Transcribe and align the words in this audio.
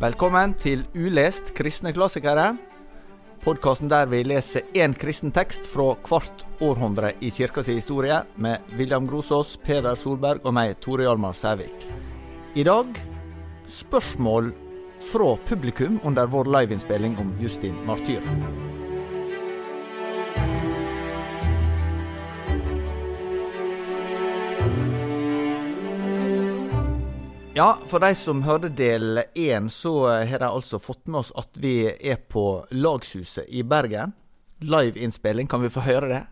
Velkommen 0.00 0.54
til 0.56 0.86
Ulest 0.96 1.50
kristne 1.52 1.90
klassikere. 1.92 2.54
Podkasten 3.44 3.90
der 3.92 4.06
vi 4.08 4.22
leser 4.24 4.64
én 4.72 4.94
kristen 4.96 5.28
tekst 5.28 5.68
fra 5.68 5.90
hvert 6.08 6.46
århundre 6.64 7.10
i 7.20 7.28
kirkas 7.28 7.68
historie, 7.68 8.22
med 8.40 8.64
William 8.78 9.04
Grosås, 9.04 9.58
Peder 9.60 10.00
Solberg 10.00 10.48
og 10.48 10.56
meg, 10.56 10.78
Tore 10.80 11.04
Hjalmar 11.04 11.36
Sævik. 11.36 11.84
I 12.56 12.64
dag 12.64 12.96
spørsmål 13.68 14.54
fra 15.12 15.34
publikum 15.52 16.00
under 16.00 16.32
vår 16.32 16.48
liveinnspilling 16.48 17.20
om 17.20 17.36
Justin 17.36 17.76
Martyr. 17.84 18.24
Ja, 27.60 27.74
for 27.86 28.00
de 28.00 28.14
som 28.16 28.38
hørte 28.40 28.70
del 28.72 29.18
én, 29.36 29.66
så 29.68 30.08
har 30.08 30.40
de 30.40 30.48
altså 30.48 30.78
fått 30.80 31.10
med 31.12 31.18
oss 31.18 31.32
at 31.36 31.58
vi 31.60 31.90
er 31.92 32.16
på 32.16 32.64
Lagshuset 32.72 33.44
i 33.52 33.60
Bergen. 33.68 34.14
Liveinnspilling, 34.64 35.44
kan 35.44 35.60
vi 35.60 35.68
få 35.68 35.82
høre 35.84 36.08
det? 36.08 36.22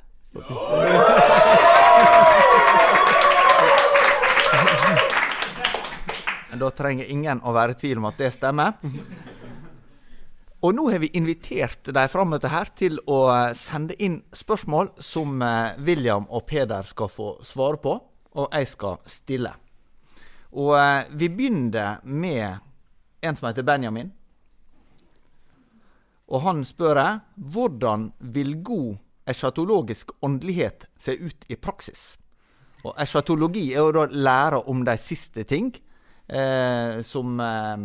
Da 6.64 6.73
trenger 6.80 7.12
ingen 7.12 7.45
å 7.45 7.52
være 7.52 7.76
i 7.76 7.80
tvil 7.84 8.01
om 8.01 8.09
at 8.09 8.24
det 8.24 8.32
stemmer. 8.32 8.80
Og 10.65 10.73
nå 10.80 10.88
har 10.88 11.04
vi 11.04 11.12
invitert 11.12 11.92
de 11.92 12.09
frammøtte 12.09 12.56
her 12.56 12.73
til 12.73 13.04
å 13.04 13.52
sende 13.52 14.01
inn 14.01 14.23
spørsmål 14.32 14.95
som 14.96 15.45
eh, 15.45 15.76
William 15.76 16.24
og 16.32 16.48
Peder 16.48 16.88
skal 16.88 17.12
få 17.12 17.34
svare 17.45 17.84
på, 17.84 18.01
og 18.32 18.48
jeg 18.48 18.76
skal 18.79 19.02
stille. 19.04 19.59
Og 20.52 20.73
eh, 20.79 21.10
vi 21.10 21.29
begynner 21.29 22.01
med 22.04 22.59
en 23.21 23.37
som 23.37 23.49
heter 23.49 23.66
Benjamin. 23.66 24.13
Og 26.29 26.45
han 26.45 26.65
spør 26.65 27.01
jeg, 27.01 27.21
hvordan 27.37 28.10
vil 28.35 28.57
god 28.63 28.96
eschatologisk 29.29 30.13
åndelighet 30.24 30.87
se 31.01 31.16
ut 31.16 31.45
i 31.49 31.57
praksis? 31.57 32.19
Og 32.85 32.95
eschatologi 33.01 33.73
er 33.73 33.82
jo 33.82 33.93
da 33.96 34.07
lære 34.13 34.63
om 34.71 34.85
de 34.87 34.96
siste 35.01 35.45
ting, 35.49 35.73
eh, 36.29 37.01
som 37.04 37.41
eh, 37.41 37.85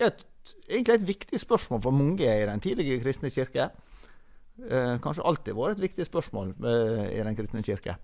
er 0.00 0.12
et, 0.12 0.24
egentlig 0.68 0.94
et 0.94 1.08
viktig 1.08 1.40
spørsmål 1.40 1.82
for 1.82 1.94
mange 1.94 2.24
i 2.24 2.46
den 2.46 2.62
tidlige 2.62 3.00
kristne 3.02 3.30
kirke. 3.30 3.70
Eh, 4.68 4.96
kanskje 5.02 5.24
alltid 5.26 5.56
vært 5.56 5.78
et 5.78 5.86
viktig 5.88 6.06
spørsmål 6.06 6.54
eh, 6.62 7.04
i 7.18 7.24
den 7.24 7.36
kristne 7.36 7.62
kirke. 7.64 7.96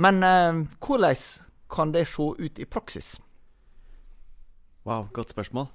Men 0.00 0.22
eh, 0.24 0.60
hvordan 0.80 1.16
kan 1.70 1.92
det 1.94 2.06
se 2.10 2.26
ut 2.38 2.58
i 2.58 2.66
praksis? 2.66 3.14
Wow, 4.88 5.08
godt 5.12 5.30
spørsmål. 5.34 5.68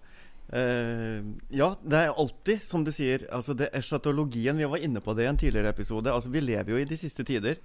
Uh, 0.46 1.26
ja, 1.50 1.72
det 1.82 1.98
er 2.04 2.12
alltid, 2.14 2.62
som 2.62 2.84
du 2.86 2.92
sier, 2.94 3.24
altså 3.34 3.56
det 3.58 3.72
eschatologien 3.74 4.60
Vi 4.62 4.68
var 4.70 4.78
inne 4.78 5.02
på 5.02 5.16
det 5.18 5.26
i 5.26 5.30
en 5.32 5.40
tidligere 5.42 5.72
episode. 5.74 6.12
Altså 6.14 6.30
Vi 6.30 6.44
lever 6.44 6.76
jo 6.76 6.82
i 6.82 6.86
de 6.86 6.98
siste 6.98 7.26
tider 7.26 7.58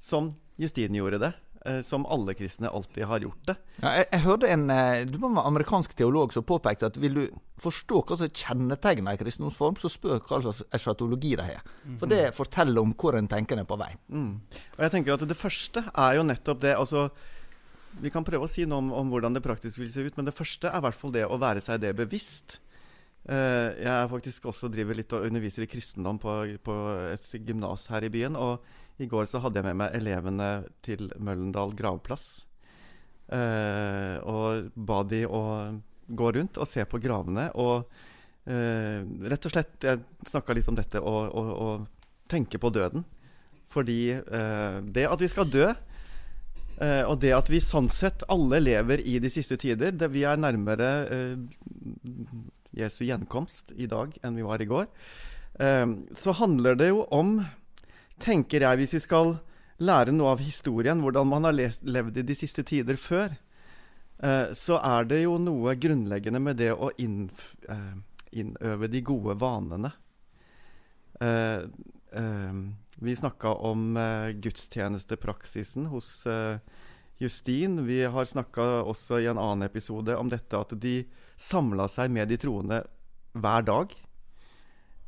som 0.00 0.34
Justine 0.60 1.00
gjorde 1.00 1.20
det. 1.20 1.32
eh, 1.64 1.80
som 1.80 2.06
alle 2.06 2.34
kristne 2.34 2.68
alltid 2.68 3.04
har 3.04 3.20
gjort 3.20 3.46
det. 3.46 3.54
Ja, 3.82 3.90
jeg, 3.98 4.06
jeg 4.12 4.20
hørte 4.24 4.48
en 4.48 4.70
eh, 4.70 5.06
det 5.08 5.20
var 5.20 5.30
en 5.30 5.40
amerikansk 5.42 5.92
teolog 5.96 6.32
som 6.32 6.44
påpekte 6.48 6.88
at 6.88 6.96
vil 7.00 7.18
du 7.18 7.24
forstå 7.60 8.00
hva 8.08 8.16
som 8.16 8.30
kjennetegner 8.32 9.12
en 9.12 9.20
kristendomsform, 9.20 9.76
så 9.76 9.90
spør 9.92 10.22
hva 10.24 10.40
slags 10.44 10.62
eschatologi 10.76 11.34
de 11.36 11.44
har. 11.50 11.66
For 12.00 12.08
det 12.08 12.34
forteller 12.36 12.80
om 12.80 12.94
hvor 12.96 13.16
en 13.18 13.28
tenker 13.28 13.56
en 13.56 13.64
er 13.64 13.68
på 13.68 13.80
vei. 13.80 13.92
Mm. 14.08 14.40
Og 14.78 14.80
jeg 14.86 14.94
tenker 14.96 15.16
at 15.16 15.28
Det 15.28 15.36
første 15.36 15.84
er 15.92 16.16
jo 16.16 16.24
nettopp 16.24 16.64
det. 16.64 16.76
altså 16.76 17.10
Vi 17.98 18.10
kan 18.12 18.24
prøve 18.24 18.46
å 18.46 18.50
si 18.50 18.62
noe 18.68 18.78
om, 18.78 18.90
om 18.94 19.08
hvordan 19.10 19.34
det 19.34 19.42
praktisk 19.44 19.80
vil 19.82 19.90
se 19.90 20.04
ut, 20.06 20.16
men 20.16 20.28
det 20.28 20.36
første 20.36 20.70
er 20.70 20.78
i 20.78 20.84
hvert 20.86 20.98
fall 20.98 21.14
det 21.14 21.26
å 21.26 21.38
være 21.40 21.62
seg 21.64 21.82
det 21.82 21.96
bevisst. 21.98 22.60
Uh, 23.28 23.76
jeg 23.76 23.90
er 23.92 24.08
faktisk 24.08 24.46
også 24.48 24.70
driver 24.72 24.96
litt 24.96 25.12
og 25.12 25.26
underviser 25.28 25.66
i 25.66 25.68
kristendom 25.68 26.16
på, 26.22 26.36
på 26.64 26.76
et 27.12 27.26
gymnas 27.44 27.84
her 27.92 28.06
i 28.06 28.12
byen. 28.12 28.38
Og 28.38 29.02
i 29.02 29.08
går 29.10 29.28
så 29.28 29.42
hadde 29.44 29.60
jeg 29.60 29.68
med 29.68 29.80
meg 29.82 29.96
elevene 29.98 30.48
til 30.84 31.10
Møllendal 31.20 31.74
gravplass. 31.76 32.46
Uh, 33.30 34.16
og 34.26 34.72
ba 34.74 35.02
de 35.06 35.22
å 35.28 35.42
gå 36.10 36.32
rundt 36.34 36.58
og 36.58 36.68
se 36.68 36.86
på 36.88 37.02
gravene. 37.02 37.50
Og 37.60 37.84
uh, 37.84 39.00
rett 39.30 39.46
og 39.46 39.52
slett 39.54 39.90
Jeg 39.90 40.02
snakka 40.30 40.56
litt 40.56 40.70
om 40.72 40.78
dette 40.78 41.02
å 41.02 41.70
tenke 42.30 42.62
på 42.62 42.72
døden. 42.72 43.04
Fordi 43.70 44.16
det 44.90 45.04
at 45.06 45.20
vi 45.22 45.28
skal 45.30 45.46
dø, 45.46 45.68
eh, 46.82 47.02
og 47.04 47.20
det 47.22 47.32
at 47.36 47.50
vi 47.52 47.60
sånn 47.62 47.90
sett 47.92 48.24
alle 48.32 48.60
lever 48.62 49.02
i 49.06 49.18
de 49.22 49.30
siste 49.32 49.58
tider 49.60 49.92
det, 49.92 50.10
Vi 50.12 50.24
er 50.28 50.40
nærmere 50.40 50.88
eh, 51.12 51.36
Jesu 52.80 53.04
gjenkomst 53.04 53.74
i 53.76 53.88
dag 53.90 54.14
enn 54.22 54.38
vi 54.38 54.46
var 54.46 54.62
i 54.62 54.68
går. 54.70 54.88
Eh, 55.60 55.86
så 56.16 56.36
handler 56.40 56.78
det 56.80 56.90
jo 56.90 57.04
om, 57.14 57.38
tenker 58.22 58.66
jeg, 58.66 58.80
hvis 58.80 58.96
vi 58.98 59.04
skal 59.06 59.36
lære 59.80 60.12
noe 60.12 60.34
av 60.34 60.44
historien, 60.44 61.00
hvordan 61.00 61.28
man 61.28 61.48
har 61.48 61.56
levd 61.56 62.20
i 62.20 62.26
de 62.26 62.36
siste 62.36 62.64
tider 62.66 63.00
før, 63.00 63.32
så 64.52 64.76
er 64.84 65.06
det 65.08 65.22
jo 65.22 65.38
noe 65.40 65.72
grunnleggende 65.80 66.36
med 66.44 66.58
det 66.60 66.74
å 66.74 66.90
inn, 67.00 67.30
innøve 68.36 68.90
de 68.92 69.00
gode 69.00 69.32
vanene. 69.40 69.88
Vi 73.02 73.16
snakka 73.16 73.54
om 73.54 73.96
eh, 73.96 74.28
gudstjenestepraksisen 74.28 75.86
hos 75.88 76.26
eh, 76.26 76.58
Justin. 77.16 77.86
Vi 77.86 78.02
har 78.04 78.28
snakka 78.28 78.82
også 78.84 79.22
i 79.22 79.28
en 79.30 79.40
annen 79.40 79.64
episode 79.64 80.12
om 80.20 80.28
dette 80.28 80.60
at 80.60 80.74
de 80.76 80.98
samla 81.40 81.88
seg 81.88 82.12
med 82.12 82.28
de 82.28 82.36
troende 82.40 82.82
hver 83.32 83.64
dag. 83.64 83.96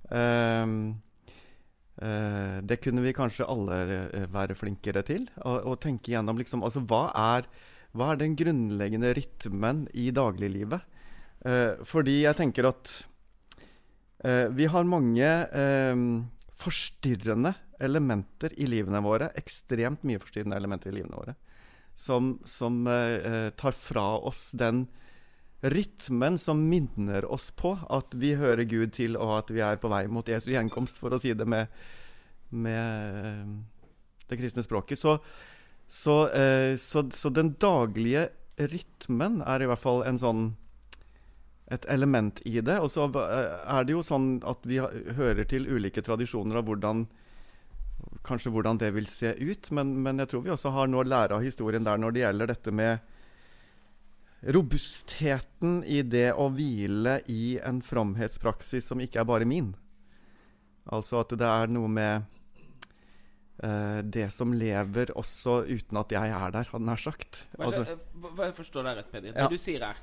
Eh, 0.09 0.73
eh, 2.09 2.57
det 2.65 2.81
kunne 2.81 3.05
vi 3.05 3.13
kanskje 3.13 3.51
alle 3.53 3.85
eh, 4.09 4.27
være 4.33 4.57
flinkere 4.57 5.05
til. 5.05 5.29
Å 5.45 5.77
tenke 5.77 6.17
gjennom 6.17 6.41
liksom, 6.41 6.65
altså, 6.65 6.81
hva, 6.89 7.11
er, 7.37 7.53
hva 7.93 8.15
er 8.15 8.25
den 8.25 8.41
grunnleggende 8.41 9.13
rytmen 9.21 9.85
i 9.93 10.09
dagliglivet? 10.17 10.81
Eh, 11.45 11.81
fordi 11.85 12.23
jeg 12.23 12.41
tenker 12.41 12.73
at 12.73 13.01
eh, 14.25 14.47
vi 14.49 14.73
har 14.73 14.89
mange 14.89 15.29
eh, 15.29 16.07
forstyrrende 16.63 17.55
elementer 17.83 18.55
i 18.61 18.69
livene 18.71 19.03
våre. 19.03 19.33
Ekstremt 19.39 20.05
mye 20.07 20.23
forstyrrende 20.23 20.59
elementer 20.59 20.93
i 20.93 21.01
livene 21.01 21.19
våre. 21.19 21.37
Som, 21.95 22.39
som 22.49 22.87
eh, 22.89 23.51
tar 23.59 23.77
fra 23.77 24.07
oss 24.19 24.51
den 24.57 24.87
rytmen 25.63 26.39
som 26.39 26.69
minner 26.69 27.25
oss 27.31 27.51
på 27.55 27.77
at 27.91 28.15
vi 28.19 28.33
hører 28.35 28.67
Gud 28.67 28.95
til, 28.97 29.17
og 29.17 29.37
at 29.37 29.53
vi 29.55 29.63
er 29.63 29.79
på 29.79 29.91
vei 29.93 30.07
mot 30.11 30.27
Jesu 30.27 30.51
gjenkomst, 30.51 30.99
for 30.99 31.15
å 31.15 31.21
si 31.23 31.35
det 31.39 31.47
med, 31.47 31.71
med 32.51 33.29
eh, 33.29 33.53
det 34.31 34.41
kristne 34.41 34.65
språket. 34.67 34.99
Så, 34.99 35.19
så, 35.87 36.17
eh, 36.35 36.75
så, 36.81 37.05
så 37.15 37.31
den 37.31 37.55
daglige 37.63 38.31
rytmen 38.59 39.41
er 39.47 39.63
i 39.63 39.71
hvert 39.71 39.83
fall 39.83 40.03
en 40.09 40.19
sånn 40.21 40.43
et 41.73 41.89
element 41.89 42.43
i 42.49 42.61
det. 42.61 42.79
Og 42.83 42.91
så 42.93 43.07
eh, 43.09 43.57
er 43.77 43.89
det 43.89 43.97
jo 43.97 44.05
sånn 44.07 44.37
at 44.49 44.65
vi 44.69 44.81
hører 44.83 45.45
til 45.49 45.69
ulike 45.71 46.05
tradisjoner 46.05 46.61
av 46.61 46.69
hvordan 46.71 47.07
Kanskje 48.27 48.51
hvordan 48.51 48.81
det 48.81 48.89
vil 48.97 49.07
se 49.07 49.31
ut, 49.39 49.69
men, 49.75 49.93
men 50.03 50.19
jeg 50.19 50.29
tror 50.31 50.41
vi 50.43 50.51
også 50.51 50.73
har 50.75 50.89
noe 50.91 51.05
å 51.05 51.07
lære 51.07 51.37
av 51.37 51.45
historien 51.45 51.85
der 51.87 52.01
når 52.03 52.15
det 52.15 52.23
gjelder 52.23 52.51
dette 52.51 52.73
med 52.75 52.99
robustheten 54.43 55.85
i 55.87 56.01
det 56.03 56.33
å 56.35 56.49
hvile 56.51 57.21
i 57.31 57.61
en 57.63 57.79
fromhetspraksis 57.83 58.91
som 58.91 59.03
ikke 59.03 59.23
er 59.23 59.29
bare 59.31 59.47
min. 59.47 59.71
Altså 60.91 61.21
at 61.23 61.35
det 61.39 61.47
er 61.47 61.71
noe 61.71 61.91
med 61.95 62.27
uh, 63.63 64.01
det 64.03 64.29
som 64.35 64.55
lever 64.55 65.15
også 65.19 65.61
uten 65.71 66.03
at 66.03 66.15
jeg 66.19 66.35
er 66.35 66.59
der, 66.59 66.71
hadde 66.75 66.91
nær 66.91 67.03
sagt. 67.07 67.45
Altså, 67.59 67.87
hva, 67.87 68.35
hva 68.35 68.51
jeg 68.51 68.59
forstår 68.59 68.91
deg 68.91 68.99
rett, 68.99 69.13
Peder. 69.15 69.31
Ja. 69.35 69.47
Det 69.47 69.59
du 69.59 69.63
sier 69.63 69.87
er 69.93 70.03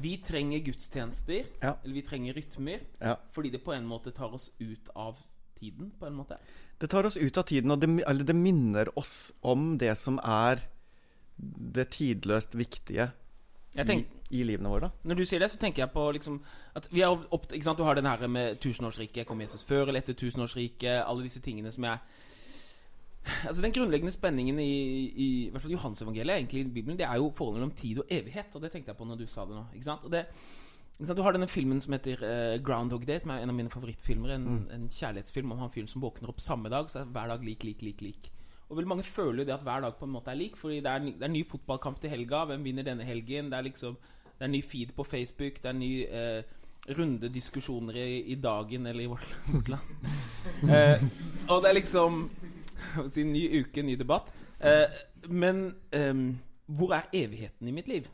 Vi 0.00 0.16
trenger 0.18 0.58
gudstjenester, 0.58 1.44
Ja. 1.62 1.76
eller 1.84 1.94
vi 1.94 2.02
trenger 2.02 2.34
rytmer, 2.34 2.80
ja. 3.00 3.16
fordi 3.32 3.50
det 3.50 3.64
på 3.64 3.72
en 3.72 3.86
måte 3.86 4.10
tar 4.12 4.34
oss 4.34 4.50
ut 4.58 4.88
av 4.94 5.16
tiden, 5.60 5.92
på 5.98 6.06
en 6.06 6.14
måte. 6.14 6.36
Det 6.78 6.90
tar 6.90 7.04
oss 7.06 7.16
ut 7.16 7.36
av 7.38 7.42
tiden, 7.42 7.70
og 7.70 7.80
det, 7.80 7.88
eller 8.06 8.24
det 8.24 8.36
minner 8.36 8.98
oss 8.98 9.32
om 9.42 9.78
det 9.78 9.96
som 9.98 10.18
er 10.22 10.60
det 11.38 11.88
tidløst 11.90 12.54
viktige 12.54 13.10
Jeg 13.74 13.88
i, 13.88 14.06
i 14.30 14.42
livene 14.44 14.68
våre. 14.68 14.80
da. 14.80 14.90
når 15.04 15.14
du 15.16 15.24
sier 15.24 15.40
det, 15.40 15.50
så 15.50 15.58
tenker 15.58 15.82
jeg 15.82 15.92
på 15.92 16.12
liksom 16.12 16.40
at 16.74 16.88
vi 16.92 17.00
er 17.02 17.08
opp, 17.30 17.52
ikke 17.52 17.64
sant? 17.64 17.78
Du 17.78 17.84
har 17.84 17.94
den 17.94 18.06
her 18.06 18.26
med 18.26 18.58
tusenårsriket. 18.60 19.26
Kom 19.26 19.40
Jesus 19.40 19.64
før 19.64 19.88
eller 19.88 20.00
etter 20.00 20.14
tusenårsriket? 20.14 21.04
Alle 21.06 21.22
disse 21.22 21.40
tingene 21.40 21.72
som 21.72 21.84
jeg 21.84 21.98
Altså 23.46 23.62
Den 23.62 23.74
grunnleggende 23.74 24.12
spenningen 24.12 24.58
i, 24.62 24.72
i, 25.08 25.26
i 25.46 25.50
hvert 25.52 25.64
fall 25.64 25.74
Johansevangeliet 25.74 26.38
egentlig 26.38 26.64
i 26.64 26.70
Bibelen, 26.78 26.98
det 26.98 27.06
er 27.06 27.18
jo 27.20 27.32
forholdet 27.34 27.60
mellom 27.60 27.76
tid 27.76 28.00
og 28.02 28.10
evighet. 28.10 28.54
Og 28.54 28.62
det 28.62 28.72
tenkte 28.72 28.92
jeg 28.92 28.98
på 28.98 29.08
når 29.08 29.20
du 29.20 29.26
sa 29.30 29.44
det 29.48 29.56
nå. 29.56 29.66
Ikke 29.74 29.88
sant? 29.90 30.06
Og 30.06 30.12
det, 30.14 30.24
ikke 30.96 31.10
sant? 31.10 31.18
Du 31.18 31.24
har 31.26 31.36
denne 31.36 31.50
filmen 31.50 31.80
som 31.84 31.94
heter 31.96 32.24
uh, 32.24 32.56
Groundhog 32.64 33.06
Day, 33.06 33.20
som 33.22 33.34
er 33.34 33.44
en 33.44 33.52
av 33.52 33.58
mine 33.58 33.72
favorittfilmer. 33.72 34.34
En, 34.34 34.66
en 34.74 34.88
kjærlighetsfilm 34.92 35.54
om 35.54 35.62
han 35.62 35.72
fyren 35.74 35.90
som 35.90 36.04
våkner 36.04 36.32
opp 36.32 36.42
samme 36.42 36.72
dag, 36.72 36.90
så 36.90 37.02
er 37.02 37.14
hver 37.14 37.32
dag 37.34 37.46
lik, 37.46 37.66
lik, 37.68 37.84
lik, 37.86 38.04
lik. 38.04 38.30
Og 38.68 38.76
veldig 38.76 38.90
mange 38.90 39.06
føler 39.06 39.42
jo 39.42 39.48
det 39.48 39.56
at 39.56 39.64
hver 39.64 39.80
dag 39.86 39.96
på 39.96 40.04
en 40.04 40.12
måte 40.12 40.32
er 40.32 40.36
lik, 40.36 40.56
fordi 40.60 40.82
det 40.84 40.92
er, 40.92 41.04
det 41.08 41.24
er 41.24 41.32
ny 41.32 41.44
fotballkamp 41.48 42.00
til 42.02 42.12
helga. 42.12 42.44
Hvem 42.50 42.66
vinner 42.66 42.84
denne 42.84 43.06
helgen? 43.06 43.52
Det 43.52 43.58
er 43.58 43.68
liksom 43.70 43.96
Det 44.38 44.46
er 44.46 44.52
ny 44.52 44.62
feed 44.62 44.92
på 44.94 45.04
Facebook. 45.04 45.62
Det 45.62 45.66
er 45.66 45.74
ny 45.74 45.92
uh, 46.06 46.42
runde 46.98 47.28
diskusjoner 47.28 47.96
i, 47.96 48.20
i 48.32 48.34
Dagen 48.34 48.86
eller 48.86 49.04
i 49.04 49.06
vårt, 49.10 49.36
vårt 49.52 49.68
land. 49.68 49.82
Eh, 50.58 51.02
og 51.48 51.62
det 51.62 51.68
er 51.68 51.76
liksom 51.76 52.30
si, 53.12 53.24
Ny 53.24 53.44
uke, 53.60 53.82
ny 53.82 53.96
debatt. 54.00 54.32
Eh, 54.60 54.86
men 55.28 55.66
eh, 55.92 56.14
hvor 56.66 56.94
er 56.94 57.10
evigheten 57.12 57.68
i 57.68 57.74
mitt 57.74 57.88
liv? 57.88 58.08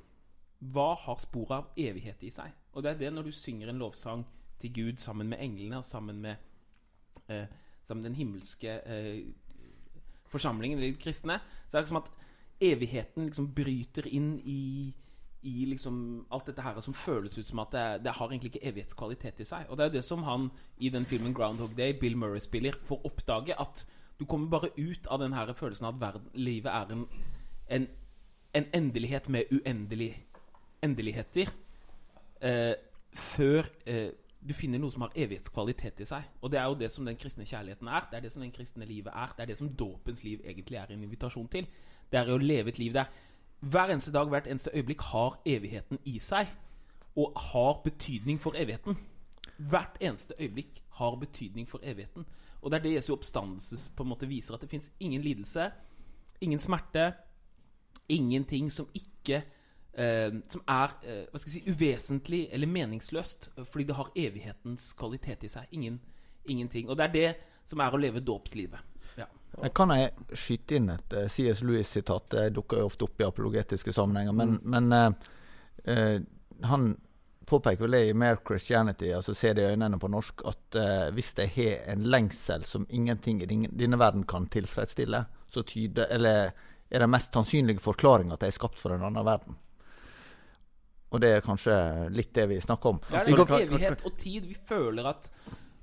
Hva 0.58 0.94
har 0.96 1.20
sporet 1.20 1.56
av 1.56 1.70
evighet 1.76 2.22
i 2.24 2.32
seg? 2.32 2.52
Og 2.74 2.82
det 2.82 2.94
er 2.94 3.00
det 3.04 3.12
når 3.14 3.28
du 3.28 3.32
synger 3.36 3.70
en 3.70 3.80
lovsang 3.82 4.24
til 4.60 4.72
Gud 4.74 5.00
sammen 5.02 5.28
med 5.28 5.42
englene 5.42 5.78
og 5.78 5.84
sammen 5.84 6.20
med, 6.22 6.36
eh, 7.28 7.46
sammen 7.86 8.02
med 8.02 8.10
den 8.10 8.18
himmelske 8.18 8.80
eh, 8.86 9.24
forsamlingen, 10.28 10.78
de 10.78 10.94
kristne, 10.94 11.40
så 11.68 11.76
er 11.76 11.82
det 11.82 11.88
som 11.88 12.00
at 12.02 12.10
evigheten 12.60 13.26
liksom 13.26 13.50
bryter 13.54 14.06
inn 14.06 14.38
i, 14.44 14.94
i 15.42 15.64
liksom 15.68 16.26
alt 16.32 16.46
dette 16.46 16.62
her 16.62 16.80
som 16.80 16.94
føles 16.94 17.38
ut 17.38 17.48
som 17.48 17.60
at 17.62 17.74
det, 17.74 18.04
det 18.06 18.14
har 18.16 18.30
egentlig 18.30 18.54
ikke 18.54 18.66
evighetskvalitet 18.70 19.42
i 19.44 19.48
seg. 19.48 19.68
Og 19.68 19.76
det 19.76 19.84
er 19.84 19.90
jo 19.90 19.98
det 19.98 20.04
som 20.06 20.22
han 20.22 20.48
i 20.78 20.88
den 20.88 21.06
filmen 21.06 21.34
'Groundhog 21.34 21.76
Day', 21.78 21.98
Bill 22.00 22.16
Murray 22.16 22.40
spiller, 22.40 22.72
får 22.84 23.04
oppdage. 23.04 23.60
At 23.60 23.86
du 24.18 24.24
kommer 24.24 24.48
bare 24.50 24.70
ut 24.78 25.06
av 25.06 25.18
den 25.18 25.32
her 25.32 25.52
følelsen 25.52 25.86
av 25.86 25.94
at 25.94 26.00
verden, 26.00 26.30
livet 26.34 26.70
er 26.72 26.92
en, 26.92 27.06
en, 27.70 27.88
en 28.54 28.66
endelighet 28.74 29.28
med 29.28 29.50
uendelig 29.52 30.12
endeligheter. 30.84 31.50
Eh, 32.40 32.74
før 33.14 33.66
eh, 33.86 34.10
du 34.48 34.52
finner 34.54 34.80
noe 34.80 34.92
som 34.92 35.06
har 35.06 35.14
evighetskvalitet 35.16 36.02
i 36.04 36.08
seg. 36.08 36.26
Og 36.42 36.52
det 36.52 36.60
er 36.60 36.68
jo 36.68 36.78
det 36.78 36.90
som 36.92 37.06
den 37.08 37.16
kristne 37.16 37.46
kjærligheten 37.48 37.88
er. 37.88 38.08
Det 38.10 38.18
er 38.18 38.26
det 38.26 38.32
som 38.34 38.42
den 38.44 38.52
kristne 38.52 38.84
livet 38.88 39.12
er. 39.14 39.32
Det 39.36 39.42
er 39.42 39.52
det 39.52 39.58
som 39.58 39.70
dåpens 39.72 40.24
liv 40.24 40.42
egentlig 40.44 40.78
er 40.80 40.92
en 40.92 41.06
invitasjon 41.06 41.48
til. 41.48 41.68
Det 42.12 42.20
er 42.20 42.30
å 42.30 42.40
leve 42.40 42.74
et 42.74 42.78
liv 42.78 42.92
der 42.94 43.08
hver 43.64 43.94
eneste 43.94 44.12
dag, 44.12 44.28
hvert 44.28 44.46
eneste 44.50 44.70
øyeblikk 44.74 45.00
har 45.00 45.38
evigheten 45.48 45.98
i 46.04 46.18
seg. 46.20 46.50
Og 47.16 47.32
har 47.52 47.80
betydning 47.84 48.40
for 48.42 48.58
evigheten. 48.58 48.98
Hvert 49.56 49.96
eneste 50.00 50.34
øyeblikk 50.40 50.82
har 50.98 51.16
betydning 51.20 51.68
for 51.68 51.82
evigheten. 51.82 52.26
Og 52.62 52.70
det 52.70 52.78
er 52.78 52.82
det 52.82 52.94
Jesu 52.94 53.12
oppstandelse 53.12 53.90
på 53.96 54.04
en 54.04 54.08
måte 54.08 54.28
viser. 54.28 54.54
At 54.54 54.62
det 54.64 54.70
fins 54.70 54.92
ingen 55.00 55.22
lidelse, 55.22 55.68
ingen 56.40 56.58
smerte, 56.58 57.12
ingenting 58.08 58.70
som 58.72 58.88
ikke 58.94 59.42
eh, 59.94 60.32
Som 60.50 60.62
er 60.68 60.96
eh, 61.04 61.22
hva 61.30 61.38
skal 61.38 61.52
jeg 61.52 61.62
si, 61.62 61.70
uvesentlig 61.70 62.40
eller 62.52 62.66
meningsløst 62.68 63.50
fordi 63.70 63.84
det 63.88 63.96
har 63.96 64.10
evighetens 64.16 64.92
kvalitet 64.98 65.44
i 65.44 65.48
seg. 65.48 65.68
Ingen, 65.70 66.00
ingenting. 66.44 66.88
Og 66.88 66.98
det 66.98 67.04
er 67.04 67.14
det 67.14 67.28
som 67.66 67.80
er 67.80 67.94
å 67.94 68.00
leve 68.00 68.20
dåpslivet. 68.20 68.80
Ja. 69.16 69.28
Kan 69.74 69.94
jeg 69.94 70.10
skyte 70.34 70.76
inn 70.76 70.90
et 70.92 71.14
uh, 71.16 71.28
C.S. 71.30 71.62
Lewis-sitat? 71.62 72.26
Det 72.32 72.48
dukker 72.56 72.82
jo 72.82 72.90
ofte 72.90 73.06
opp 73.06 73.20
i 73.20 73.28
apologetiske 73.28 73.92
sammenhenger. 73.94 74.34
Men, 74.36 74.58
mm. 74.58 74.74
men 74.74 74.92
uh, 74.92 75.32
uh, 75.88 76.66
han 76.68 76.90
påpeker 77.46 77.84
vel 77.84 77.96
det 77.96 78.02
i 78.08 78.14
Mere 78.16 78.40
Christianity, 78.46 79.10
altså 79.14 79.34
Se 79.34 79.52
det 79.54 79.62
i 79.64 79.72
øynene 79.74 79.98
på 80.00 80.08
norsk, 80.08 80.42
at 80.48 80.78
hvis 81.14 81.34
jeg 81.38 81.50
har 81.56 81.92
en 81.92 82.06
lengsel 82.10 82.64
som 82.64 82.86
ingenting 82.88 83.42
i 83.42 83.48
denne 83.66 83.98
verden 83.98 84.24
kan 84.28 84.46
tilfredsstille, 84.46 85.24
så 85.52 85.62
tyder, 85.62 86.06
eller 86.10 86.50
er 86.90 87.04
den 87.04 87.10
mest 87.10 87.34
sannsynlige 87.34 87.82
forklaringa 87.82 88.36
at 88.36 88.42
jeg 88.42 88.52
er 88.52 88.58
skapt 88.58 88.80
for 88.80 88.94
en 88.94 89.04
annen 89.06 89.26
verden. 89.26 89.56
Og 91.14 91.20
det 91.22 91.30
er 91.30 91.44
kanskje 91.44 91.74
litt 92.14 92.32
det 92.34 92.48
vi 92.50 92.58
snakker 92.62 92.90
om. 92.90 93.02
Det 93.06 93.20
er 93.20 93.28
liksom 93.28 93.52
evighet 93.60 94.02
og 94.02 94.16
tid. 94.18 94.48
Vi 94.50 94.56
føler 94.68 95.12
at 95.14 95.30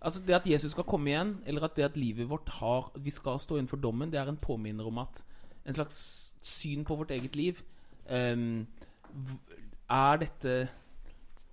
Altså 0.01 0.21
Det 0.25 0.33
at 0.33 0.47
Jesus 0.49 0.71
skal 0.73 0.83
komme 0.89 1.11
igjen, 1.11 1.35
eller 1.45 1.67
at 1.67 1.75
det 1.77 1.83
at 1.85 1.97
livet 1.97 2.25
vårt 2.29 2.49
har 2.57 2.87
Vi 2.97 3.11
skal 3.13 3.39
stå 3.39 3.59
innenfor 3.59 3.77
dommen, 3.77 4.09
det 4.09 4.17
er 4.19 4.31
en 4.31 4.37
påminner 4.37 4.87
om 4.87 4.97
at 4.97 5.23
En 5.65 5.77
slags 5.77 6.33
syn 6.41 6.83
på 6.85 6.95
vårt 6.95 7.11
eget 7.11 7.35
liv. 7.35 7.61
Um, 8.09 8.65
er 9.89 10.17
dette 10.17 10.69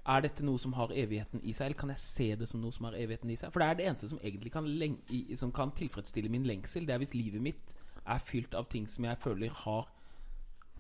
Er 0.08 0.25
dette 0.25 0.44
noe 0.46 0.60
som 0.60 0.72
har 0.78 0.93
evigheten 0.96 1.43
i 1.44 1.52
seg, 1.52 1.66
eller 1.66 1.81
kan 1.82 1.93
jeg 1.93 2.00
se 2.00 2.28
det 2.40 2.49
som 2.49 2.62
noe 2.62 2.72
som 2.72 2.87
har 2.88 2.96
evigheten 2.96 3.31
i 3.32 3.37
seg? 3.37 3.52
For 3.52 3.60
det 3.60 3.69
er 3.69 3.78
det 3.78 3.87
eneste 3.90 4.08
som 4.08 4.20
egentlig 4.22 4.55
kan, 4.55 4.69
som 5.37 5.52
kan 5.52 5.75
tilfredsstille 5.76 6.32
min 6.32 6.46
lengsel. 6.49 6.87
Det 6.88 6.94
er 6.94 7.02
hvis 7.02 7.16
livet 7.16 7.44
mitt 7.44 7.75
er 8.08 8.25
fylt 8.25 8.56
av 8.56 8.70
ting 8.72 8.87
som 8.88 9.05
jeg 9.05 9.20
føler 9.20 9.52
har 9.66 9.90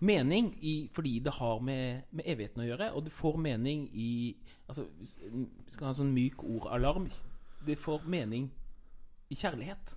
mening 0.00 0.52
i, 0.64 0.88
fordi 0.94 1.18
det 1.18 1.34
har 1.40 1.60
med, 1.60 2.06
med, 2.10 2.24
evigheten 2.24 2.62
å 2.62 2.68
gjøre. 2.68 2.90
Og 2.94 3.04
det 3.04 3.14
får 3.14 3.36
mening 3.42 3.88
i 3.92 4.10
altså, 4.68 4.86
Vi 5.32 5.74
skal 5.74 5.88
ha 5.88 5.92
en 5.92 6.00
sånn 6.02 6.14
myk 6.14 6.44
ordalarm. 6.46 7.08
Det 7.66 7.78
får 7.80 8.06
mening 8.08 8.48
i 9.28 9.36
kjærlighet. 9.36 9.96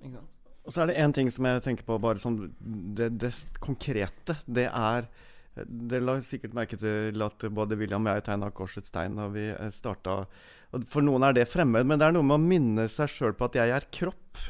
Ikke 0.00 0.16
sant? 0.16 0.30
Og 0.64 0.72
så 0.72 0.80
er 0.80 0.88
det 0.88 0.96
én 0.96 1.12
ting 1.12 1.28
som 1.32 1.44
jeg 1.44 1.60
tenker 1.62 1.84
på, 1.84 1.98
bare 2.00 2.20
sånn 2.20 2.38
det, 2.96 3.10
det 3.20 3.30
konkrete. 3.60 4.38
Det 4.48 4.64
er 4.70 5.10
Dere 5.54 6.02
la 6.02 6.16
sikkert 6.24 6.54
merke 6.56 6.76
til 6.80 7.22
at 7.22 7.46
både 7.54 7.76
William 7.78 8.06
og 8.08 8.16
jeg 8.16 8.26
tegna 8.26 8.50
korsets 8.54 8.90
tegn 8.94 9.20
da 9.20 9.28
vi 9.30 9.46
eh, 9.52 9.70
starta. 9.74 10.24
For 10.90 11.04
noen 11.06 11.26
er 11.28 11.36
det 11.36 11.46
fremmed, 11.46 11.86
men 11.86 12.00
det 12.00 12.08
er 12.08 12.16
noe 12.16 12.26
med 12.26 12.40
å 12.40 12.42
minne 12.42 12.86
seg 12.90 13.12
sjøl 13.12 13.36
på 13.38 13.46
at 13.46 13.58
jeg 13.60 13.74
er 13.76 13.86
kropp. 13.94 14.40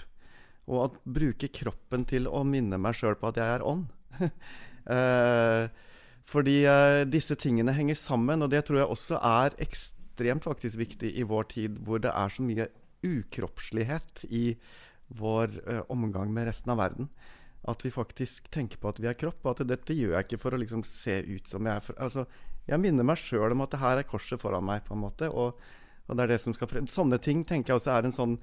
Og 0.65 0.79
å 0.81 0.87
bruke 1.05 1.51
kroppen 1.53 2.06
til 2.09 2.29
å 2.31 2.41
minne 2.49 2.79
meg 2.81 2.97
sjøl 2.97 3.19
på 3.21 3.29
at 3.33 3.41
jeg 3.43 3.59
er 3.59 3.67
ånd. 3.75 3.89
Eh, 4.85 5.62
fordi 6.29 6.59
eh, 6.69 7.07
disse 7.09 7.33
tingene 7.41 7.73
henger 7.73 7.97
sammen, 7.97 8.45
og 8.45 8.50
det 8.53 8.59
tror 8.67 8.83
jeg 8.83 8.91
også 8.93 9.17
er 9.17 9.55
ekstremt 9.65 10.45
faktisk 10.45 10.77
viktig 10.77 11.09
i 11.17 11.25
vår 11.25 11.47
tid, 11.55 11.79
hvor 11.87 12.03
det 12.05 12.11
er 12.12 12.35
så 12.35 12.45
mye 12.45 12.67
ukroppslighet 13.00 14.27
i 14.29 14.43
vår 15.17 15.57
omgang 15.89 16.37
med 16.37 16.50
resten 16.50 16.75
av 16.75 16.83
verden. 16.83 17.09
At 17.70 17.84
vi 17.84 17.93
faktisk 17.94 18.50
tenker 18.52 18.81
på 18.81 18.90
at 18.90 19.00
vi 19.00 19.08
er 19.08 19.16
kropp, 19.16 19.40
og 19.44 19.55
at 19.55 19.64
dette 19.69 19.96
gjør 19.96 20.19
jeg 20.19 20.26
ikke 20.26 20.40
for 20.43 20.56
å 20.56 20.61
liksom 20.61 20.84
se 20.88 21.20
ut 21.25 21.49
som 21.49 21.64
jeg 21.64 21.81
er. 21.81 21.96
Altså, 22.05 22.26
jeg 22.69 22.81
minner 22.81 23.06
meg 23.06 23.20
sjøl 23.20 23.55
om 23.55 23.64
at 23.64 23.72
det 23.72 23.81
her 23.81 24.00
er 24.00 24.08
korset 24.08 24.40
foran 24.40 24.66
meg, 24.66 24.84
på 24.84 24.96
en 24.96 25.02
måte. 25.05 25.31
Og, 25.32 25.58
og 26.05 26.16
det 26.16 26.26
er 26.26 26.34
det 26.34 26.40
som 26.44 26.56
skal 26.56 26.70
frem. 26.70 26.88
Sånne 26.90 27.20
ting 27.22 27.44
tenker 27.49 27.72
jeg 27.72 27.82
også 27.82 27.94
er 27.96 28.08
en 28.08 28.16
sånn 28.16 28.38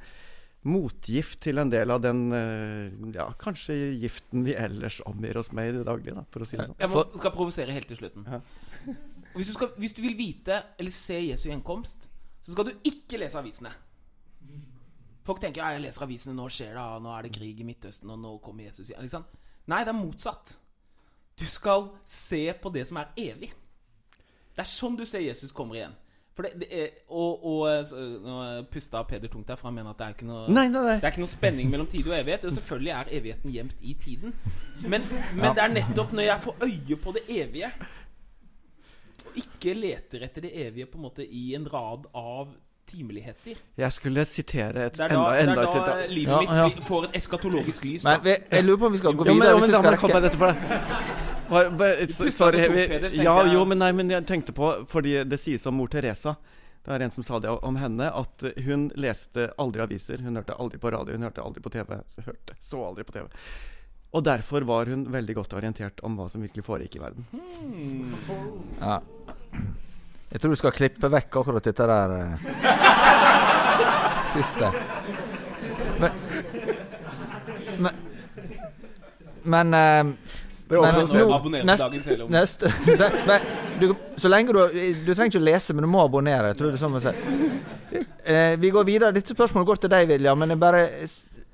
motgift 0.62 1.40
til 1.42 1.58
en 1.58 1.72
del 1.74 1.90
av 1.90 2.04
den 2.04 2.28
eh, 2.38 2.92
ja, 3.16 3.26
kanskje 3.42 3.76
giften 3.98 4.44
vi 4.46 4.54
ellers 4.54 5.00
omgir 5.10 5.40
oss 5.42 5.50
med 5.58 5.72
i 5.72 5.78
det 5.80 5.86
daglige. 5.88 6.18
Da, 6.20 6.26
for 6.34 6.46
å 6.46 6.48
si 6.48 6.60
det 6.60 6.68
sånn. 6.70 6.78
Jeg 6.84 6.92
må, 6.92 7.06
skal 7.18 7.34
provosere 7.34 7.78
helt 7.78 7.90
til 7.90 7.98
slutten. 7.98 8.28
Ja. 8.30 8.42
Hvis, 9.34 9.50
du 9.50 9.56
skal, 9.56 9.72
hvis, 9.82 9.96
du 9.98 10.04
vil 10.06 10.18
vite 10.20 10.60
eller 10.78 10.94
se 10.94 11.18
Jesu 11.18 11.48
gjenkomst, 11.50 12.06
så 12.46 12.54
skal 12.54 12.70
du 12.70 12.90
ikke 12.90 13.22
lese 13.22 13.40
avisene. 13.42 13.74
Folk 15.32 15.40
tenker 15.40 15.64
ja, 15.64 15.72
jeg 15.78 15.86
leser 15.86 16.04
avisene, 16.04 16.36
nå 16.36 16.50
skjer 16.52 16.76
det, 16.76 16.86
nå 17.06 17.12
er 17.16 17.24
det 17.24 17.32
krig 17.38 17.60
i 17.64 17.64
Midtøsten, 17.64 18.10
og 18.12 18.20
nå 18.20 18.34
kommer 18.44 18.68
Jesus. 18.68 18.90
Liksom. 18.92 19.24
Nei, 19.72 19.84
det 19.88 19.94
er 19.94 19.96
motsatt. 19.96 20.58
Du 21.40 21.46
skal 21.48 21.88
se 22.04 22.50
på 22.60 22.72
det 22.76 22.84
som 22.90 23.00
er 23.00 23.14
evig. 23.16 23.54
Det 24.52 24.60
er 24.60 24.68
sånn 24.68 24.98
du 25.00 25.06
ser 25.08 25.24
Jesus 25.24 25.54
kommer 25.56 25.80
igjen. 25.80 25.94
For 26.36 26.48
det, 26.48 26.52
det 26.60 26.68
er, 26.76 26.92
og, 27.12 27.46
og 27.48 27.86
så, 27.88 28.02
Nå 28.24 28.36
pusta 28.72 29.02
Peder 29.08 29.32
tungt 29.32 29.48
der, 29.48 29.60
for 29.60 29.70
han 29.70 29.78
mener 29.78 29.92
at 29.92 30.00
det 30.00 30.06
er 30.06 30.18
ikke 30.18 30.28
noe 30.28 30.44
nei, 30.48 30.66
nei, 30.72 30.84
nei. 30.88 30.98
Det 31.00 31.08
er 31.08 31.14
ikke 31.14 31.24
noe 31.24 31.32
spenning 31.32 31.72
mellom 31.72 31.90
tid 31.92 32.08
og 32.08 32.16
evighet. 32.18 32.48
Og 32.48 32.56
selvfølgelig 32.58 32.94
er 32.96 33.14
evigheten 33.20 33.56
gjemt 33.56 33.88
i 33.88 33.96
tiden. 34.00 34.36
Men, 34.82 35.08
men 35.36 35.48
ja. 35.48 35.54
det 35.56 35.64
er 35.64 35.74
nettopp 35.78 36.16
når 36.18 36.28
jeg 36.28 36.46
får 36.48 36.68
øye 36.68 37.00
på 37.06 37.16
det 37.16 37.24
evige, 37.38 37.72
og 39.22 39.40
ikke 39.44 39.78
leter 39.78 40.28
etter 40.28 40.44
det 40.48 40.52
evige 40.66 40.92
på 40.92 41.00
en 41.00 41.08
måte 41.08 41.24
i 41.24 41.46
en 41.56 41.68
rad 41.72 42.08
av 42.20 42.52
timeligheter 42.92 43.58
Jeg 43.80 43.96
skulle 43.96 44.26
sitere 44.28 44.88
et 44.90 45.00
da, 45.00 45.08
enda, 45.08 45.28
enda 45.42 45.66
et 45.66 45.76
sitat. 45.76 45.88
Det 45.88 45.94
er 45.94 46.08
da 46.08 46.16
livet 46.16 46.56
ja, 46.60 46.70
mitt 46.70 46.86
får 46.88 47.10
et 47.10 47.20
eskatologisk 47.22 47.88
lys. 47.88 48.08
Men, 48.08 48.32
jeg 48.36 48.68
lurer 48.68 48.82
på 48.84 48.90
om 48.90 48.96
vi 48.96 49.04
skal 49.04 49.18
gå 49.18 49.28
videre. 49.28 49.36
Jo, 49.36 49.40
men, 49.40 49.50
jo, 49.50 49.58
men, 49.58 49.66
hvis 49.66 49.76
vi 49.76 49.82
skal 49.82 49.96
rekke 49.96 50.92
Bare, 51.52 51.72
bare, 51.76 52.08
sorry, 52.32 52.68
vi, 52.72 53.24
ja, 53.26 53.34
jo, 53.52 53.66
men, 53.68 53.82
nei, 53.82 53.92
men 53.92 54.12
jeg 54.14 54.24
tenkte 54.24 54.54
på 54.56 54.70
Fordi 54.88 55.18
det 55.28 55.40
sies 55.42 55.66
om 55.68 55.76
mor 55.76 55.92
Teresa. 55.92 56.38
Det 56.86 56.94
er 56.96 57.04
en 57.06 57.12
som 57.14 57.26
sa 57.26 57.38
det 57.44 57.52
om 57.52 57.76
henne, 57.78 58.08
at 58.10 58.46
hun 58.66 58.88
leste 58.98 59.52
aldri 59.62 59.84
aviser. 59.84 60.24
Hun 60.26 60.40
hørte 60.40 60.56
aldri 60.58 60.80
på 60.82 60.90
radio, 60.96 61.14
hun 61.14 61.28
hørte 61.28 61.44
aldri 61.44 61.62
på 61.62 61.70
TV. 61.70 62.00
Hørte, 62.26 62.56
så 62.58 62.82
aldri 62.88 63.06
på 63.06 63.14
TV. 63.20 63.28
Og 64.12 64.24
derfor 64.26 64.66
var 64.68 64.90
hun 64.92 65.06
veldig 65.12 65.36
godt 65.38 65.54
orientert 65.60 66.02
om 66.04 66.18
hva 66.20 66.26
som 66.32 66.42
virkelig 66.44 66.66
foregikk 66.66 66.98
i 66.98 67.04
verden. 67.04 67.28
Hmm. 67.32 68.16
Ja. 68.82 68.98
Jeg 70.32 70.42
tror 70.42 70.56
du 70.56 70.60
skal 70.60 70.74
klippe 70.76 71.12
vekk 71.12 71.38
akkurat 71.42 71.66
dette 71.68 71.86
der 71.92 72.16
eh. 72.18 72.50
Siste. 74.36 74.72
Men 76.00 76.12
Men, 77.82 77.94
men 79.44 79.74
eh, 79.74 80.04
men 80.72 80.96
nå, 80.96 81.64
neste, 81.68 81.90
neste 82.30 82.70
du, 83.80 83.90
Så 84.16 84.30
lenge 84.32 84.54
du 84.54 84.60
Du 85.06 85.12
trenger 85.12 85.34
ikke 85.34 85.42
å 85.42 85.44
lese, 85.44 85.76
men 85.76 85.84
du 85.84 85.90
må 85.92 86.06
abonnere. 86.06 86.54
Tror 86.56 86.72
du 86.72 86.80
sånn 86.80 86.96
eh, 87.02 88.56
Vi 88.62 88.72
går 88.72 88.88
videre. 88.88 89.12
Dette 89.16 89.36
spørsmålet 89.36 89.68
går 89.68 89.84
til 89.84 89.92
deg, 89.92 90.08
William. 90.14 90.40
Men 90.40 90.56
jeg 90.56 90.62
bare 90.62 90.86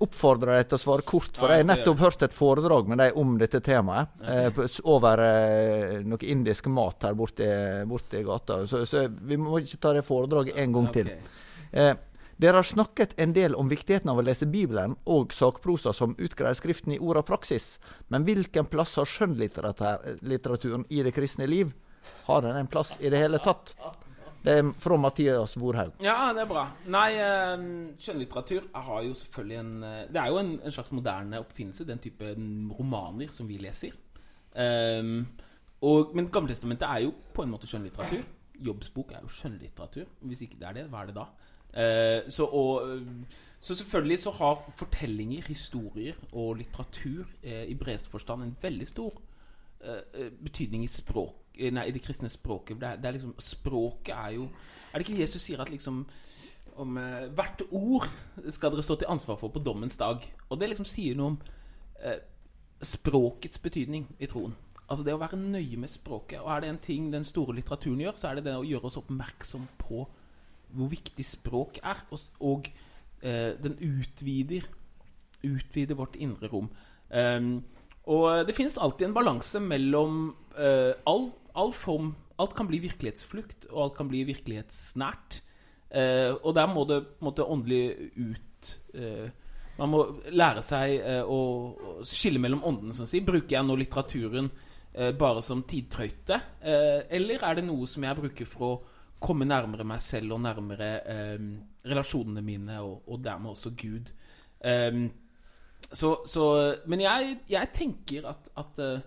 oppfordrer 0.05 0.59
deg 0.59 0.67
til 0.69 0.77
å 0.77 0.81
svare 0.81 1.05
kort. 1.07 1.31
For 1.39 1.49
jeg 1.49 1.63
har 1.63 1.69
nettopp 1.71 2.03
hørt 2.03 2.27
et 2.27 2.35
foredrag 2.35 2.91
med 2.91 3.01
deg 3.01 3.17
om 3.17 3.33
dette 3.41 3.61
temaet. 3.65 4.13
Eh, 4.21 4.61
over 4.85 5.23
eh, 5.25 5.95
noe 6.05 6.29
indisk 6.29 6.69
mat 6.69 7.07
her 7.09 7.17
borte, 7.17 7.47
borte 7.89 8.21
i 8.21 8.25
gata. 8.27 8.61
Så, 8.69 8.83
så, 8.89 9.07
vi 9.09 9.39
må 9.41 9.57
ikke 9.63 9.81
ta 9.81 9.95
det 9.97 10.05
foredraget 10.05 10.61
en 10.61 10.77
gang 10.77 10.91
til. 10.93 11.09
Eh, 11.71 11.95
dere 12.37 12.59
har 12.61 12.67
snakket 12.67 13.15
en 13.17 13.33
del 13.33 13.55
om 13.57 13.69
viktigheten 13.69 14.11
av 14.11 14.19
å 14.21 14.25
lese 14.25 14.45
Bibelen 14.45 14.93
og 15.09 15.33
sakprosa 15.33 15.93
som 15.93 16.13
utgreier 16.21 16.57
Skriften 16.57 16.93
i 16.93 16.99
ord 17.01 17.17
og 17.23 17.25
praksis, 17.29 17.79
men 18.13 18.27
hvilken 18.27 18.69
plass 18.69 18.93
har 19.01 19.09
skjønnlitteraturen 19.09 20.85
i 20.93 21.01
det 21.05 21.15
kristne 21.15 21.49
liv? 21.49 21.73
Har 22.27 22.43
den 22.45 22.59
en 22.59 22.69
plass 22.69 22.93
i 22.99 23.09
det 23.09 23.23
hele 23.23 23.39
tatt? 23.41 23.73
Det 24.43 24.53
er 24.53 24.69
fra 24.79 24.99
Mathias 25.01 25.57
Vorhaug. 25.57 25.97
Ja, 26.03 26.29
det 26.35 26.43
er 26.45 26.49
bra. 26.51 26.67
Nei, 26.93 27.07
eh, 27.19 27.65
skjønnlitteratur 27.99 28.69
har 28.85 29.01
jo 29.03 29.17
selvfølgelig 29.17 29.57
en 29.59 29.73
eh, 29.83 30.05
Det 30.13 30.21
er 30.21 30.29
jo 30.31 30.37
en, 30.39 30.53
en 30.61 30.75
slags 30.75 30.93
moderne 30.93 31.41
oppfinnelse, 31.41 31.87
den 31.89 31.99
type 32.03 32.35
romaner 32.77 33.33
som 33.35 33.49
vi 33.49 33.57
leser. 33.59 33.97
Um, 34.53 35.25
og, 35.81 36.13
men 36.17 36.29
Gamletestamentet 36.33 36.87
er 36.87 37.03
jo 37.07 37.11
på 37.33 37.43
en 37.43 37.51
måte 37.51 37.67
skjønnlitteratur. 37.69 38.23
Jobbsbok 38.69 39.11
er 39.17 39.25
jo 39.25 39.33
skjønnlitteratur. 39.33 40.07
Hvis 40.29 40.45
ikke 40.45 40.61
det 40.61 40.69
er 40.69 40.79
det, 40.79 40.87
hva 40.93 41.03
er 41.03 41.11
det 41.11 41.17
da? 41.17 41.27
Uh, 41.73 42.29
så, 42.29 42.45
og, 42.45 42.99
så, 43.59 43.75
selvfølgelig 43.75 44.19
så 44.19 44.31
har 44.31 44.73
fortellinger, 44.75 45.47
historier 45.47 46.13
og 46.31 46.55
litteratur 46.55 47.25
eh, 47.43 47.65
i 47.67 47.75
bredeste 47.75 48.09
forstand 48.09 48.43
en 48.43 48.55
veldig 48.61 48.87
stor 48.87 49.21
eh, 49.81 50.31
betydning 50.43 50.83
i 50.83 50.87
språk 50.87 51.43
Nei, 51.57 51.87
i 51.89 51.91
det 51.91 52.03
kristne 52.05 52.29
språket. 52.29 52.77
Det 52.77 52.85
er, 52.87 52.97
det 53.01 53.05
er, 53.09 53.15
liksom 53.15 53.33
Språket 53.41 54.13
er 54.13 54.35
jo 54.35 54.43
Er 54.93 54.99
det 54.99 55.07
ikke 55.07 55.21
Jesus 55.21 55.41
sier 55.41 55.61
at 55.61 55.71
liksom 55.73 56.03
om 56.77 56.99
hvert 57.33 57.63
ord 57.71 58.05
skal 58.53 58.69
dere 58.69 58.83
stå 58.85 58.99
til 59.01 59.09
ansvar 59.09 59.39
for 59.41 59.49
på 59.49 59.63
dommens 59.65 59.97
dag? 59.97 60.21
Og 60.49 60.59
det 60.59 60.69
liksom 60.69 60.85
sier 60.85 61.17
noe 61.17 61.31
om 61.31 61.39
språkets 62.85 63.57
betydning 63.57 64.05
i 64.19 64.29
troen. 64.29 64.53
Altså 64.87 65.03
det 65.03 65.15
å 65.15 65.19
være 65.19 65.39
nøye 65.39 65.79
med 65.79 65.91
språket. 65.91 66.39
Og 66.39 66.51
er 66.51 66.63
det 66.63 66.69
en 66.71 66.79
ting 66.83 67.09
den 67.11 67.25
store 67.27 67.55
litteraturen 67.57 68.01
gjør, 68.05 68.15
så 68.19 68.29
er 68.29 68.37
det 68.37 68.47
det 68.47 68.55
å 68.55 68.65
gjøre 68.67 68.87
oss 68.87 68.99
oppmerksom 69.01 69.67
på 69.81 70.05
hvor 70.75 70.91
viktig 70.91 71.25
språk 71.25 71.79
er. 71.83 72.03
Og, 72.11 72.19
og 72.43 72.69
eh, 73.21 73.55
den 73.63 73.77
utvider, 73.81 74.67
utvider 75.45 75.97
vårt 75.97 76.17
indre 76.19 76.49
rom. 76.51 76.69
Um, 77.07 77.63
og 78.07 78.47
det 78.47 78.55
finnes 78.55 78.77
alltid 78.79 79.09
en 79.09 79.15
balanse 79.15 79.59
mellom 79.63 80.31
uh, 80.59 80.93
all, 81.07 81.29
all, 81.55 81.73
form 81.75 82.15
Alt 82.37 82.53
kan 82.53 82.67
bli 82.69 82.77
virkelighetsflukt, 82.83 83.65
og 83.71 83.79
alt 83.81 83.95
kan 83.97 84.09
bli 84.11 84.19
virkelighetsnært. 84.27 85.39
Uh, 85.89 86.35
og 86.43 86.51
der 86.53 86.67
må 86.69 86.83
det 86.85 86.99
på 87.07 87.23
en 87.23 87.27
måte 87.31 87.47
åndelig 87.47 88.11
ut 88.13 88.73
uh, 88.93 89.25
Man 89.79 89.89
må 89.89 90.01
lære 90.33 90.61
seg 90.65 90.99
å, 91.25 91.39
å, 91.71 91.95
skille 92.05 92.41
mellom 92.41 92.63
åndene, 92.65 92.93
som 92.97 93.09
si. 93.09 93.21
Bruker 93.25 93.59
jeg 93.59 93.65
nå 93.65 93.75
litteraturen 93.77 94.49
bare 95.19 95.43
som 95.45 95.59
tidtrøyte? 95.61 96.39
Eller 96.65 97.43
er 97.45 97.59
det 97.59 97.65
noe 97.67 97.85
som 97.85 98.01
jeg 98.01 98.17
bruker 98.17 98.49
for 98.49 98.65
å 98.65 98.79
komme 99.19 99.45
nærmere 99.45 99.85
meg 99.87 100.01
selv 100.01 100.35
og 100.35 100.41
nærmere 100.41 100.89
um, 101.39 101.51
relasjonene 101.85 102.41
mine, 102.41 102.81
og, 102.81 103.03
og, 103.09 103.23
dermed 103.23 103.49
også 103.49 103.73
Gud? 103.81 104.11
Um, 104.65 105.11
så, 105.91 106.17
så, 106.27 106.75
Men 106.87 107.01
jeg, 107.01 107.37
jeg 107.49 107.69
tenker 107.73 108.27
at 108.29 108.49
at, 108.57 108.79
eh, 108.79 108.99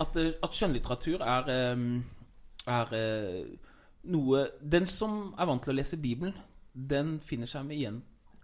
at, 0.00 0.16
eh, 0.16 0.32
at 0.42 0.54
skjønnlitteratur 0.54 1.24
er, 1.24 1.50
er 2.66 2.92
noe 4.02 4.44
Den 4.60 4.86
som 4.86 5.34
er 5.38 5.48
vant 5.48 5.64
til 5.64 5.72
å 5.72 5.76
lese 5.76 5.98
Bibelen, 5.98 6.36
den 6.72 7.18
finner 7.20 7.48
seg 7.50 7.66
med 7.66 7.76
igjen 7.76 8.02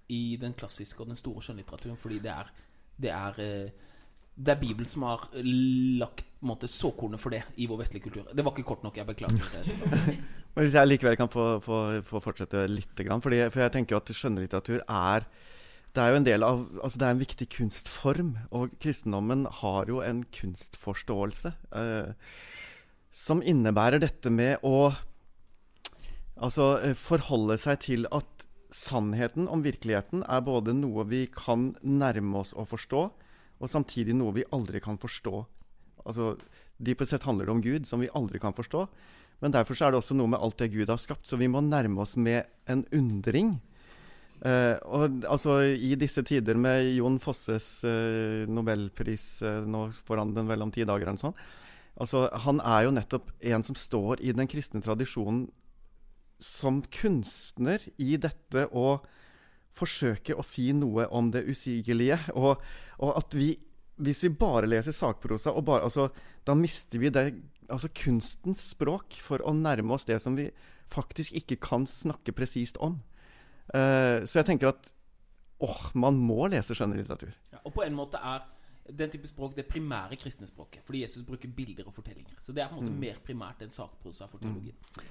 i 0.09 0.37
den 0.41 0.55
klassiske 0.59 1.01
og 1.03 1.13
den 1.13 1.19
store 1.21 1.45
skjønnlitteraturen, 1.45 2.01
fordi 2.01 2.19
det 2.25 2.33
er, 2.33 2.51
det 2.97 3.13
er 3.13 3.41
det 4.37 4.53
er 4.53 4.61
Bibelen 4.61 4.89
som 4.89 5.07
har 5.09 5.29
lagt 5.43 6.27
måte, 6.47 6.69
såkornet 6.69 7.21
for 7.21 7.33
det 7.33 7.43
i 7.57 7.67
vår 7.69 7.81
vestlige 7.81 8.07
kultur. 8.07 8.27
Det 8.37 8.45
var 8.45 8.53
ikke 8.53 8.69
kort 8.69 8.85
nok. 8.85 8.99
Jeg 9.01 9.09
beklager. 9.09 9.71
Hvis 10.57 10.77
jeg 10.77 10.89
likevel 10.89 11.17
kan 11.21 11.31
få, 11.33 11.57
få, 11.65 11.81
få 12.05 12.21
fortsette 12.25 12.67
litt, 12.69 12.93
fordi, 12.97 13.43
for 13.53 13.65
jeg 13.65 13.75
tenker 13.75 13.97
jo 13.97 14.01
at 14.03 14.13
skjønnlitteratur 14.17 14.85
er 14.85 15.27
det 15.97 16.05
er 16.05 16.13
jo 16.13 16.19
en 16.21 16.27
del 16.27 16.45
av, 16.45 16.63
altså 16.85 17.01
det 17.01 17.07
er 17.07 17.15
en 17.15 17.21
viktig 17.23 17.47
kunstform, 17.55 18.33
og 18.53 18.75
kristendommen 18.85 19.47
har 19.63 19.89
jo 19.89 20.03
en 20.05 20.19
kunstforståelse 20.29 21.53
eh, 21.81 22.11
som 23.17 23.41
innebærer 23.41 24.03
dette 24.03 24.29
med 24.29 24.61
å 24.61 24.91
altså, 26.37 26.75
eh, 26.85 26.93
forholde 27.01 27.57
seg 27.63 27.81
til 27.87 28.05
at 28.13 28.45
sannheten 28.77 29.49
om 29.49 29.65
virkeligheten 29.65 30.27
er 30.29 30.45
både 30.45 30.75
noe 30.77 31.07
vi 31.09 31.23
kan 31.33 31.71
nærme 31.81 32.43
oss 32.43 32.53
å 32.53 32.67
forstå, 32.69 33.07
og 33.57 33.73
samtidig 33.73 34.17
noe 34.17 34.35
vi 34.37 34.47
aldri 34.55 34.83
kan 34.85 34.99
forstå. 35.01 35.45
Altså, 36.07 36.35
Dypest 36.77 37.15
sett 37.15 37.25
handler 37.25 37.49
det 37.49 37.55
om 37.55 37.63
Gud, 37.65 37.87
som 37.89 38.03
vi 38.03 38.13
aldri 38.13 38.41
kan 38.43 38.55
forstå. 38.57 38.85
Men 39.41 39.53
derfor 39.53 39.77
er 39.81 39.93
det 39.93 40.01
også 40.01 40.17
noe 40.17 40.33
med 40.33 40.41
alt 40.41 40.59
det 40.61 40.73
Gud 40.73 40.91
har 40.93 41.01
skapt, 41.01 41.27
så 41.29 41.39
vi 41.41 41.49
må 41.49 41.63
nærme 41.65 42.01
oss 42.05 42.17
med 42.21 42.49
en 42.73 42.85
undring. 42.97 43.57
Eh, 44.45 44.77
og 44.85 45.25
altså, 45.25 45.61
I 45.73 45.95
disse 45.97 46.25
tider 46.27 46.59
med 46.61 46.91
Jon 46.99 47.17
Fosses 47.21 47.69
eh, 47.89 48.45
nobelpris 48.53 49.25
eh, 49.41 49.63
Nå 49.65 49.87
får 50.05 50.21
han 50.21 50.35
den 50.37 50.51
vel 50.51 50.65
om 50.67 50.73
ti 50.73 50.85
dager, 50.85 51.09
eller 51.09 51.23
sånn. 51.23 51.39
Altså, 51.97 52.27
han 52.45 52.61
er 52.61 52.85
jo 52.85 52.97
nettopp 52.97 53.33
en 53.53 53.65
som 53.65 53.79
står 53.81 54.21
i 54.21 54.35
den 54.37 54.49
kristne 54.51 54.83
tradisjonen 54.85 55.47
som 56.43 56.83
kunstner 56.93 57.81
i 57.97 58.19
dette 58.21 58.67
å 58.77 58.99
forsøke 59.77 60.37
å 60.37 60.45
si 60.47 60.71
noe 60.77 61.07
om 61.15 61.31
det 61.35 61.45
usigelige. 61.49 62.19
Og, 62.35 62.63
og 63.03 63.13
at 63.19 63.37
vi, 63.37 63.53
hvis 64.01 64.25
vi 64.27 64.33
bare 64.33 64.71
leser 64.71 64.97
sakprosa, 64.97 65.55
bare, 65.61 65.87
altså, 65.89 66.09
da 66.47 66.57
mister 66.59 67.03
vi 67.03 67.13
det, 67.13 67.29
altså 67.69 67.91
kunstens 67.97 68.63
språk 68.73 69.19
for 69.23 69.43
å 69.45 69.55
nærme 69.57 69.97
oss 69.97 70.09
det 70.09 70.21
som 70.23 70.39
vi 70.39 70.49
faktisk 70.93 71.35
ikke 71.41 71.59
kan 71.63 71.87
snakke 71.91 72.35
presist 72.37 72.79
om. 72.83 73.01
Uh, 73.75 74.23
så 74.23 74.41
jeg 74.41 74.53
tenker 74.53 74.71
at 74.71 74.93
åh, 75.65 75.89
man 75.99 76.19
må 76.21 76.47
lese 76.53 76.77
skjønnlitteratur. 76.77 77.33
Ja, 77.53 77.63
og 77.65 77.75
på 77.75 77.83
en 77.83 77.97
måte 77.97 78.21
er 78.23 78.45
den 78.87 79.11
type 79.11 79.27
språk 79.27 79.57
det 79.57 79.67
primære 79.67 80.19
kristne 80.21 80.47
språket. 80.47 80.85
Fordi 80.87 81.03
Jesus 81.03 81.25
bruker 81.27 81.51
bilder 81.51 81.89
og 81.89 81.95
fortellinger. 81.97 82.37
Så 82.41 82.55
det 82.55 82.63
er 82.63 82.71
på 82.71 82.77
en 82.77 82.85
måte 82.85 82.95
mm. 82.95 83.01
mer 83.03 83.23
primært 83.25 83.65
enn 83.65 83.73
sakprosa 83.75 84.29
for 84.31 84.43
teologien. 84.43 84.77
Mm. 84.97 85.09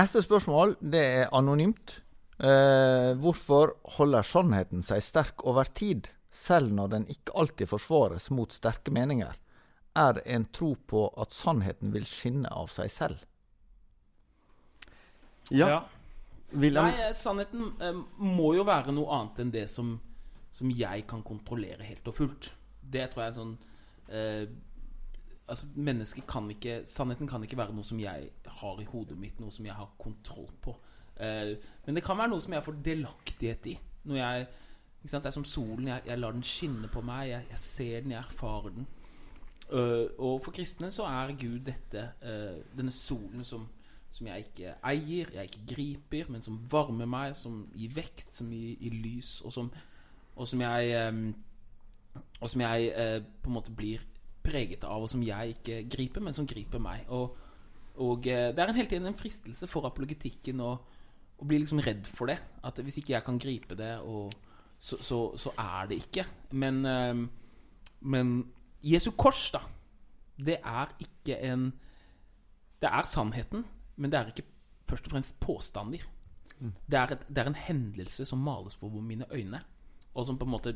Neste 0.00 0.22
spørsmål 0.24 0.76
det 0.80 1.02
er 1.20 1.28
anonymt. 1.36 2.00
Eh, 2.40 3.12
hvorfor 3.20 3.74
holder 3.98 4.24
sannheten 4.24 4.82
seg 4.84 5.02
sterk 5.04 5.44
over 5.48 5.68
tid, 5.68 6.08
selv 6.32 6.72
når 6.72 6.94
den 6.94 7.08
ikke 7.12 7.34
alltid 7.38 7.68
forsvares 7.70 8.30
mot 8.32 8.54
sterke 8.54 8.94
meninger? 8.94 9.36
Er 9.94 10.16
det 10.16 10.22
en 10.24 10.46
tro 10.48 10.72
på 10.88 11.04
at 11.20 11.34
sannheten 11.36 11.92
vil 11.92 12.06
skinne 12.08 12.48
av 12.48 12.70
seg 12.72 12.88
selv? 12.90 13.26
Ja. 15.52 15.68
ja. 15.68 15.82
Nei, 16.52 17.12
sannheten 17.16 17.70
eh, 17.80 18.00
må 18.20 18.52
jo 18.56 18.64
være 18.68 18.92
noe 18.92 19.12
annet 19.16 19.40
enn 19.44 19.52
det 19.52 19.66
som, 19.72 19.94
som, 20.52 20.72
jeg 20.72 21.06
kan 21.08 21.24
kontrollere 21.24 21.84
helt 21.84 22.08
og 22.08 22.16
fullt. 22.16 22.52
Det 22.82 23.06
tror 23.12 23.24
jeg 23.24 23.32
er 23.32 23.40
sånn 23.40 23.56
eh, 24.10 24.44
Altså, 25.52 25.66
mennesket 25.74 26.24
kan 26.30 26.46
ikke 26.52 26.78
Sannheten 26.88 27.28
kan 27.28 27.42
ikke 27.44 27.58
være 27.58 27.74
noe 27.74 27.84
som 27.84 27.98
jeg 28.00 28.28
har 28.60 28.78
i 28.80 28.86
hodet 28.88 29.16
mitt, 29.18 29.40
noe 29.42 29.52
som 29.52 29.66
jeg 29.66 29.74
har 29.74 29.90
kontroll 30.00 30.48
på. 30.64 30.72
Uh, 31.20 31.56
men 31.86 31.96
det 31.96 32.04
kan 32.04 32.18
være 32.18 32.32
noe 32.32 32.42
som 32.42 32.54
jeg 32.54 32.64
får 32.64 32.80
delaktighet 32.84 33.66
i. 33.72 33.76
Når 34.08 34.16
jeg, 34.16 34.46
Det 35.02 35.26
er 35.26 35.30
som 35.30 35.44
solen. 35.44 35.88
Jeg, 35.88 36.02
jeg, 36.06 36.18
lar 36.18 36.32
den 36.32 36.42
skinne 36.42 36.88
på 36.88 37.00
meg. 37.00 37.28
Jeg, 37.28 37.46
jeg 37.50 37.58
ser 37.58 38.00
den, 38.00 38.10
jeg 38.10 38.18
erfarer 38.18 38.70
den. 38.70 38.86
Uh, 39.72 40.08
og 40.18 40.42
for 40.44 40.52
kristne 40.52 40.90
så 40.92 41.06
er 41.08 41.32
Gud 41.40 41.62
dette, 41.66 42.10
uh, 42.22 42.60
denne 42.76 42.92
solen 42.92 43.44
som, 43.44 43.68
som, 44.10 44.26
jeg 44.26 44.38
ikke 44.46 44.74
eier, 44.84 45.30
jeg 45.34 45.48
ikke 45.48 45.74
griper, 45.74 46.28
men 46.28 46.42
som 46.42 46.58
varmer 46.70 47.08
meg, 47.08 47.36
som 47.36 47.64
gir 47.74 47.94
vekt, 47.96 48.28
som 48.34 48.50
gir, 48.52 48.76
gir 48.80 48.98
lys, 49.00 49.40
og 49.40 49.52
som, 49.52 49.72
og 50.36 50.48
som 50.48 50.60
jeg 50.60 51.34
Og 52.40 52.50
som 52.50 52.60
jeg 52.60 52.92
på 53.42 53.48
en 53.48 53.54
måte 53.54 53.72
blir 53.72 54.00
preget 54.44 54.84
av, 54.84 55.02
og 55.02 55.08
som 55.08 55.22
jeg 55.22 55.48
ikke 55.48 55.88
griper, 55.88 56.20
men 56.20 56.34
som 56.34 56.46
griper 56.46 56.78
meg. 56.78 57.06
Og, 57.08 57.36
og 57.96 58.24
det 58.24 58.58
er 58.58 58.68
en 58.68 58.76
helt 58.76 58.90
tiden 58.90 59.06
en 59.06 59.16
fristelse 59.16 59.66
for 59.66 59.86
apologetikken 59.88 60.60
å 60.60 60.74
og 61.42 61.48
blir 61.50 61.58
liksom 61.58 61.82
redd 61.82 62.06
for 62.06 62.30
det. 62.30 62.38
At 62.64 62.78
hvis 62.78 63.00
ikke 63.00 63.16
jeg 63.16 63.24
kan 63.26 63.38
gripe 63.42 63.74
det, 63.78 63.96
så, 64.78 64.96
så, 65.02 65.20
så, 65.36 65.50
er 65.58 65.86
det 65.90 65.98
ikke. 66.04 66.24
Men, 66.50 66.86
øh, 66.86 67.28
men 68.00 68.52
Jesu 68.82 69.10
kors, 69.10 69.50
da, 69.50 69.58
det 70.38 70.60
er 70.62 70.94
ikke 71.00 71.38
en 71.52 71.72
Det 72.82 72.90
er 72.90 73.02
sannheten, 73.06 73.64
men 73.96 74.10
det 74.10 74.18
er 74.18 74.26
ikke 74.26 74.42
først 74.88 75.06
og 75.06 75.12
fremst 75.12 75.40
påstander. 75.40 76.02
Mm. 76.58 76.72
Det, 76.90 76.98
er 76.98 77.12
et, 77.14 77.28
det, 77.28 77.38
er 77.38 77.46
en 77.46 77.54
hendelse 77.54 78.26
som 78.26 78.38
males 78.38 78.74
på 78.76 78.88
mine 78.88 79.24
øyne, 79.30 79.60
og 80.14 80.26
som 80.26 80.38
på 80.38 80.44
en 80.44 80.50
måte 80.50 80.74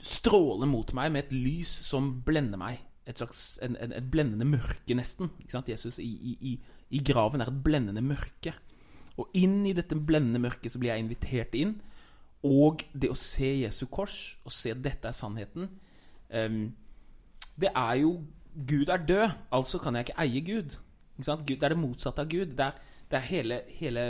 stråler 0.00 0.66
mot 0.66 0.92
meg 0.96 1.12
med 1.12 1.24
et 1.24 1.32
lys 1.32 1.68
som 1.68 2.22
blender 2.24 2.58
meg. 2.60 2.80
Et 3.06 3.18
slags 3.18 3.58
en, 3.62 3.76
en, 3.76 3.92
et 3.92 4.10
blendende 4.10 4.44
mørke, 4.44 4.94
nesten. 4.94 5.30
Jesus 5.68 5.98
i, 5.98 6.36
i, 6.40 6.60
i, 6.90 6.98
graven 7.04 7.40
er 7.40 7.50
et 7.50 7.62
blendende 7.64 8.02
mørke. 8.02 8.54
Og 9.18 9.30
inn 9.36 9.64
i 9.66 9.74
dette 9.76 9.96
blendende 9.96 10.42
mørket 10.42 10.72
så 10.72 10.80
blir 10.80 10.94
jeg 10.94 11.04
invitert 11.04 11.56
inn. 11.58 11.74
Og 12.46 12.84
det 12.96 13.10
å 13.12 13.18
se 13.18 13.48
Jesu 13.64 13.84
kors, 13.92 14.38
og 14.46 14.54
se 14.54 14.72
at 14.72 14.80
dette 14.80 15.10
er 15.10 15.16
sannheten 15.16 15.66
um, 16.32 16.62
Det 17.60 17.68
er 17.68 17.98
jo 18.00 18.14
Gud 18.50 18.88
er 18.88 19.04
død, 19.06 19.34
altså 19.54 19.78
kan 19.78 19.94
jeg 19.94 20.08
ikke 20.08 20.22
eie 20.24 20.40
Gud. 20.42 20.78
Ikke 21.20 21.36
Gud 21.36 21.60
det 21.60 21.68
er 21.68 21.74
det 21.74 21.78
motsatte 21.78 22.24
av 22.24 22.30
Gud. 22.32 22.56
Det 22.56 22.64
er, 22.64 22.80
det 23.10 23.18
er 23.18 23.28
hele, 23.28 23.60
hele, 23.78 24.06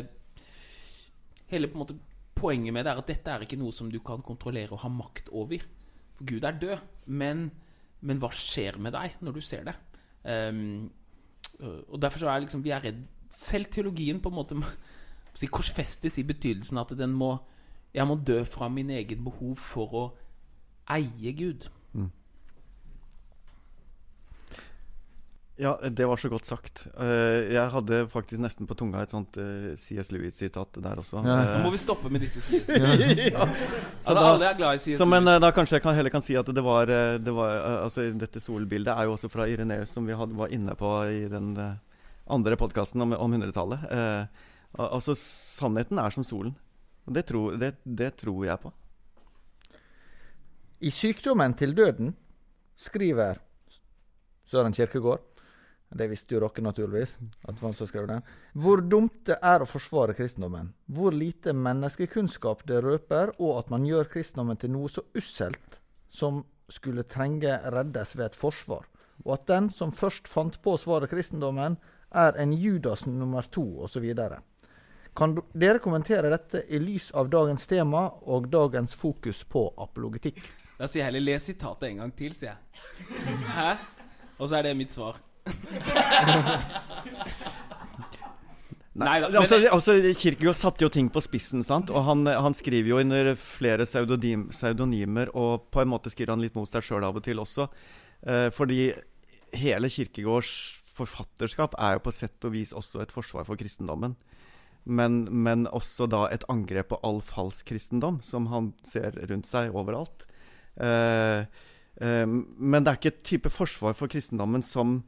hele 1.51 1.71
måte, 1.75 1.99
Poenget 2.41 2.73
med 2.73 2.87
det 2.87 2.93
er 2.95 2.99
at 3.03 3.11
dette 3.11 3.33
er 3.35 3.43
ikke 3.45 3.59
noe 3.61 3.75
som 3.77 3.91
du 3.93 3.99
kan 4.01 4.23
kontrollere 4.25 4.73
og 4.73 4.81
ha 4.81 4.89
makt 4.89 5.27
over. 5.37 5.61
For 6.17 6.25
Gud 6.31 6.47
er 6.49 6.57
død. 6.57 6.87
Men, 7.13 7.51
men 8.01 8.23
hva 8.23 8.31
skjer 8.33 8.79
med 8.81 8.95
deg 8.97 9.19
når 9.21 9.37
du 9.37 9.41
ser 9.45 9.67
det? 9.69 9.75
Um, 10.25 10.89
Og 11.61 12.01
derfor 12.01 12.23
så 12.23 12.31
er 12.31 12.47
liksom 12.47 12.65
vi 12.65 12.73
er 12.73 12.83
redd 12.85 13.05
Selv 13.33 13.71
teologien 13.73 14.19
på 14.21 14.29
en 14.29 14.35
måte 14.35 14.57
må 14.59 14.67
si, 15.35 15.47
korsfestes 15.47 16.19
i 16.19 16.25
betydelsen 16.25 16.79
at 16.79 16.97
den 16.99 17.13
må 17.13 17.39
Jeg 17.95 18.07
må 18.07 18.15
dø 18.23 18.45
fra 18.47 18.69
min 18.71 18.91
egen 18.91 19.25
behov 19.25 19.57
for 19.59 19.95
å 19.99 20.05
eie 20.95 21.33
Gud. 21.35 21.65
Ja, 25.61 25.75
det 25.93 26.07
var 26.09 26.17
så 26.17 26.31
godt 26.33 26.47
sagt. 26.49 26.87
Eh, 26.97 27.51
jeg 27.53 27.67
hadde 27.75 27.99
faktisk 28.09 28.41
nesten 28.41 28.65
på 28.71 28.73
tunga 28.81 29.03
et 29.05 29.11
sånt 29.13 29.37
eh, 29.37 29.75
CS 29.77 30.09
Lewis-sitat 30.15 30.79
der 30.81 31.03
også. 31.03 31.19
Ja. 31.21 31.35
Nå 31.37 31.57
Eh, 31.59 31.65
må 31.67 31.73
vi 31.75 31.81
stoppe 31.83 32.09
med 32.09 32.23
disse 32.25 32.41
sidene. 32.41 32.95
ja. 33.35 33.45
Så 34.01 34.15
da- 34.17 34.23
alle 34.31 34.49
er 34.49 34.57
glad 34.57 34.81
i 34.89 34.95
Så, 34.97 35.05
men 35.11 35.29
da 35.29 35.51
kanskje 35.53 35.77
jeg 35.77 35.85
kan, 35.85 35.95
heller 35.99 36.15
kan 36.15 36.25
si 36.25 36.39
at 36.41 36.49
det 36.49 36.65
var, 36.65 36.87
det 37.21 37.35
var 37.37 37.59
Altså 37.83 38.07
Dette 38.17 38.41
solbildet 38.41 38.95
er 38.95 39.05
jo 39.11 39.19
også 39.19 39.29
fra 39.29 39.45
Ireneus, 39.53 39.93
som 39.93 40.07
vi 40.09 40.17
hadde, 40.17 40.39
var 40.39 40.49
inne 40.49 40.73
på 40.81 40.95
i 41.13 41.27
den 41.29 41.53
andre 42.31 42.57
podkasten 42.57 43.03
om, 43.05 43.13
om 43.13 43.37
100-tallet. 43.37 43.85
Al- 44.79 44.93
altså 44.99 45.15
Sannheten 45.19 45.99
er 45.99 46.11
som 46.15 46.25
solen. 46.25 46.55
Og 47.07 47.15
det, 47.15 47.27
tror- 47.27 47.57
det, 47.59 47.75
det 47.85 48.17
tror 48.21 48.45
jeg 48.47 48.61
på. 48.61 48.73
I 50.81 50.91
'Sykdommen 50.91 51.55
til 51.55 51.75
døden' 51.77 52.15
skriver 52.77 53.39
Søren 54.49 54.73
Kierkegaard 54.73 55.21
Det 55.91 56.07
visste 56.11 56.35
jo 56.35 56.41
dere 56.41 56.63
naturligvis, 56.63 57.17
at 57.49 57.55
det 57.55 57.61
han 57.61 57.75
som 57.75 57.87
skrev 57.87 58.07
den. 58.07 58.23
Hvor 58.55 58.81
dumt 58.81 59.25
det 59.27 59.37
er 59.43 59.61
å 59.61 59.67
forsvare 59.67 60.15
kristendommen. 60.15 60.73
Hvor 60.87 61.11
lite 61.11 61.53
menneskekunnskap 61.53 62.63
det 62.69 62.79
røper, 62.85 63.33
og 63.41 63.59
at 63.59 63.71
man 63.71 63.85
gjør 63.85 64.07
kristendommen 64.13 64.57
til 64.57 64.71
noe 64.71 64.89
så 64.89 65.03
usselt 65.19 65.81
som 66.09 66.45
skulle 66.71 67.03
trenge 67.03 67.59
reddes 67.75 68.15
ved 68.17 68.27
et 68.27 68.39
forsvar. 68.39 68.87
Og 69.25 69.35
at 69.35 69.49
den 69.51 69.67
som 69.75 69.91
først 69.91 70.29
fant 70.31 70.61
på 70.63 70.77
å 70.77 70.79
svare 70.79 71.11
kristendommen, 71.11 71.77
er 72.15 72.39
en 72.39 72.53
Judas 72.53 73.03
nummer 73.07 73.43
to, 73.43 73.65
osv. 73.83 74.07
Kan 75.21 75.35
dere 75.53 75.83
kommentere 75.85 76.31
dette 76.33 76.63
i 76.73 76.79
lys 76.81 77.11
av 77.13 77.29
dagens 77.29 77.67
tema 77.69 78.07
og 78.33 78.47
dagens 78.49 78.95
fokus 78.97 79.43
på 79.45 79.67
apologetikk? 79.77 80.39
Da 80.79 80.89
sier 80.89 81.03
jeg 81.03 81.11
heller 81.11 81.27
les 81.27 81.45
sitatet 81.51 81.91
en 81.91 81.99
gang 82.01 82.15
til, 82.17 82.33
sier 82.39 82.55
jeg. 82.55 82.61
Hæ? 83.53 83.75
Og 84.41 84.49
så 84.49 84.57
er 84.57 84.71
det 84.71 84.73
mitt 84.79 84.97
svar. 84.97 85.21
Nei 89.01 89.19
da, 89.21 89.29
altså, 89.43 89.61
altså, 89.69 89.99
Kirkegård 90.17 90.57
satte 90.57 90.85
jo 90.87 90.91
ting 90.93 91.13
på 91.13 91.21
spissen, 91.25 91.61
sant? 91.69 91.93
og 91.93 92.01
han, 92.09 92.25
han 92.25 92.57
skriver 92.57 92.89
jo 92.95 93.03
under 93.05 93.35
flere 93.39 93.85
pseudonym, 93.85 94.49
pseudonymer, 94.55 95.31
og 95.37 95.69
på 95.69 95.85
en 95.85 95.93
måte 95.93 96.09
skriver 96.13 96.33
han 96.33 96.43
litt 96.47 96.57
mot 96.57 96.69
seg 96.73 96.85
sjøl 96.89 97.05
av 97.05 97.21
og 97.21 97.29
til 97.29 97.45
også. 97.45 97.69
Eh, 98.25 98.49
fordi 98.57 98.89
hele 99.53 99.93
Kirkegårds 99.93 100.57
forfatterskap 100.97 101.77
er 101.77 101.99
jo 101.99 102.07
på 102.09 102.17
sett 102.17 102.49
og 102.49 102.57
vis 102.57 102.73
også 102.77 103.05
et 103.05 103.13
forsvar 103.13 103.45
for 103.45 103.61
kristendommen. 103.61 104.17
Men, 104.85 105.25
men 105.29 105.67
også 105.69 106.09
da 106.11 106.25
et 106.33 106.47
angrep 106.51 106.91
på 106.93 107.01
all 107.07 107.21
falsk 107.25 107.69
kristendom, 107.69 108.21
som 108.25 108.49
han 108.51 108.73
ser 108.87 109.19
rundt 109.31 109.49
seg 109.49 109.77
overalt. 109.77 110.25
Eh, 110.81 111.45
eh, 112.01 112.27
men 112.27 112.85
det 112.85 112.93
er 112.93 113.01
ikke 113.01 113.13
et 113.13 113.25
type 113.29 113.53
forsvar 113.53 113.97
for 113.99 114.11
kristendommen 114.13 114.65
som, 114.67 115.03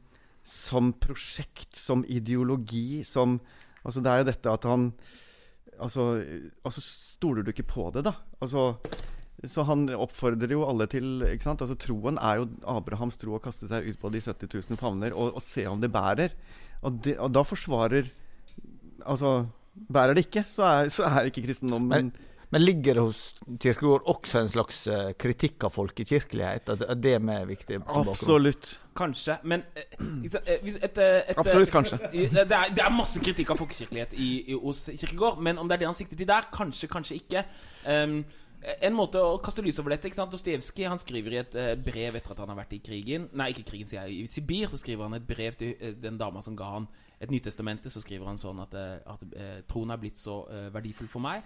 som 0.45 0.93
prosjekt, 1.03 1.73
som 1.77 2.05
ideologi, 2.07 3.03
som 3.07 3.41
Altså, 3.83 3.99
det 3.99 4.11
er 4.13 4.21
jo 4.21 4.25
dette 4.29 4.47
at 4.47 4.63
han 4.63 4.83
Altså, 5.83 6.03
altså 6.63 6.79
stoler 6.85 7.43
du 7.43 7.49
ikke 7.51 7.65
på 7.67 7.89
det, 7.91 8.05
da? 8.05 8.13
Altså 8.39 8.77
så 9.49 9.65
han 9.67 9.87
oppfordrer 9.91 10.53
jo 10.53 10.63
alle 10.63 10.85
til 10.87 11.23
ikke 11.25 11.43
sant? 11.43 11.63
Altså 11.65 11.75
Troen 11.79 12.19
er 12.21 12.39
jo 12.39 12.45
Abrahams 12.69 13.17
tro 13.19 13.33
å 13.35 13.41
kaste 13.43 13.67
seg 13.67 13.89
ut 13.89 13.99
på 13.99 14.11
de 14.13 14.21
70 14.23 14.47
000 14.69 14.79
favner 14.79 15.15
og, 15.17 15.33
og 15.35 15.43
se 15.43 15.65
om 15.67 15.81
det 15.81 15.91
bærer. 15.91 16.35
Og, 16.83 17.01
de, 17.03 17.17
og 17.17 17.33
da 17.33 17.43
forsvarer 17.47 18.11
Altså 19.03 19.49
Bærer 19.73 20.13
det 20.17 20.27
ikke, 20.27 20.45
så 20.47 20.63
er, 20.69 20.89
så 20.93 21.07
er 21.09 21.29
ikke 21.31 21.45
kristendom 21.47 21.89
Men- 21.89 22.13
Men 22.53 22.61
ligger 22.61 22.93
det 22.93 23.01
hos 23.01 23.19
Kirkegård 23.59 24.03
også 24.05 24.43
en 24.43 24.49
slags 24.51 24.83
eh, 24.87 25.07
kritikk 25.17 25.63
av 25.65 25.71
folkekirkelighet? 25.73 26.69
At 26.69 27.01
det 27.01 27.15
er 27.15 27.23
mer 27.23 27.47
viktig? 27.49 27.79
Absolutt. 27.89 28.75
Kanskje, 28.93 29.39
men 29.43 29.63
eh, 29.75 29.95
eh, 29.97 30.27
et, 30.27 30.97
eh, 31.01 31.23
et, 31.31 31.37
Absolutt, 31.41 31.71
kanskje. 31.73 31.97
Det 32.13 32.43
er, 32.45 32.69
det 32.69 32.83
er 32.85 32.93
masse 32.93 33.17
kritikk 33.25 33.49
av 33.55 33.57
folkekirkelighet 33.57 34.13
i, 34.13 34.29
i, 34.53 34.59
hos 34.61 34.83
Kirkegård, 35.01 35.41
men 35.41 35.57
om 35.57 35.65
det 35.67 35.79
er 35.79 35.81
det 35.81 35.89
han 35.89 35.97
sikter 35.97 36.19
til 36.19 36.29
der, 36.29 36.45
kanskje, 36.53 36.91
kanskje 36.93 37.17
ikke. 37.23 37.43
Um, 37.89 38.19
en 38.85 38.93
måte 38.95 39.17
å 39.17 39.39
kaste 39.43 39.65
lys 39.65 39.81
over 39.81 39.95
dette 39.95 40.07
ikke 40.07 40.21
sant? 40.21 40.31
Dostojevskij 40.31 40.85
han 40.87 41.01
skriver 41.01 41.33
i 41.33 41.41
et 41.41 41.57
brev 41.83 42.15
etter 42.21 42.35
at 42.35 42.43
han 42.45 42.53
har 42.53 42.61
vært 42.61 42.77
i 42.77 42.83
krigen 42.85 43.25
Nei, 43.33 43.49
ikke 43.51 43.65
krigen, 43.73 43.89
sier 43.89 44.05
jeg. 44.05 44.21
I 44.23 44.29
Sibir 44.31 44.69
så 44.71 44.77
skriver 44.79 45.09
han 45.09 45.17
et 45.17 45.25
brev 45.27 45.57
til 45.59 45.97
den 45.99 46.21
dama 46.21 46.45
som 46.45 46.55
ga 46.55 46.69
han 46.77 46.85
et 47.23 47.31
Nytestamentet. 47.31 47.93
Så 47.93 48.03
skriver 48.03 48.29
han 48.29 48.39
sånn 48.41 48.61
at, 48.63 48.73
eh, 48.77 48.97
at 49.09 49.27
eh, 49.33 49.59
troen 49.69 49.93
er 49.93 50.01
blitt 50.01 50.19
så 50.21 50.43
eh, 50.51 50.69
verdifull 50.73 51.11
for 51.11 51.23
meg 51.23 51.45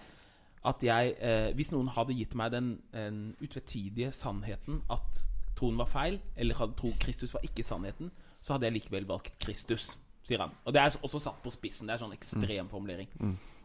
at 0.68 0.82
jeg 0.82 1.12
Hvis 1.54 1.68
noen 1.70 1.86
hadde 1.94 2.16
gitt 2.18 2.32
meg 2.36 2.50
den, 2.50 2.72
den 2.90 3.18
utvetydige 3.38 4.08
sannheten 4.12 4.80
at 4.90 5.20
troen 5.56 5.78
var 5.78 5.86
feil, 5.86 6.16
eller 6.34 6.58
hadde 6.58 6.74
tro 6.76 6.90
Kristus 6.98 7.30
var 7.32 7.46
ikke 7.46 7.62
sannheten, 7.64 8.10
så 8.42 8.56
hadde 8.56 8.66
jeg 8.66 8.74
likevel 8.74 9.06
valgt 9.06 9.38
Kristus, 9.38 9.86
sier 10.26 10.42
han. 10.42 10.50
Og 10.66 10.74
det 10.74 10.82
er 10.82 10.98
også 11.06 11.20
satt 11.22 11.38
på 11.44 11.52
spissen. 11.54 11.86
Det 11.86 11.94
er 11.94 12.02
sånn 12.02 12.16
ekstrem 12.16 12.68
formulering. 12.68 13.06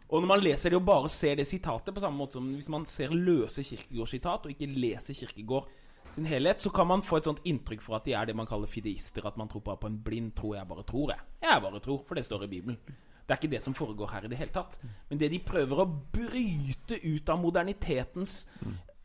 Og 0.06 0.22
når 0.22 0.30
man 0.30 0.46
leser 0.46 0.70
det 0.70 0.78
og 0.78 0.86
bare 0.86 1.10
ser 1.10 1.42
det 1.42 1.48
sitatet, 1.50 1.90
på 1.98 2.06
samme 2.06 2.22
måte 2.22 2.38
som 2.38 2.54
hvis 2.54 2.70
man 2.72 2.86
ser 2.86 3.18
løse 3.18 3.66
Kirkegårds 3.66 4.14
sitat 4.14 4.46
og 4.46 4.54
ikke 4.54 4.70
leser 4.70 5.18
Kirkegård 5.18 5.74
sin 6.16 6.28
helhet, 6.30 6.62
så 6.62 6.70
kan 6.74 6.88
man 6.88 7.04
få 7.06 7.20
et 7.20 7.28
sånt 7.30 7.42
inntrykk 7.50 7.82
for 7.84 7.98
at 7.98 8.06
de 8.06 8.14
er 8.18 8.30
det 8.30 8.36
man 8.38 8.50
kaller 8.50 8.70
fideister. 8.70 9.26
At 9.28 9.38
man 9.40 9.50
tror 9.52 9.66
bare 9.66 9.82
på 9.82 9.90
en 9.90 10.00
blind 10.06 10.34
tro. 10.38 10.54
Jeg 10.56 10.68
bare 10.70 10.86
tror, 10.88 11.14
jeg. 11.16 11.26
Jeg 11.44 11.66
bare 11.66 11.82
tror, 11.84 12.04
for 12.08 12.20
det 12.20 12.26
står 12.28 12.46
i 12.46 12.52
Bibelen. 12.56 12.80
Det 13.24 13.32
er 13.32 13.40
ikke 13.40 13.54
det 13.56 13.64
som 13.64 13.76
foregår 13.78 14.12
her 14.12 14.26
i 14.26 14.32
det 14.34 14.40
hele 14.40 14.54
tatt. 14.56 14.80
Men 15.10 15.20
det 15.22 15.32
de 15.32 15.40
prøver 15.44 15.80
å 15.80 15.90
bryte 16.14 17.00
ut 17.00 17.30
av 17.32 17.40
modernitetens 17.40 18.44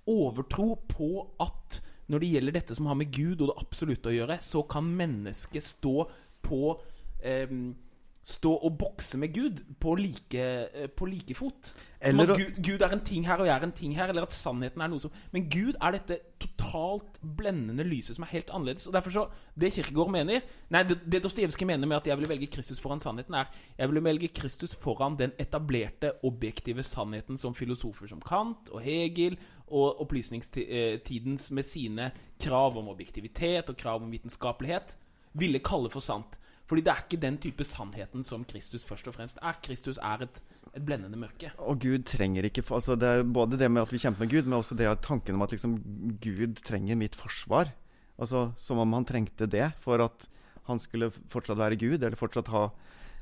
overtro 0.08 0.72
på 0.88 1.10
at 1.44 1.80
når 2.08 2.22
det 2.22 2.30
gjelder 2.32 2.56
dette 2.56 2.76
som 2.76 2.88
har 2.88 2.96
med 2.96 3.12
Gud 3.12 3.42
og 3.42 3.50
det 3.50 3.58
absolutte 3.60 4.10
å 4.10 4.16
gjøre, 4.16 4.38
så 4.40 4.62
kan 4.68 4.88
mennesket 4.96 5.64
stå 5.64 6.08
på 6.44 6.62
ehm, 7.20 7.74
Stå 8.28 8.50
og 8.52 8.74
bokse 8.76 9.16
med 9.16 9.32
Gud 9.32 9.62
på 9.80 9.94
like, 9.96 10.42
eh, 10.74 10.88
på 10.92 11.06
like 11.08 11.34
fot. 11.34 11.70
Eller 12.00 12.26
Gud, 12.26 12.58
Gud 12.62 12.82
er 12.84 12.92
en 12.92 13.00
ting 13.04 13.24
her, 13.26 13.40
og 13.40 13.46
jeg 13.46 13.56
er 13.56 13.64
en 13.64 13.72
ting 13.72 13.94
her. 13.96 14.10
Eller 14.12 14.26
at 14.26 14.34
sannheten 14.36 14.82
er 14.84 14.90
noe 14.92 15.00
som 15.00 15.14
Men 15.32 15.46
Gud 15.48 15.78
er 15.80 15.96
dette 15.96 16.18
totalt 16.38 17.16
blendende 17.22 17.86
lyset 17.88 18.18
som 18.18 18.26
er 18.26 18.32
helt 18.34 18.50
annerledes. 18.52 18.86
Og 18.86 18.92
derfor 18.92 19.10
så 19.10 19.24
Det 19.58 19.72
Kirkegård 19.72 20.10
mener 20.12 20.44
Nei, 20.70 20.82
det, 20.82 20.98
det 21.12 21.22
Dostojevskij 21.24 21.66
mener 21.66 21.88
med 21.88 21.96
at 21.96 22.06
jeg 22.06 22.16
ville 22.16 22.28
velge 22.28 22.50
Kristus 22.52 22.80
foran 22.80 23.00
sannheten, 23.00 23.34
er 23.34 23.46
jeg 23.78 23.88
ville 23.88 24.04
velge 24.04 24.28
Kristus 24.28 24.74
foran 24.74 25.16
den 25.18 25.32
etablerte, 25.38 26.12
objektive 26.22 26.82
sannheten 26.82 27.38
som 27.38 27.54
filosofer 27.54 28.06
som 28.06 28.20
Kant 28.20 28.68
og 28.68 28.82
Hegel 28.84 29.38
og 29.66 30.00
opplysningstidens 30.00 31.50
med 31.50 31.62
sine 31.64 32.10
krav 32.40 32.76
om 32.78 32.88
objektivitet 32.88 33.70
og 33.70 33.76
krav 33.76 34.02
om 34.02 34.12
vitenskapelighet 34.12 34.96
ville 35.32 35.58
kalle 35.58 35.90
for 35.90 36.00
sant. 36.00 36.38
Fordi 36.68 36.84
det 36.84 36.92
er 36.92 37.04
ikke 37.04 37.20
den 37.22 37.38
type 37.40 37.64
sannheten 37.64 38.24
som 38.26 38.44
Kristus 38.48 38.84
først 38.84 39.08
og 39.08 39.16
fremst 39.16 39.38
er. 39.40 39.60
Kristus 39.64 40.00
er 40.04 40.26
et, 40.26 40.40
et 40.74 40.84
blendende 40.84 41.16
mørke. 41.20 41.50
Og 41.64 41.80
Gud 41.80 42.04
trenger 42.08 42.44
ikke 42.44 42.64
altså 42.66 42.96
Det 43.00 43.08
er 43.08 43.22
både 43.24 43.58
det 43.60 43.70
med 43.72 43.86
at 43.86 43.92
vi 43.92 44.00
kjemper 44.02 44.26
med 44.26 44.32
Gud, 44.34 44.44
men 44.44 44.58
også 44.58 44.76
det 44.76 44.90
tanken 45.02 45.38
om 45.38 45.46
at 45.46 45.54
liksom 45.54 45.78
Gud 46.20 46.60
trenger 46.64 47.00
mitt 47.00 47.16
forsvar. 47.16 47.72
Altså 48.18 48.52
Som 48.56 48.82
om 48.84 48.92
han 48.92 49.08
trengte 49.08 49.48
det 49.48 49.72
for 49.80 50.02
at 50.04 50.28
han 50.68 50.78
skulle 50.78 51.08
fortsatt 51.32 51.56
være 51.56 51.80
Gud, 51.80 52.02
eller 52.02 52.16
fortsatt 52.16 52.52
ha 52.52 52.68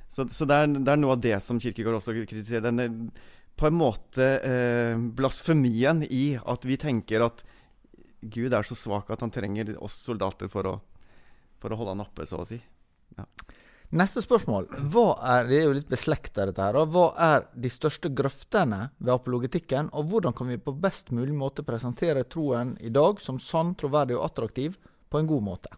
Så, 0.08 0.26
så 0.30 0.46
det, 0.46 0.54
er, 0.54 0.66
det 0.70 0.90
er 0.90 0.98
noe 0.98 1.16
av 1.16 1.22
det 1.22 1.34
som 1.42 1.58
Kirkegård 1.58 1.98
også 1.98 2.14
kritiserer. 2.14 2.62
Denne 2.62 3.10
på 3.56 3.66
en 3.66 3.78
måte 3.78 4.24
eh, 4.44 4.98
blasfemien 5.16 6.02
i 6.04 6.36
at 6.36 6.66
vi 6.68 6.76
tenker 6.76 7.24
at 7.24 7.40
Gud 8.20 8.52
er 8.52 8.66
så 8.68 8.76
svak 8.76 9.10
at 9.10 9.22
han 9.24 9.32
trenger 9.32 9.72
oss 9.82 9.96
soldater 10.04 10.50
for 10.52 10.68
å, 10.68 10.74
for 11.62 11.72
å 11.72 11.78
holde 11.80 11.94
han 11.94 12.04
oppe, 12.04 12.26
så 12.28 12.42
å 12.42 12.48
si. 12.48 12.60
Neste 13.96 14.20
spørsmål. 14.20 14.66
Hva 14.90 15.06
er, 15.22 15.46
det 15.46 15.58
er 15.60 15.68
jo 15.68 15.76
litt 15.76 15.90
beslekta, 15.90 16.48
dette 16.48 16.62
her. 16.62 16.78
Hva 16.90 17.06
er 17.22 17.46
de 17.54 17.70
største 17.70 18.10
grøftene 18.10 18.88
ved 18.98 19.14
apologetikken, 19.14 19.92
og 19.94 20.10
hvordan 20.10 20.34
kan 20.36 20.50
vi 20.50 20.58
på 20.58 20.74
best 20.74 21.12
mulig 21.14 21.36
måte 21.38 21.64
presentere 21.66 22.26
troen 22.26 22.74
i 22.82 22.90
dag 22.90 23.22
som 23.22 23.38
sann, 23.42 23.76
troverdig 23.78 24.18
og 24.18 24.26
attraktiv 24.26 24.74
på 25.08 25.22
en 25.22 25.30
god 25.30 25.46
måte? 25.52 25.72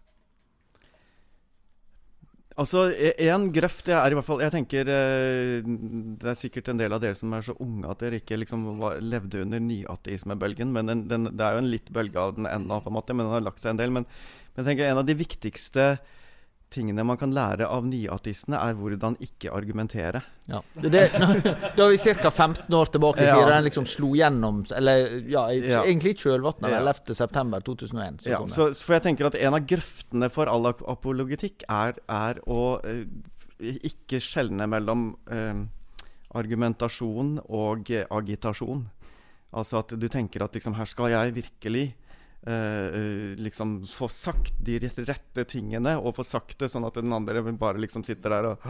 Altså, 2.59 2.89
én 2.91 3.29
En 3.29 3.51
grøft 3.55 3.85
det 3.87 3.93
er 3.95 4.11
i 4.11 4.15
hvert 4.17 4.25
fall 4.27 4.41
Jeg 4.43 4.51
tenker 4.51 4.89
eh, 4.91 5.63
Det 5.63 6.27
er 6.27 6.35
sikkert 6.35 6.67
en 6.67 6.81
del 6.81 6.91
av 6.91 6.99
dere 6.99 7.15
som 7.15 7.31
er 7.31 7.45
så 7.45 7.53
unge 7.63 7.87
at 7.87 8.01
dere 8.03 8.19
ikke 8.19 8.35
liksom 8.41 8.65
var, 8.81 8.97
levde 8.99 9.45
under 9.45 9.61
nyateismebølgen. 9.63 10.73
Men 10.75 10.91
den, 10.91 11.07
den, 11.07 11.29
det 11.31 11.45
er 11.45 11.55
jo 11.55 11.63
en 11.63 11.71
litt 11.71 11.87
bølge 11.93 12.19
av 12.19 12.35
den 12.35 12.49
ennå, 12.49 12.81
på 12.83 12.91
en 12.91 12.97
måte, 12.97 13.15
men 13.15 13.29
den 13.29 13.37
har 13.37 13.45
lagt 13.45 13.63
seg 13.63 13.75
en 13.75 13.79
del. 13.79 13.93
Men, 13.95 14.09
men 14.51 14.63
jeg 14.63 14.73
tenker 14.73 14.89
en 14.89 14.99
av 14.99 15.07
de 15.07 15.15
viktigste 15.21 15.85
tingene 16.69 17.01
man 17.03 17.17
kan 17.17 17.31
lære 17.33 17.65
av 17.65 17.85
nyateistene, 17.89 18.57
er 18.61 18.75
hvordan 18.77 19.15
ikke 19.25 19.49
argumentere. 19.57 20.21
Ja. 20.49 20.59
Det, 20.73 21.07
da 21.13 21.85
er 21.85 21.89
vi 21.95 21.97
ca. 21.97 22.29
15 22.29 22.73
år 22.77 22.91
tilbake 22.93 23.21
Ja. 23.25 23.35
siden 23.35 23.49
den 23.53 23.63
liksom 23.67 23.85
slo 23.89 24.11
gjennom 24.17 24.63
Eller 24.77 25.19
ja, 25.29 25.47
Ja. 25.49 25.83
egentlig 25.83 26.15
i 26.15 26.19
kjølvannet 26.23 26.63
av 26.63 26.71
Ja. 26.71 26.79
11.9.2001. 26.81 28.25
Ja, 28.29 28.39
så, 28.47 28.69
så 28.73 28.85
for 28.85 28.93
jeg 28.97 29.03
tenker 29.07 29.25
at 29.29 29.35
En 29.35 29.53
av 29.57 29.65
grøftene 29.65 30.29
for 30.33 30.45
all 30.49 30.65
apologitikk 30.69 31.63
er, 31.69 31.97
er 32.09 32.39
å 32.47 32.79
eh, 32.85 33.03
ikke 33.89 34.21
skjelne 34.23 34.65
mellom 34.69 35.15
eh, 35.29 35.65
argumentasjon 36.37 37.39
og 37.49 37.89
agitasjon. 38.09 38.85
Altså 39.57 39.79
at 39.81 39.95
du 39.97 40.07
tenker 40.11 40.43
at 40.45 40.53
liksom, 40.53 40.75
her 40.77 40.85
skal 40.89 41.09
jeg 41.13 41.33
virkelig 41.39 41.87
eh, 42.47 42.87
eh, 42.99 43.35
liksom 43.39 43.79
få 43.91 44.09
sagt 44.11 44.59
de 44.63 44.79
rette 44.83 45.45
tingene, 45.49 45.97
og 45.99 46.15
få 46.19 46.25
sagt 46.27 46.59
det 46.59 46.71
sånn 46.71 46.87
at 46.87 46.99
den 47.01 47.13
andre 47.15 47.43
bare 47.51 47.81
liksom 47.81 48.05
sitter 48.07 48.37
der 48.37 48.51
og 48.53 48.69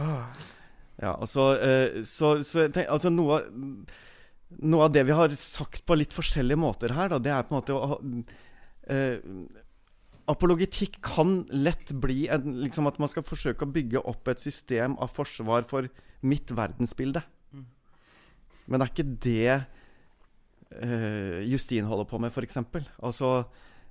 Ja, 1.00 1.14
og 1.16 1.28
så, 1.32 1.54
eh, 1.56 2.02
så, 2.04 2.34
så 2.44 2.66
tenk, 2.68 2.90
altså 2.92 3.08
noe, 3.08 3.38
av- 3.38 4.60
noe 4.60 4.84
av 4.84 4.92
det 4.92 5.06
vi 5.08 5.14
har 5.16 5.32
sagt 5.38 5.86
på 5.88 5.96
litt 5.96 6.12
forskjellige 6.12 6.60
måter 6.60 6.92
her, 6.92 7.08
da, 7.08 7.20
det 7.22 7.32
er 7.32 7.46
på 7.48 7.54
en 7.54 7.60
måte 7.62 7.76
å 7.78 7.98
eh, 8.92 9.16
Apologetikk 10.30 11.00
kan 11.02 11.40
lett 11.50 11.90
bli 11.98 12.28
en, 12.30 12.52
liksom 12.62 12.86
at 12.86 13.00
man 13.02 13.10
skal 13.10 13.24
forsøke 13.26 13.66
å 13.66 13.72
bygge 13.74 14.02
opp 14.06 14.28
et 14.30 14.38
system 14.38 14.92
av 15.02 15.10
forsvar 15.16 15.64
for 15.66 15.88
mitt 16.22 16.52
verdensbilde. 16.54 17.22
Mm. 17.50 17.64
Men 18.68 18.76
det 18.78 18.86
er 18.86 18.92
ikke 18.92 19.16
det 19.24 19.56
Justin 21.46 21.88
holder 21.90 22.06
på 22.10 22.20
med, 22.22 22.32
f.eks. 22.32 22.60
Altså, 23.02 23.30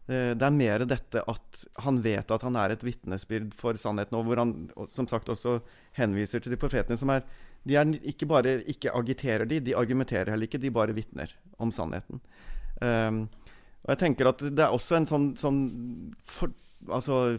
eh, 0.07 0.31
det 0.37 0.45
er 0.47 0.55
mer 0.55 0.85
dette 0.87 1.23
at 1.27 1.65
han 1.83 1.99
vet 2.05 2.31
at 2.31 2.45
han 2.47 2.55
er 2.59 2.75
et 2.75 2.85
vitnesbyrd 2.85 3.51
for 3.59 3.79
sannheten, 3.79 4.17
og 4.19 4.29
hvor 4.29 4.41
han 4.41 4.53
som 4.91 5.09
sagt 5.11 5.29
også 5.29 5.59
henviser 5.99 6.43
til 6.43 6.55
de 6.55 6.61
profetene 6.61 6.97
som 6.99 7.11
er 7.15 7.27
De 7.67 7.75
er 7.75 7.91
ikke 8.07 8.25
bare 8.25 8.61
ikke 8.71 8.93
agiterer 8.95 9.45
de, 9.45 9.59
de 9.59 9.75
argumenterer 9.75 10.31
heller 10.31 10.47
ikke, 10.47 10.61
de 10.63 10.71
bare 10.71 10.95
vitner 10.95 11.33
om 11.59 11.73
sannheten. 11.75 12.21
Um, 12.79 13.25
og 13.83 13.91
jeg 13.91 13.99
tenker 13.99 14.29
at 14.29 14.39
det 14.39 14.63
er 14.63 14.71
også 14.71 14.95
en 14.95 15.07
sånn, 15.09 15.25
sånn 15.35 15.59
for, 16.23 16.53
altså, 16.87 17.37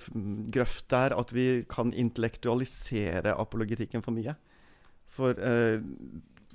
grøft 0.52 0.90
der 0.92 1.14
at 1.16 1.32
vi 1.32 1.64
kan 1.70 1.92
intellektualisere 1.96 3.32
apologetikken 3.32 4.04
for 4.04 4.16
mye. 4.16 4.36
For 5.10 5.36
eh, 5.36 5.80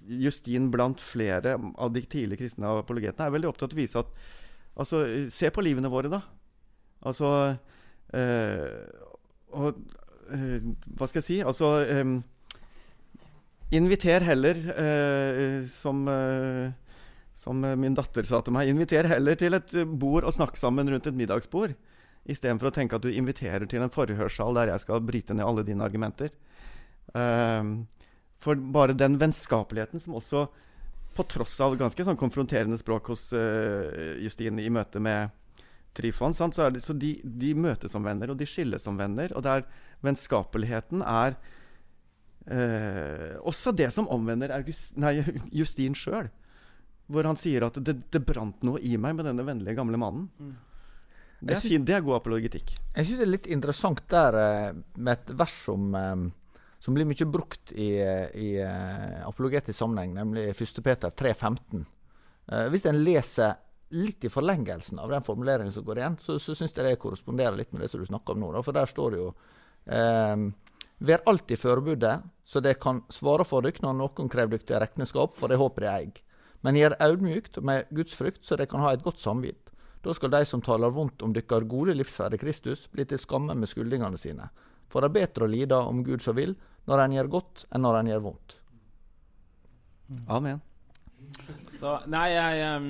Justin 0.06 0.70
blant 0.74 1.02
flere 1.02 1.56
av 1.58 1.94
de 1.96 2.04
tidlige 2.06 2.44
kristne 2.44 2.72
apologetene 2.82 3.28
er 3.28 3.36
veldig 3.36 3.50
opptatt 3.52 3.74
av 3.74 3.80
å 3.80 3.84
vise 3.84 4.04
at 4.04 4.18
Altså, 4.76 5.06
se 5.32 5.48
på 5.56 5.64
livene 5.64 5.88
våre, 5.88 6.10
da. 6.12 6.18
Altså 7.08 7.30
øh, 8.12 8.72
Og 9.56 9.78
øh, 10.36 10.66
hva 10.98 11.08
skal 11.08 11.22
jeg 11.22 11.28
si? 11.30 11.38
Altså 11.40 11.70
øh, 11.86 12.18
Inviter 13.72 14.24
heller, 14.24 14.60
som 15.68 16.04
som 17.36 17.60
min 17.60 17.96
datter 17.98 18.24
sa 18.24 18.40
til 18.46 18.54
meg, 18.56 18.70
inviter 18.72 19.10
heller 19.10 19.36
til 19.36 19.58
et 19.58 19.74
bord 20.00 20.24
og 20.24 20.36
snakk 20.36 20.56
sammen 20.56 20.88
rundt 20.88 21.10
et 21.10 21.18
middagsbord. 21.18 21.74
Istedenfor 22.32 22.70
å 22.70 22.76
tenke 22.78 22.96
at 22.96 23.04
du 23.04 23.10
inviterer 23.12 23.66
til 23.68 23.84
en 23.84 23.92
forhørssal 23.92 24.56
der 24.56 24.72
jeg 24.72 24.84
skal 24.86 25.04
bryte 25.04 25.36
ned 25.36 25.44
alle 25.44 25.66
dine 25.68 25.84
argumenter. 25.84 26.32
Ehm, 27.18 27.74
for 28.46 28.60
bare 28.76 28.94
den 28.98 29.18
vennskapeligheten 29.22 30.02
som 30.02 30.18
også, 30.20 30.46
på 31.16 31.26
tross 31.32 31.56
av 31.64 31.78
ganske 31.80 32.06
sånn 32.06 32.20
konfronterende 32.20 32.78
språk 32.78 33.10
hos 33.14 33.30
uh, 33.34 34.20
Justine 34.22 34.62
i 34.62 34.72
møte 34.74 35.02
med 35.02 35.34
Trifon, 35.96 36.36
sant, 36.36 36.58
så, 36.58 36.68
det, 36.70 36.82
så 36.84 36.94
de, 37.00 37.14
de 37.24 37.54
møtes 37.56 37.94
som 37.96 38.04
venner, 38.04 38.34
og 38.34 38.40
de 38.40 38.48
skilles 38.50 38.84
som 38.84 38.98
venner. 39.00 39.32
Og 39.32 39.46
der 39.46 39.64
vennskapeligheten 40.04 41.06
er 41.08 41.38
uh, 42.52 43.38
også 43.48 43.72
det 43.72 43.88
som 43.96 44.10
omvender 44.12 44.52
August, 44.58 44.92
nei, 45.00 45.18
Justin 45.60 45.96
sjøl. 45.96 46.28
Hvor 47.08 47.28
han 47.30 47.40
sier 47.40 47.64
at 47.68 47.80
det, 47.86 48.00
det 48.12 48.24
brant 48.28 48.64
noe 48.66 48.82
i 48.84 48.98
meg 49.00 49.16
med 49.16 49.30
denne 49.30 49.46
vennlige 49.48 49.78
gamle 49.78 50.00
mannen. 50.02 50.28
Mm. 50.42 50.56
Det 51.46 51.54
er, 51.54 51.62
synes, 51.62 51.86
det 51.86 51.96
er 51.96 52.04
god 52.06 52.18
apologetikk. 52.18 52.74
Jeg 52.96 53.08
syns 53.08 53.20
det 53.20 53.26
er 53.26 53.32
litt 53.34 53.50
interessant 53.52 54.02
der 54.10 54.38
eh, 54.40 54.78
med 54.98 55.20
et 55.20 55.34
vers 55.38 55.56
som, 55.66 55.88
eh, 56.00 56.24
som 56.86 56.94
blir 56.94 57.08
mye 57.10 57.26
brukt 57.26 57.72
i, 57.74 57.98
i 57.98 58.50
eh, 58.62 59.28
apologetisk 59.28 59.80
sammenheng, 59.80 60.12
nemlig 60.14 60.52
1. 60.52 60.84
Peter 60.86 61.10
3,15. 61.10 61.80
Eh, 62.46 62.68
hvis 62.70 62.86
en 62.86 63.00
leser 63.02 63.56
litt 63.98 64.28
i 64.28 64.30
forlengelsen 64.30 65.00
av 65.02 65.10
den 65.10 65.26
formuleringen 65.26 65.74
som 65.74 65.86
går 65.86 66.02
igjen, 66.02 66.18
så, 66.22 66.36
så 66.38 66.54
syns 66.54 66.76
jeg 66.76 66.86
det 66.86 67.00
korresponderer 67.02 67.58
litt 67.58 67.74
med 67.74 67.82
det 67.82 67.90
som 67.90 68.04
du 68.04 68.06
snakker 68.06 68.36
om 68.36 68.46
nå. 68.46 68.52
Da, 68.54 68.62
for 68.66 68.78
der 68.78 68.92
står 68.92 69.16
det 69.16 69.24
jo 69.24 69.32
eh, 69.90 70.46
Vær 71.10 71.26
alltid 71.28 71.60
forberedt, 71.60 72.30
så 72.48 72.62
det 72.64 72.78
kan 72.80 73.02
svare 73.12 73.44
for 73.50 73.66
dere 73.66 73.82
når 73.84 73.98
noen 73.98 74.30
krever 74.32 74.62
til 74.62 74.80
regnskap 74.80 75.34
for 75.36 75.52
det 75.52 75.58
håper 75.60 75.84
de 75.84 75.90
eier. 75.92 76.22
Men 76.64 76.78
gjør 76.80 76.96
audmjukt 77.04 77.60
med 77.66 77.90
Guds 77.98 78.14
frykt, 78.16 78.46
så 78.46 78.56
de 78.62 78.70
kan 78.70 78.86
ha 78.86 78.94
et 78.94 79.04
godt 79.04 79.20
samvitt. 79.20 79.74
Da 80.06 80.14
skal 80.14 80.32
de 80.32 80.46
som 80.46 80.62
taler 80.62 80.94
vondt 80.94 81.26
om 81.26 81.34
dykkar 81.34 81.66
gode 81.68 81.98
livsferd 81.98 82.38
i 82.38 82.40
Kristus, 82.46 82.86
bli 82.94 83.04
til 83.10 83.20
skamme 83.20 83.58
med 83.58 83.74
skuldingene 83.74 84.22
sine. 84.22 84.48
For 84.88 85.02
det 85.02 85.10
er 85.10 85.18
bedre 85.20 85.50
å 85.50 85.52
lide 85.52 85.82
om 85.82 86.06
Gud 86.08 86.24
så 86.24 86.32
vil, 86.38 86.56
når 86.86 87.04
en 87.04 87.18
gjør 87.18 87.32
godt, 87.38 87.66
enn 87.74 87.86
når 87.86 88.00
en 88.00 88.12
gjør 88.12 88.24
vondt. 88.28 88.58
Amen. 90.30 90.62
Så 91.80 91.98
nei, 92.12 92.28
jeg 92.36 92.78
um, 92.78 92.90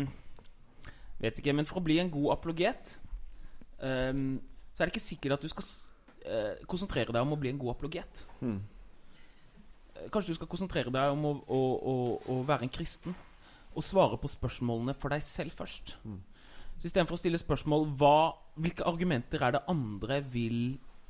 vet 1.21 1.39
ikke. 1.39 1.55
Men 1.55 1.67
for 1.69 1.79
å 1.79 1.86
bli 1.86 1.97
en 2.01 2.12
god 2.12 2.34
apologet, 2.36 2.95
um, 3.79 4.36
så 4.75 4.84
er 4.84 4.89
det 4.89 4.95
ikke 4.95 5.05
sikkert 5.05 5.38
at 5.38 5.45
du 5.45 5.51
skal 5.51 5.67
eh, 6.27 6.63
konsentrere 6.67 7.13
deg 7.15 7.23
om 7.23 7.31
å 7.31 7.39
bli 7.39 7.53
en 7.53 7.62
god 7.62 7.77
apologet. 7.77 8.25
Mm. 8.43 8.58
Kanskje 10.12 10.34
du 10.34 10.39
skal 10.41 10.49
konsentrere 10.51 10.91
deg 10.91 11.13
om 11.15 11.23
å, 11.29 11.31
å, 11.47 11.62
å, 11.79 11.95
å 12.34 12.41
være 12.47 12.67
en 12.67 12.73
kristen 12.73 13.15
og 13.75 13.84
svare 13.84 14.19
på 14.19 14.31
spørsmålene 14.31 14.95
for 14.99 15.15
deg 15.15 15.23
selv 15.23 15.55
først. 15.55 15.95
Mm. 16.03 16.19
Så 16.75 16.89
istedenfor 16.89 17.15
å 17.15 17.21
stille 17.21 17.39
spørsmål 17.39 17.88
hva, 17.99 18.36
hvilke 18.60 18.84
argumenter 18.88 19.43
er 19.47 19.55
det 19.55 19.63
andre 19.71 20.19
vil 20.31 20.60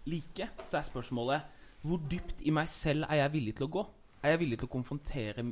like, 0.05 0.51
så 0.69 0.79
er 0.79 0.85
spørsmålet 0.85 1.54
hvor 1.85 2.01
dypt 2.11 2.41
i 2.41 2.53
meg 2.53 2.69
selv 2.71 3.05
er 3.09 3.21
jeg 3.21 3.33
villig 3.35 3.55
til 3.57 3.67
å 3.67 3.73
gå? 3.77 3.85
Er 4.25 4.33
jeg 4.33 4.41
villig 4.41 4.59
til 4.61 4.69
å 4.69 4.73
konfrontere 4.73 5.45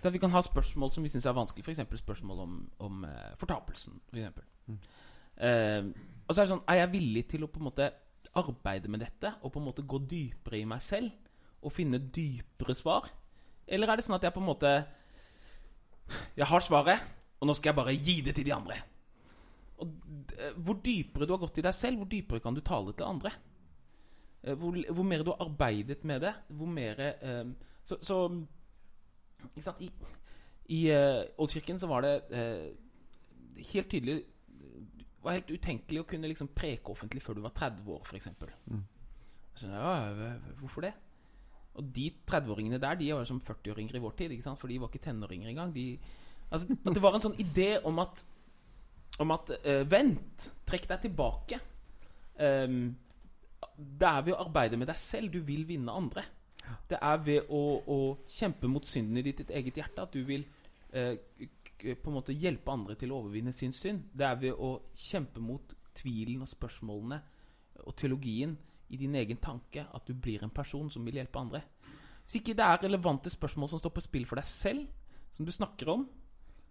så? 0.00 0.10
Vi 0.10 0.18
kan 0.18 0.32
ha 0.34 0.42
spørsmål 0.42 0.90
som 0.92 1.04
vi 1.06 1.12
syns 1.12 1.26
er 1.30 1.36
vanskelig, 1.36 1.64
f.eks. 1.64 2.00
spørsmål 2.02 2.40
om, 2.42 2.56
om 2.82 3.04
uh, 3.06 3.34
fortapelsen. 3.38 4.00
For. 4.10 4.48
Mm. 4.66 4.80
uh, 5.38 6.08
og 6.24 6.34
så 6.34 6.40
er 6.40 6.46
det 6.46 6.52
sånn 6.54 6.64
Er 6.72 6.80
jeg 6.80 6.92
villig 6.94 7.22
til 7.30 7.44
å 7.44 7.50
på 7.52 7.60
en 7.60 7.68
måte 7.68 7.90
arbeide 8.34 8.90
med 8.90 9.04
dette 9.04 9.34
og 9.42 9.52
på 9.52 9.60
en 9.60 9.68
måte 9.68 9.84
gå 9.86 10.00
dypere 10.10 10.58
i 10.58 10.66
meg 10.68 10.82
selv 10.82 11.12
og 11.64 11.72
finne 11.72 12.00
dypere 12.02 12.74
svar? 12.76 13.08
Eller 13.66 13.88
er 13.88 14.00
det 14.00 14.06
sånn 14.06 14.16
at 14.18 14.26
jeg 14.26 14.34
på 14.34 14.42
en 14.42 14.50
måte 14.50 14.72
Jeg 16.36 16.48
har 16.50 16.60
svaret, 16.60 17.04
og 17.40 17.48
nå 17.48 17.54
skal 17.56 17.70
jeg 17.70 17.78
bare 17.78 17.94
gi 17.96 18.18
det 18.26 18.34
til 18.36 18.44
de 18.44 18.52
andre. 18.52 18.76
Og 19.80 19.94
eh, 20.36 20.52
Hvor 20.60 20.76
dypere 20.84 21.24
du 21.26 21.32
har 21.32 21.40
gått 21.40 21.62
i 21.62 21.64
deg 21.64 21.76
selv, 21.76 22.02
hvor 22.02 22.10
dypere 22.10 22.42
kan 22.44 22.56
du 22.56 22.60
tale 22.60 22.92
til 22.92 23.08
andre? 23.08 23.32
Eh, 24.44 24.54
Hvor, 24.54 24.76
hvor 24.92 25.06
mer 25.08 25.24
du 25.24 25.32
har 25.32 25.46
arbeidet 25.46 26.04
med 26.04 26.20
det, 26.20 26.34
hvor 26.48 26.66
mer 26.66 27.00
eh, 27.00 27.44
Så, 27.84 27.98
så 28.00 28.18
ikke 29.50 29.62
sant? 29.62 29.80
I, 29.80 29.90
i 30.72 30.80
eh, 30.92 31.24
Oldkirken 31.38 31.78
så 31.80 31.88
var 31.88 32.04
det 32.04 32.14
eh, 32.30 32.72
helt 33.72 33.90
tydelig 33.90 34.22
Det 34.24 35.24
var 35.24 35.38
helt 35.38 35.50
utenkelig 35.50 36.02
å 36.02 36.08
kunne 36.08 36.28
liksom 36.28 36.50
preke 36.56 36.92
offentlig 36.92 37.22
før 37.24 37.38
du 37.38 37.40
var 37.44 37.54
30 37.56 37.88
år, 37.88 38.02
f.eks. 38.04 38.28
Mm. 38.68 38.84
Så, 39.56 39.68
ja, 39.72 39.94
hvorfor 40.60 40.84
det? 40.84 40.92
Og 41.74 41.88
de 41.94 42.10
30-åringene 42.28 42.78
der 42.82 42.98
De 43.00 43.08
var 43.12 43.24
jo 43.24 43.30
som 43.32 43.40
40-åringer 43.42 43.96
i 43.96 44.02
vår 44.04 44.14
tid, 44.18 44.34
ikke 44.34 44.46
sant? 44.46 44.60
for 44.60 44.68
de 44.70 44.78
var 44.80 44.92
ikke 44.92 45.06
tenåringer 45.06 45.48
engang. 45.48 45.72
De, 45.74 45.98
altså, 46.50 46.76
at 46.76 46.92
det 46.94 47.02
var 47.02 47.16
en 47.16 47.24
sånn 47.24 47.38
idé 47.40 47.78
om 47.84 47.98
at 48.04 48.24
Om 49.22 49.30
at 49.30 49.54
eh, 49.62 49.84
Vent, 49.86 50.48
trekk 50.66 50.88
deg 50.90 51.04
tilbake. 51.04 51.60
Um, 52.34 52.96
det 53.76 54.08
er 54.08 54.24
ved 54.26 54.34
å 54.34 54.42
arbeide 54.44 54.78
med 54.80 54.90
deg 54.90 54.98
selv 55.00 55.32
du 55.34 55.40
vil 55.46 55.64
vinne 55.68 55.92
andre. 55.92 56.24
Det 56.88 56.98
er 57.00 57.20
ved 57.24 57.50
å, 57.52 57.62
å 57.90 57.98
kjempe 58.30 58.68
mot 58.70 58.86
synden 58.88 59.20
i 59.20 59.24
ditt, 59.26 59.42
ditt 59.42 59.52
eget 59.52 59.80
hjerte 59.80 60.04
at 60.06 60.14
du 60.14 60.22
vil 60.24 60.46
eh, 60.92 61.16
på 61.84 62.10
en 62.10 62.16
måte 62.16 62.36
hjelpe 62.36 62.72
andre 62.72 62.96
til 62.98 63.12
å 63.12 63.20
overvinne 63.20 63.52
sin 63.52 63.74
synd. 63.76 64.06
Det 64.12 64.26
er 64.26 64.38
ved 64.40 64.56
å 64.56 64.76
kjempe 64.96 65.42
mot 65.44 65.74
tvilen 65.94 66.42
og 66.44 66.50
spørsmålene 66.50 67.20
og 67.84 67.96
teologien 67.98 68.56
i 68.94 68.98
din 69.00 69.14
egen 69.18 69.40
tanke 69.42 69.84
at 69.84 70.06
du 70.08 70.14
blir 70.14 70.44
en 70.44 70.52
person 70.54 70.90
som 70.92 71.04
vil 71.06 71.18
hjelpe 71.20 71.40
andre. 71.40 71.62
Hvis 72.24 72.40
ikke 72.40 72.56
det 72.56 72.64
er 72.64 72.84
relevante 72.86 73.32
spørsmål 73.32 73.72
som 73.72 73.80
står 73.82 73.92
på 73.94 74.04
spill 74.04 74.26
for 74.28 74.40
deg 74.40 74.48
selv, 74.48 74.86
som 75.34 75.44
du 75.44 75.52
snakker 75.52 75.90
om, 75.92 76.06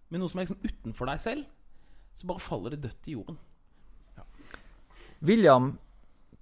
men 0.10 0.22
noe 0.22 0.32
som 0.32 0.40
er 0.40 0.48
liksom 0.48 0.64
utenfor 0.64 1.10
deg 1.10 1.22
selv, 1.22 1.46
så 2.14 2.30
bare 2.30 2.42
faller 2.42 2.74
det 2.74 2.84
dødt 2.86 3.10
i 3.10 3.16
jorden. 3.18 3.38
William 5.24 5.74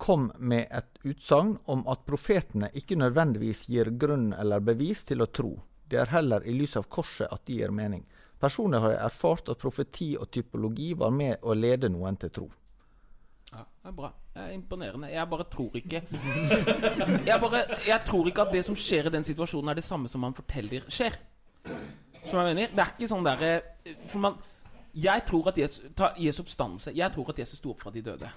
kom 0.02 0.32
med 0.38 0.66
et 0.72 0.98
utsagn 1.06 1.60
om 1.70 1.84
at 1.92 2.08
profetene 2.10 2.72
ikke 2.74 2.96
nødvendigvis 2.98 3.68
gir 3.70 3.92
grunn 4.02 4.32
eller 4.34 4.64
bevis 4.66 5.04
til 5.06 5.22
å 5.22 5.28
tro. 5.30 5.52
Det 5.86 6.00
er 6.02 6.10
heller 6.10 6.42
i 6.50 6.56
lys 6.58 6.74
av 6.80 6.88
korset 6.90 7.30
at 7.30 7.46
de 7.46 7.60
gir 7.60 7.70
mening. 7.70 8.02
Personlig 8.42 8.82
har 8.82 8.96
jeg 8.96 9.04
erfart 9.06 9.52
at 9.54 9.62
profeti 9.62 10.08
og 10.18 10.32
typologi 10.34 10.96
var 10.98 11.14
med 11.14 11.46
å 11.46 11.54
lede 11.54 11.92
noen 11.94 12.18
til 12.18 12.34
tro. 12.34 12.48
Ja, 13.52 13.62
det 13.62 13.92
er 13.92 13.96
bra. 14.02 14.12
Det 14.34 14.42
er 14.48 14.58
imponerende. 14.58 15.14
Jeg 15.14 15.30
bare 15.36 15.50
tror 15.54 15.78
ikke 15.78 16.02
jeg, 17.30 17.40
bare, 17.46 17.64
jeg 17.86 18.02
tror 18.10 18.34
ikke 18.34 18.48
at 18.48 18.58
det 18.58 18.66
som 18.66 18.82
skjer 18.88 19.12
i 19.12 19.16
den 19.20 19.28
situasjonen, 19.28 19.70
er 19.70 19.84
det 19.84 19.86
samme 19.86 20.10
som 20.10 20.26
man 20.26 20.34
forteller 20.34 20.90
skjer. 20.90 21.20
Som 22.24 22.40
jeg 22.42 22.56
mener? 22.56 22.74
Det 22.74 22.82
er 22.88 22.96
ikke 22.96 23.10
sånn 23.12 23.26
derre 23.26 23.52
For 24.10 24.22
man 24.22 24.42
Jeg 24.98 25.22
tror 25.30 25.52
at 25.52 25.58
Jesus 25.62 25.94
Ta 25.98 26.16
Jesus 26.18 26.42
oppstandelse. 26.48 26.98
Jeg 26.98 27.14
tror 27.14 27.30
at 27.30 27.46
Jesus 27.46 27.62
sto 27.62 27.76
opp 27.76 27.86
fra 27.86 27.94
de 27.94 28.02
døde. 28.02 28.30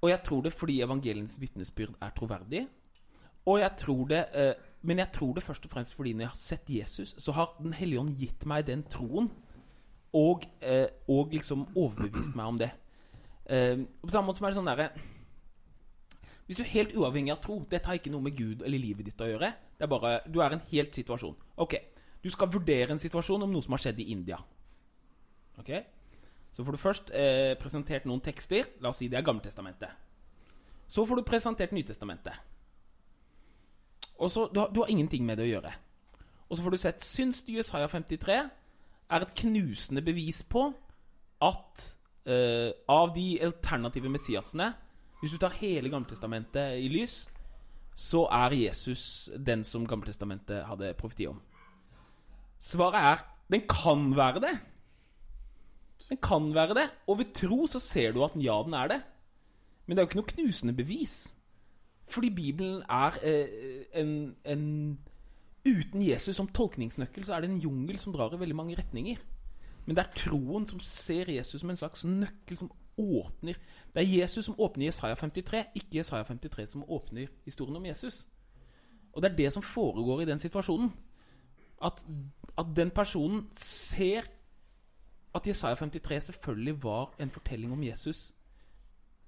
Og 0.00 0.10
jeg 0.10 0.22
tror 0.24 0.42
det 0.42 0.52
fordi 0.56 0.80
evangeliens 0.80 1.40
vitnesbyrd 1.40 1.98
er 2.00 2.12
troverdig. 2.16 2.66
Og 3.46 3.60
jeg 3.60 3.72
tror 3.80 4.08
det 4.08 4.24
eh, 4.34 4.52
Men 4.82 4.98
jeg 4.98 5.12
tror 5.12 5.34
det 5.34 5.42
først 5.44 5.64
og 5.64 5.70
fremst 5.70 5.94
fordi 5.94 6.12
når 6.12 6.20
jeg 6.20 6.28
har 6.28 6.36
sett 6.36 6.70
Jesus, 6.70 7.14
så 7.18 7.32
har 7.32 7.56
Den 7.62 7.72
hellige 7.72 8.00
ånd 8.00 8.16
gitt 8.16 8.46
meg 8.46 8.66
den 8.66 8.82
troen. 8.82 9.30
Og, 10.12 10.44
eh, 10.60 10.86
og 11.08 11.28
liksom 11.32 11.68
overbevist 11.76 12.34
meg 12.34 12.46
om 12.46 12.58
det. 12.58 12.70
Eh, 13.46 13.76
på 14.02 14.10
samme 14.10 14.26
måte 14.26 14.38
som 14.38 14.46
er 14.46 14.50
det 14.50 14.58
sånn 14.58 14.70
derre 14.70 14.90
Hvis 16.46 16.58
du 16.58 16.62
er 16.62 16.72
helt 16.72 16.94
uavhengig 16.94 17.32
av 17.32 17.40
tro 17.42 17.60
Dette 17.70 17.86
har 17.86 17.98
ikke 17.98 18.10
noe 18.10 18.22
med 18.22 18.36
Gud 18.36 18.62
eller 18.62 18.78
livet 18.78 19.06
ditt 19.06 19.20
å 19.20 19.28
gjøre. 19.28 19.52
Det 19.78 19.86
er 19.86 19.90
bare, 19.90 20.20
Du 20.26 20.40
er 20.40 20.56
en 20.56 20.66
helt 20.72 20.94
situasjon. 20.94 21.36
Ok, 21.56 21.76
Du 22.22 22.30
skal 22.30 22.52
vurdere 22.52 22.90
en 22.92 22.98
situasjon 22.98 23.42
om 23.42 23.52
noe 23.52 23.62
som 23.62 23.72
har 23.72 23.84
skjedd 23.84 24.00
i 24.00 24.10
India. 24.12 24.40
Ok 25.58 25.99
Så 26.52 26.64
får 26.64 26.74
du 26.74 26.82
først 26.82 27.10
eh, 27.14 27.54
presentert 27.60 28.06
noen 28.08 28.22
tekster. 28.24 28.66
La 28.82 28.90
oss 28.90 29.00
si 29.00 29.08
det 29.08 29.20
er 29.20 29.26
Gammeltestamentet. 29.26 29.92
Så 30.90 31.04
får 31.06 31.20
du 31.20 31.26
presentert 31.26 31.72
Nytestamentet. 31.72 32.34
Og 34.18 34.30
så, 34.30 34.48
du 34.52 34.60
har, 34.60 34.68
du 34.74 34.82
har 34.82 34.90
ingenting 34.90 35.24
med 35.24 35.38
det 35.38 35.46
å 35.46 35.52
gjøre. 35.52 35.72
Og 36.50 36.56
så 36.56 36.64
får 36.64 36.74
du 36.74 36.80
sett 36.82 37.04
Syns 37.04 37.44
du 37.46 37.54
Jesaja 37.54 37.88
53 37.88 38.38
er 39.10 39.24
et 39.24 39.34
knusende 39.42 40.02
bevis 40.04 40.42
på 40.42 40.66
at 41.40 41.84
eh, 42.26 42.70
av 42.90 43.14
de 43.14 43.38
alternative 43.42 44.10
Messiasene 44.12 44.72
Hvis 45.20 45.34
du 45.34 45.38
tar 45.38 45.56
hele 45.60 45.90
Gammeltestamentet 45.92 46.80
i 46.80 46.88
lys, 46.88 47.26
så 47.94 48.24
er 48.32 48.56
Jesus 48.56 49.28
den 49.36 49.64
som 49.68 49.84
Gammeltestamentet 49.86 50.64
hadde 50.64 50.94
profeti 50.96 51.26
om. 51.28 51.40
Svaret 52.60 52.96
er 53.00 53.24
den 53.52 53.66
kan 53.68 54.16
være 54.16 54.40
det. 54.40 54.54
Den 56.10 56.18
kan 56.22 56.50
være 56.54 56.74
det. 56.74 56.88
Og 57.06 57.18
ved 57.18 57.32
tro 57.34 57.66
så 57.70 57.78
ser 57.78 58.12
du 58.12 58.24
at 58.26 58.34
ja, 58.36 58.62
den 58.66 58.74
er 58.74 58.88
det. 58.90 59.02
Men 59.86 59.96
det 59.96 60.02
er 60.02 60.06
jo 60.06 60.08
ikke 60.10 60.20
noe 60.20 60.32
knusende 60.34 60.74
bevis. 60.74 61.14
Fordi 62.10 62.30
Bibelen 62.34 62.82
er 62.90 63.16
eh, 63.22 63.86
en, 64.02 64.36
en 64.44 64.66
Uten 65.60 66.00
Jesus 66.00 66.36
som 66.36 66.48
tolkningsnøkkel 66.48 67.24
så 67.24 67.34
er 67.36 67.44
det 67.44 67.50
en 67.50 67.60
jungel 67.60 67.98
som 68.00 68.14
drar 68.14 68.32
i 68.32 68.38
veldig 68.40 68.56
mange 68.56 68.76
retninger. 68.78 69.18
Men 69.86 69.96
det 69.96 70.04
er 70.04 70.16
troen 70.16 70.66
som 70.66 70.80
ser 70.80 71.28
Jesus 71.28 71.60
som 71.60 71.70
en 71.70 71.76
slags 71.76 72.04
nøkkel 72.04 72.58
som 72.58 72.70
åpner 73.00 73.56
Det 73.94 74.02
er 74.02 74.20
Jesus 74.20 74.44
som 74.44 74.56
åpner 74.60 74.86
Jesaja 74.86 75.14
53, 75.14 75.64
ikke 75.74 75.98
Jesaja 75.98 76.22
53 76.22 76.68
som 76.68 76.84
åpner 76.88 77.28
historien 77.44 77.76
om 77.76 77.86
Jesus. 77.86 78.28
Og 79.12 79.22
det 79.22 79.30
er 79.30 79.36
det 79.36 79.52
som 79.52 79.62
foregår 79.62 80.20
i 80.20 80.24
den 80.24 80.38
situasjonen. 80.38 80.92
At, 81.84 82.06
at 82.58 82.66
den 82.76 82.90
personen 82.90 83.48
ser 83.56 84.28
at 85.34 85.46
Jesaja 85.46 85.74
53 85.74 86.24
selvfølgelig 86.24 86.82
var 86.82 87.14
en 87.18 87.30
fortelling 87.30 87.72
om 87.72 87.82
Jesus. 87.82 88.32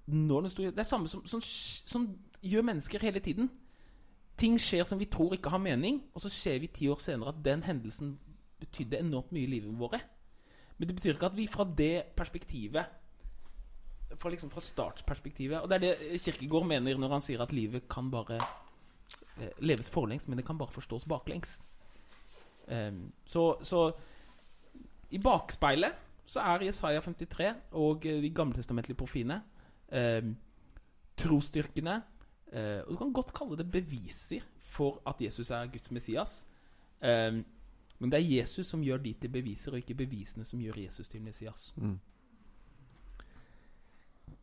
Når 0.06 0.40
den 0.40 0.50
sto 0.50 0.62
det 0.62 0.78
er 0.78 0.88
samme 0.88 1.08
som, 1.08 1.26
som, 1.26 1.40
som 1.86 2.08
gjør 2.42 2.62
mennesker 2.62 3.02
hele 3.02 3.20
tiden. 3.20 3.50
Ting 4.38 4.58
skjer 4.60 4.84
som 4.88 4.98
vi 4.98 5.06
tror 5.06 5.36
ikke 5.36 5.52
har 5.52 5.62
mening, 5.62 6.02
og 6.14 6.24
så 6.24 6.28
ser 6.32 6.58
vi 6.58 6.66
ti 6.66 6.88
år 6.88 6.98
senere 6.98 7.28
at 7.28 7.44
den 7.44 7.62
hendelsen 7.62 8.16
betydde 8.60 8.98
enormt 8.98 9.32
mye 9.32 9.46
i 9.46 9.52
livet 9.54 9.78
vårt. 9.78 10.02
Men 10.78 10.88
det 10.88 10.96
betyr 10.96 11.14
ikke 11.14 11.30
at 11.30 11.36
vi 11.36 11.46
fra 11.46 11.68
det 11.78 12.04
perspektivet 12.16 12.98
Fra, 14.18 14.28
liksom 14.28 14.50
fra 14.50 14.60
startperspektivet 14.60 15.60
Og 15.60 15.68
det 15.70 15.76
er 15.76 15.80
det 15.80 16.20
Kirkegård 16.20 16.66
mener 16.66 16.98
når 16.98 17.12
han 17.14 17.22
sier 17.24 17.40
at 17.40 17.52
livet 17.52 17.86
kan 17.88 18.10
bare 18.10 18.40
eh, 19.38 19.52
leves 19.58 19.88
forlengs, 19.90 20.26
men 20.28 20.36
det 20.36 20.44
kan 20.46 20.58
bare 20.58 20.72
forstås 20.72 21.04
baklengs. 21.08 21.62
Um, 22.68 23.12
så, 23.26 23.56
så 23.62 23.92
i 25.12 25.20
bakspeilet 25.22 26.08
så 26.24 26.40
er 26.40 26.68
Jesaja 26.68 27.00
53 27.04 27.48
og 27.78 28.04
de 28.04 28.30
gammeltestamentlige 28.34 28.96
profiene 28.96 29.40
eh, 29.92 30.24
trosstyrkene 31.18 31.96
eh, 32.52 32.80
Og 32.86 32.94
du 32.94 33.00
kan 33.00 33.12
godt 33.12 33.34
kalle 33.36 33.58
det 33.58 33.70
beviser 33.70 34.44
for 34.72 35.02
at 35.06 35.20
Jesus 35.20 35.50
er 35.50 35.68
Guds 35.72 35.90
Messias. 35.90 36.46
Eh, 37.02 37.42
men 37.98 38.10
det 38.10 38.18
er 38.18 38.30
Jesus 38.38 38.66
som 38.66 38.82
gjør 38.82 39.02
de 39.02 39.12
til 39.20 39.30
beviser, 39.30 39.72
og 39.72 39.78
ikke 39.82 39.94
bevisene 39.94 40.44
som 40.44 40.60
gjør 40.60 40.80
Jesus 40.86 41.08
til 41.08 41.22
Messias. 41.22 41.72
Mm. 41.76 42.00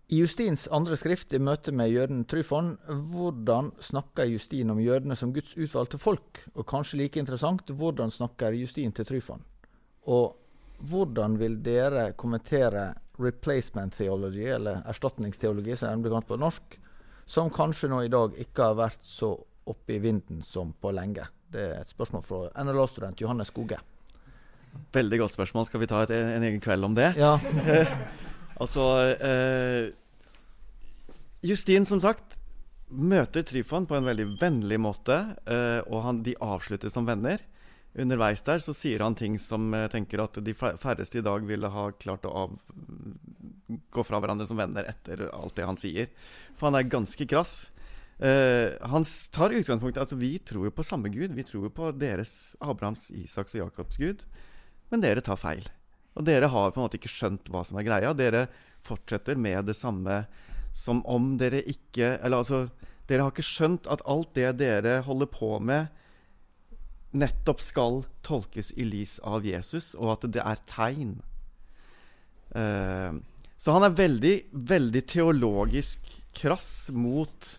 I 0.10 0.18
Justins 0.18 0.68
andre 0.74 0.96
skrift 0.98 1.34
i 1.34 1.38
møte 1.38 1.72
med 1.72 1.92
jøden 1.92 2.24
Tryfon, 2.26 2.78
hvordan 3.12 3.72
snakker 3.80 4.26
Justin 4.26 4.70
om 4.74 4.80
jødene 4.80 5.16
som 5.16 5.34
Guds 5.34 5.58
utvalgte 5.58 6.00
folk? 6.02 6.40
Og 6.56 6.66
kanskje 6.66 6.98
like 6.98 7.20
interessant, 7.20 7.70
hvordan 7.70 8.10
snakker 8.12 8.56
Justin 8.58 8.92
til 8.92 9.06
Tryfon? 9.06 9.44
Og 10.02 10.39
hvordan 10.88 11.38
vil 11.40 11.58
dere 11.64 12.12
kommentere 12.20 12.94
replacement 13.20 13.96
theology, 13.96 14.46
eller 14.48 14.84
erstatningsteologi, 14.88 15.76
som 15.76 15.92
den 15.92 16.06
blir 16.06 16.16
kalt 16.16 16.30
på 16.30 16.40
norsk, 16.40 16.80
som 17.30 17.52
kanskje 17.54 17.92
nå 17.92 18.04
i 18.06 18.12
dag 18.12 18.38
ikke 18.40 18.72
har 18.72 18.80
vært 18.80 19.04
så 19.06 19.34
oppe 19.70 19.98
i 19.98 20.02
vinden 20.04 20.42
som 20.46 20.72
på 20.74 20.94
lenge? 20.96 21.28
Det 21.50 21.66
er 21.66 21.78
et 21.82 21.92
spørsmål 21.92 22.24
fra 22.26 22.64
NLA-student 22.64 23.22
Johannes 23.22 23.52
Skoge. 23.52 23.80
Veldig 24.94 25.20
godt 25.24 25.36
spørsmål. 25.36 25.66
Skal 25.68 25.82
vi 25.82 25.90
ta 25.90 26.04
et, 26.06 26.14
en 26.14 26.46
egen 26.46 26.62
kveld 26.64 26.86
om 26.86 26.96
det? 26.98 27.12
Ja. 27.18 27.36
altså 28.62 28.86
eh, 29.18 29.90
Justin, 31.46 31.88
som 31.90 32.02
sagt, 32.04 32.38
møter 32.90 33.46
Tryfon 33.46 33.88
på 33.90 33.98
en 33.98 34.08
veldig 34.08 34.28
vennlig 34.40 34.80
måte, 34.82 35.20
eh, 35.50 35.80
og 35.90 36.04
han, 36.06 36.22
de 36.26 36.38
avslutter 36.42 36.94
som 36.94 37.08
venner. 37.10 37.42
Underveis 37.98 38.44
der 38.46 38.62
så 38.62 38.74
sier 38.78 39.02
han 39.02 39.18
ting 39.18 39.40
som 39.42 39.72
jeg 39.74 39.90
tenker 39.96 40.22
at 40.22 40.38
de 40.46 40.54
færreste 40.54 41.20
i 41.20 41.26
dag 41.26 41.46
ville 41.48 41.72
ha 41.74 41.88
klart 41.98 42.28
å 42.30 42.34
av, 42.44 42.54
gå 43.90 44.06
fra 44.06 44.20
hverandre 44.22 44.46
som 44.46 44.60
venner 44.60 44.86
etter 44.92 45.26
alt 45.34 45.56
det 45.58 45.66
han 45.66 45.80
sier. 45.80 46.12
For 46.58 46.70
han 46.70 46.78
er 46.78 46.92
ganske 46.92 47.26
krass. 47.30 47.72
Uh, 48.20 48.76
han 48.92 49.08
tar 49.32 49.56
utgangspunkt 49.56 49.96
i 49.96 50.02
altså 50.04 50.18
Vi 50.20 50.34
tror 50.44 50.68
jo 50.68 50.76
på 50.76 50.86
samme 50.86 51.10
Gud. 51.10 51.34
Vi 51.34 51.46
tror 51.48 51.66
jo 51.66 51.74
på 51.74 51.90
deres 51.96 52.54
Abrahams, 52.62 53.10
Isaks 53.16 53.58
og 53.58 53.66
Jakobs 53.66 53.98
Gud. 53.98 54.26
Men 54.94 55.02
dere 55.06 55.24
tar 55.26 55.40
feil. 55.40 55.66
Og 56.20 56.26
dere 56.28 56.50
har 56.52 56.74
på 56.74 56.82
en 56.82 56.86
måte 56.86 57.00
ikke 57.00 57.12
skjønt 57.12 57.50
hva 57.50 57.64
som 57.66 57.80
er 57.80 57.88
greia. 57.88 58.14
Dere 58.14 58.48
fortsetter 58.86 59.40
med 59.40 59.70
det 59.70 59.78
samme 59.78 60.24
som 60.76 61.02
om 61.10 61.32
dere 61.40 61.64
ikke 61.66 62.20
Eller 62.22 62.44
altså 62.44 62.68
Dere 63.10 63.26
har 63.26 63.34
ikke 63.34 63.46
skjønt 63.46 63.88
at 63.90 64.04
alt 64.06 64.36
det 64.38 64.52
dere 64.60 65.00
holder 65.02 65.26
på 65.34 65.56
med, 65.66 65.88
nettopp 67.12 67.64
skal 67.64 68.04
tolkes 68.26 68.72
i 68.78 68.86
lys 68.86 69.18
av 69.26 69.48
Jesus, 69.48 69.94
og 69.98 70.18
at 70.18 70.30
det 70.34 70.44
er 70.46 70.62
tegn. 70.70 71.18
Uh, 72.54 73.18
så 73.60 73.76
han 73.76 73.88
er 73.88 73.98
veldig, 73.98 74.36
veldig 74.54 75.02
teologisk 75.10 76.14
krass 76.38 76.90
mot 76.96 77.56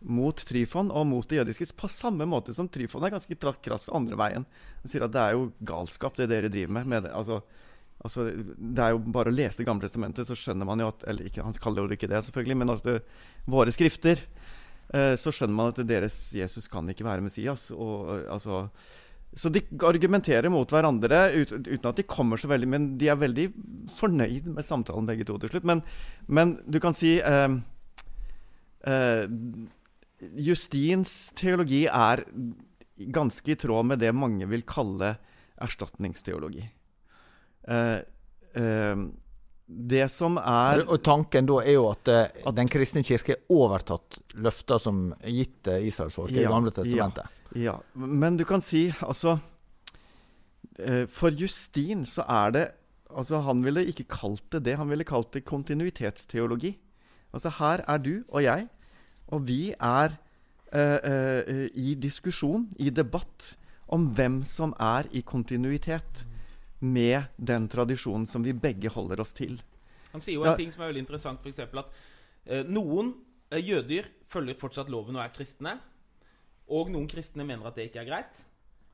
mot 0.00 0.44
Tryfon 0.48 0.90
og 0.96 1.06
mot 1.08 1.28
det 1.28 1.40
jødiske, 1.40 1.66
på 1.76 1.88
samme 1.92 2.24
måte 2.28 2.54
som 2.56 2.68
Tryfon 2.72 3.04
er 3.04 3.12
ganske 3.12 3.36
krass 3.60 3.90
andre 3.92 4.16
veien. 4.16 4.46
Han 4.82 4.92
sier 4.92 5.04
at 5.04 5.12
det 5.12 5.20
er 5.20 5.36
jo 5.36 5.50
galskap, 5.60 6.16
det 6.16 6.30
dere 6.30 6.48
driver 6.52 6.72
med. 6.78 6.86
med 6.88 7.02
det. 7.04 7.12
Altså, 7.12 7.42
altså, 8.00 8.30
det 8.56 8.84
er 8.84 8.94
jo 8.94 9.02
bare 9.12 9.32
å 9.32 9.34
lese 9.34 9.66
Gamle 9.66 9.84
testamentet, 9.84 10.28
så 10.28 10.36
skjønner 10.36 10.68
man 10.68 10.80
jo 10.80 10.88
at 10.88 11.04
Eller 11.04 11.28
ikke, 11.28 11.44
han 11.44 11.52
kaller 11.52 11.84
jo 11.84 11.98
ikke 11.98 12.08
det, 12.08 12.22
selvfølgelig, 12.24 12.56
men 12.62 12.72
altså, 12.76 12.96
våre 13.44 13.74
skrifter. 13.76 14.24
Eh, 14.90 15.14
så 15.20 15.32
skjønner 15.34 15.54
man 15.54 15.70
at 15.70 15.82
deres 15.86 16.16
Jesus 16.34 16.66
kan 16.70 16.88
ikke 16.90 17.06
være 17.06 17.24
Messias. 17.24 17.68
Og, 17.74 18.10
altså, 18.30 18.64
så 19.36 19.50
de 19.54 19.62
argumenterer 19.86 20.50
mot 20.50 20.70
hverandre 20.70 21.28
ut, 21.36 21.52
uten 21.68 21.90
at 21.92 22.00
de 22.00 22.06
kommer 22.10 22.40
så 22.40 22.50
veldig 22.50 22.68
Men 22.68 22.88
de 22.98 23.10
er 23.12 23.20
veldig 23.20 23.46
fornøyd 24.00 24.48
med 24.50 24.66
samtalen, 24.66 25.06
begge 25.06 25.26
to, 25.28 25.38
til 25.38 25.52
slutt. 25.52 25.68
Men, 25.68 25.84
men 26.26 26.58
du 26.66 26.80
kan 26.82 26.96
si 26.96 27.18
eh, 27.20 27.54
eh, 28.90 29.24
Justins 30.36 31.30
teologi 31.38 31.86
er 31.86 32.26
ganske 33.00 33.54
i 33.54 33.56
tråd 33.56 33.86
med 33.88 34.02
det 34.02 34.10
mange 34.12 34.44
vil 34.50 34.66
kalle 34.68 35.14
erstatningsteologi. 35.60 36.66
Eh, 37.68 37.98
eh, 38.60 38.96
det 39.70 40.08
som 40.10 40.34
er 40.40 40.82
Og 40.88 40.98
tanken 41.06 41.46
da 41.46 41.60
er 41.62 41.76
jo 41.76 41.84
at, 41.92 42.08
eh, 42.10 42.42
at 42.46 42.56
den 42.56 42.70
kristne 42.70 43.04
kirke 43.06 43.36
har 43.36 43.54
overtatt 43.54 44.18
løfter 44.42 44.82
som 44.82 45.12
er 45.20 45.36
gitt 45.36 45.60
til 45.68 45.86
israelsfolket 45.90 46.40
ja, 46.40 46.48
i 46.48 46.50
Gamle 46.50 46.72
testamentet. 46.74 47.30
Ja, 47.54 47.60
ja, 47.70 47.76
men 47.94 48.38
du 48.38 48.44
kan 48.46 48.62
si 48.62 48.88
altså 49.00 49.38
eh, 50.78 51.06
For 51.10 51.34
Justin 51.34 52.04
så 52.06 52.26
er 52.26 52.56
det 52.56 52.66
altså 53.10 53.40
Han 53.46 53.62
ville 53.64 53.86
ikke 53.90 54.06
kalt 54.10 54.44
det 54.54 54.64
det. 54.66 54.76
Han 54.78 54.90
ville 54.90 55.06
kalt 55.06 55.32
det 55.34 55.44
kontinuitetsteologi. 55.44 56.76
Altså 57.34 57.50
her 57.58 57.82
er 57.86 57.98
du 57.98 58.14
og 58.28 58.42
jeg 58.42 58.68
og 59.30 59.46
vi 59.46 59.70
er 59.72 60.16
eh, 60.74 60.98
eh, 60.98 61.66
i 61.74 61.94
diskusjon, 61.98 62.68
i 62.78 62.90
debatt, 62.90 63.54
om 63.90 64.06
hvem 64.14 64.40
som 64.46 64.74
er 64.78 65.08
i 65.10 65.22
kontinuitet 65.26 66.24
med 66.80 67.22
den 67.36 67.68
tradisjonen 67.68 68.26
som 68.26 68.42
vi 68.44 68.52
begge 68.56 68.90
holder 68.92 69.20
oss 69.20 69.32
til. 69.36 69.60
Han 70.12 70.20
sier 70.20 70.34
jo 70.40 70.44
Ja. 70.44 70.52
en 70.52 70.58
ting 70.58 70.72
som 70.72 70.82
er 70.82 70.92
veldig 70.92 71.04
interessant, 71.04 71.40
f.eks. 71.44 71.58
at 71.60 71.90
eh, 72.46 72.62
noen 72.66 73.14
eh, 73.50 73.60
jøder 73.62 74.08
følger 74.26 74.56
fortsatt 74.58 74.88
loven 74.90 75.16
og 75.16 75.22
er 75.24 75.32
kristne. 75.34 75.76
Og 76.70 76.90
noen 76.90 77.08
kristne 77.10 77.44
mener 77.46 77.66
at 77.66 77.76
det 77.76 77.88
ikke 77.90 78.00
er 78.04 78.08
greit. 78.08 78.40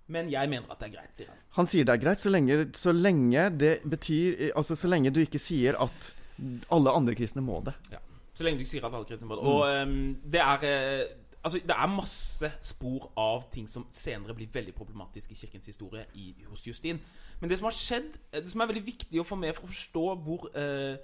Men 0.08 0.28
jeg 0.30 0.48
mener 0.48 0.70
at 0.70 0.78
det 0.80 0.88
er 0.90 0.94
greit. 0.96 1.14
sier 1.18 1.28
han. 1.32 1.38
Han 1.58 1.66
sier 1.66 1.84
det 1.84 1.94
er 1.96 2.02
greit 2.04 2.18
så 2.22 2.30
lenge, 2.30 2.58
så 2.78 2.92
lenge 2.94 3.50
det 3.58 3.80
betyr 3.84 4.52
Altså 4.54 4.76
så 4.78 4.88
lenge 4.88 5.10
du 5.10 5.18
ikke 5.20 5.40
sier 5.42 5.74
at 5.82 6.12
alle 6.70 6.92
andre 6.94 7.14
kristne 7.18 7.42
må 7.42 7.60
det. 7.64 7.74
Så 8.36 8.44
lenge 8.44 8.58
du 8.60 8.64
ikke 8.64 8.76
sier 8.76 8.86
at 8.86 8.94
alle 8.94 9.08
kristne 9.08 9.26
må 9.26 9.36
det. 9.36 9.44
Og 9.44 9.88
um, 9.88 10.16
det 10.24 10.40
er 10.40 10.66
eh, 10.68 11.06
Altså, 11.46 11.60
det 11.62 11.74
er 11.78 11.90
masse 11.92 12.48
spor 12.66 13.04
av 13.22 13.44
ting 13.54 13.68
som 13.70 13.84
senere 13.94 14.34
blir 14.34 14.48
veldig 14.50 14.72
problematisk 14.74 15.30
i 15.30 15.36
kirkens 15.38 15.68
historie 15.70 16.02
i, 16.18 16.32
hos 16.48 16.64
Justin. 16.66 16.98
Men 17.38 17.50
det 17.50 17.60
som 17.60 17.68
har 17.68 17.76
skjedd, 17.76 18.16
eh, 18.32 18.40
det 18.42 18.50
som 18.50 18.64
er 18.64 18.72
veldig 18.72 18.82
viktig 18.86 19.20
å 19.22 19.26
få 19.26 19.38
med 19.38 19.54
for 19.54 19.68
å 19.68 19.70
forstå 19.70 20.02
hvor 20.26 20.48
eh, 20.58 20.96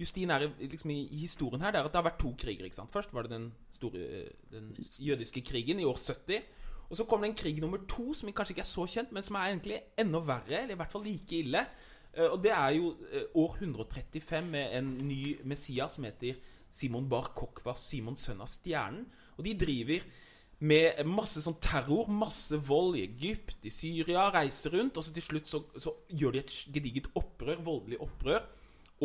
Justin 0.00 0.32
er 0.32 0.46
liksom 0.56 0.94
i, 0.94 1.02
i 1.12 1.20
historien 1.26 1.60
her, 1.60 1.74
det 1.74 1.82
er 1.82 1.90
at 1.90 1.92
det 1.92 2.00
har 2.00 2.06
vært 2.08 2.22
to 2.22 2.32
kriger. 2.40 2.64
ikke 2.64 2.78
sant? 2.78 2.92
Først 2.94 3.12
var 3.12 3.28
det 3.28 3.34
den 3.34 3.50
store 3.76 4.06
eh, 4.22 4.32
Den 4.54 4.72
jødiske 5.04 5.44
krigen 5.44 5.84
i 5.84 5.84
år 5.84 6.00
70. 6.00 6.48
Og 6.88 6.96
så 6.96 7.04
kom 7.04 7.20
det 7.20 7.30
en 7.30 7.40
krig 7.42 7.60
nummer 7.60 7.84
to, 7.88 8.14
som 8.16 8.32
kanskje 8.32 8.56
ikke 8.56 8.64
er 8.64 8.72
så 8.72 8.86
kjent, 8.88 9.12
men 9.12 9.22
som 9.22 9.36
er 9.36 9.52
egentlig 9.52 9.82
enda 10.00 10.24
verre, 10.24 10.62
eller 10.62 10.74
i 10.74 10.80
hvert 10.80 10.96
fall 10.96 11.04
like 11.04 11.42
ille. 11.44 11.66
Eh, 12.14 12.24
og 12.30 12.40
det 12.40 12.56
er 12.56 12.70
jo 12.78 12.94
år 13.34 13.60
135 13.60 14.48
med 14.48 14.78
en 14.80 14.94
ny 15.04 15.36
Messias 15.44 16.00
som 16.00 16.08
heter 16.08 16.40
Simon 16.72 17.08
Bar 17.10 17.34
Kokva, 17.36 17.76
Simon 17.76 18.16
sønn 18.16 18.40
av 18.40 18.48
stjernen. 18.48 19.04
Og 19.40 19.46
de 19.46 19.56
driver 19.58 20.04
med 20.60 20.98
masse 21.08 21.40
sånn 21.40 21.56
terror, 21.62 22.10
masse 22.12 22.58
vold 22.68 22.98
i 23.00 23.06
Egypt, 23.06 23.62
i 23.64 23.72
Syria, 23.72 24.26
reiser 24.34 24.74
rundt, 24.76 24.98
og 25.00 25.06
så 25.06 25.14
til 25.16 25.24
slutt 25.24 25.48
så, 25.48 25.62
så 25.80 25.94
gjør 26.12 26.36
de 26.36 26.42
et 26.42 26.56
gedigent 26.74 27.08
opprør, 27.16 27.62
voldelig 27.64 28.00
opprør. 28.04 28.44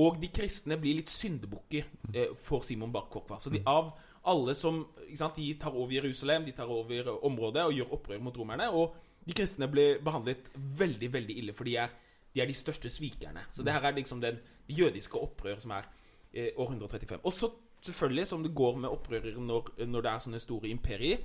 Og 0.04 0.18
de 0.20 0.28
kristne 0.36 0.76
blir 0.80 0.98
litt 0.98 1.12
syndebukker 1.14 1.86
eh, 2.12 2.34
for 2.44 2.66
Simon 2.68 2.92
Bar. 2.92 3.08
Så 3.40 3.54
de 3.54 3.62
av 3.64 3.94
alle 4.28 4.56
som 4.58 4.82
ikke 5.06 5.20
sant, 5.22 5.38
De 5.38 5.54
tar 5.62 5.76
over 5.76 5.94
Jerusalem, 5.94 6.46
de 6.46 6.52
tar 6.52 6.68
over 6.72 7.14
området 7.24 7.64
og 7.64 7.78
gjør 7.78 7.94
opprør 7.96 8.24
mot 8.26 8.38
romerne. 8.38 8.68
Og 8.76 8.96
de 9.26 9.36
kristne 9.38 9.70
blir 9.72 10.02
behandlet 10.04 10.52
veldig, 10.56 11.14
veldig 11.14 11.38
ille, 11.40 11.56
for 11.56 11.64
de 11.64 11.78
er, 11.80 11.94
de 12.36 12.42
er 12.44 12.52
de 12.52 12.58
største 12.58 12.92
svikerne. 12.92 13.46
Så 13.56 13.64
det 13.64 13.74
her 13.74 13.88
er 13.88 13.96
liksom 13.96 14.20
den 14.22 14.42
jødiske 14.68 15.16
opprør 15.16 15.62
som 15.64 15.72
er 15.78 15.88
eh, 16.34 16.52
år 16.58 16.76
135. 16.76 17.24
Og 17.24 17.34
så 17.34 17.54
selvfølgelig, 17.86 18.28
som 18.28 18.44
det 18.44 18.56
går 18.56 18.78
med 18.84 18.90
opprørere 18.92 19.42
når, 19.42 19.72
når 19.86 20.06
det 20.06 20.12
er 20.12 20.24
sånne 20.26 20.42
store 20.44 20.72
imperier, 20.72 21.24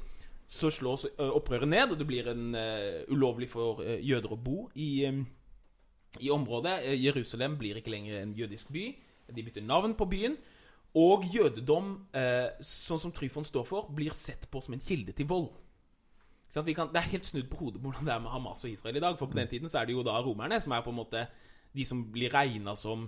så 0.51 0.71
slås 0.75 1.07
opprøret 1.15 1.69
ned, 1.71 1.93
og 1.93 1.99
det 1.99 2.07
blir 2.09 2.27
en 2.33 2.57
uh, 2.59 3.13
ulovlig 3.15 3.47
for 3.53 3.85
uh, 3.85 3.99
jøder 4.03 4.33
å 4.35 4.39
bo 4.41 4.65
i, 4.75 5.07
um, 5.07 5.21
i 6.19 6.31
området. 6.35 6.73
Eh, 6.89 6.97
Jerusalem 7.05 7.55
blir 7.59 7.79
ikke 7.79 7.93
lenger 7.93 8.19
en 8.19 8.33
jødisk 8.35 8.73
by. 8.75 8.89
De 9.31 9.45
bytter 9.47 9.63
navn 9.63 9.95
på 9.95 10.09
byen. 10.11 10.35
Og 10.99 11.23
jødedom, 11.31 11.93
uh, 12.19 12.49
sånn 12.67 12.99
som 12.99 13.15
Tryfon 13.15 13.47
står 13.47 13.69
for, 13.69 13.93
blir 13.95 14.17
sett 14.19 14.49
på 14.51 14.63
som 14.65 14.75
en 14.75 14.83
kilde 14.83 15.15
til 15.15 15.31
vold. 15.31 15.53
Kan, 16.51 16.91
det 16.91 16.99
er 16.99 17.13
helt 17.13 17.29
snudd 17.31 17.47
på 17.47 17.61
hodet 17.61 17.79
hvordan 17.79 18.09
det 18.09 18.13
er 18.17 18.23
med 18.25 18.33
Hamas 18.35 18.65
og 18.67 18.73
Israel 18.73 18.99
i 18.99 19.05
dag. 19.05 19.15
For 19.21 19.31
på 19.31 19.39
den 19.39 19.53
tiden 19.53 19.71
så 19.71 19.79
er 19.79 19.87
det 19.87 19.95
jo 19.95 20.03
da 20.03 20.19
romerne 20.19 20.59
som 20.59 20.75
er 20.75 20.83
på 20.83 20.91
en 20.91 20.99
måte 20.99 21.29
de 21.79 21.87
som 21.87 22.03
blir 22.11 22.35
regna 22.35 22.75
som 22.75 23.07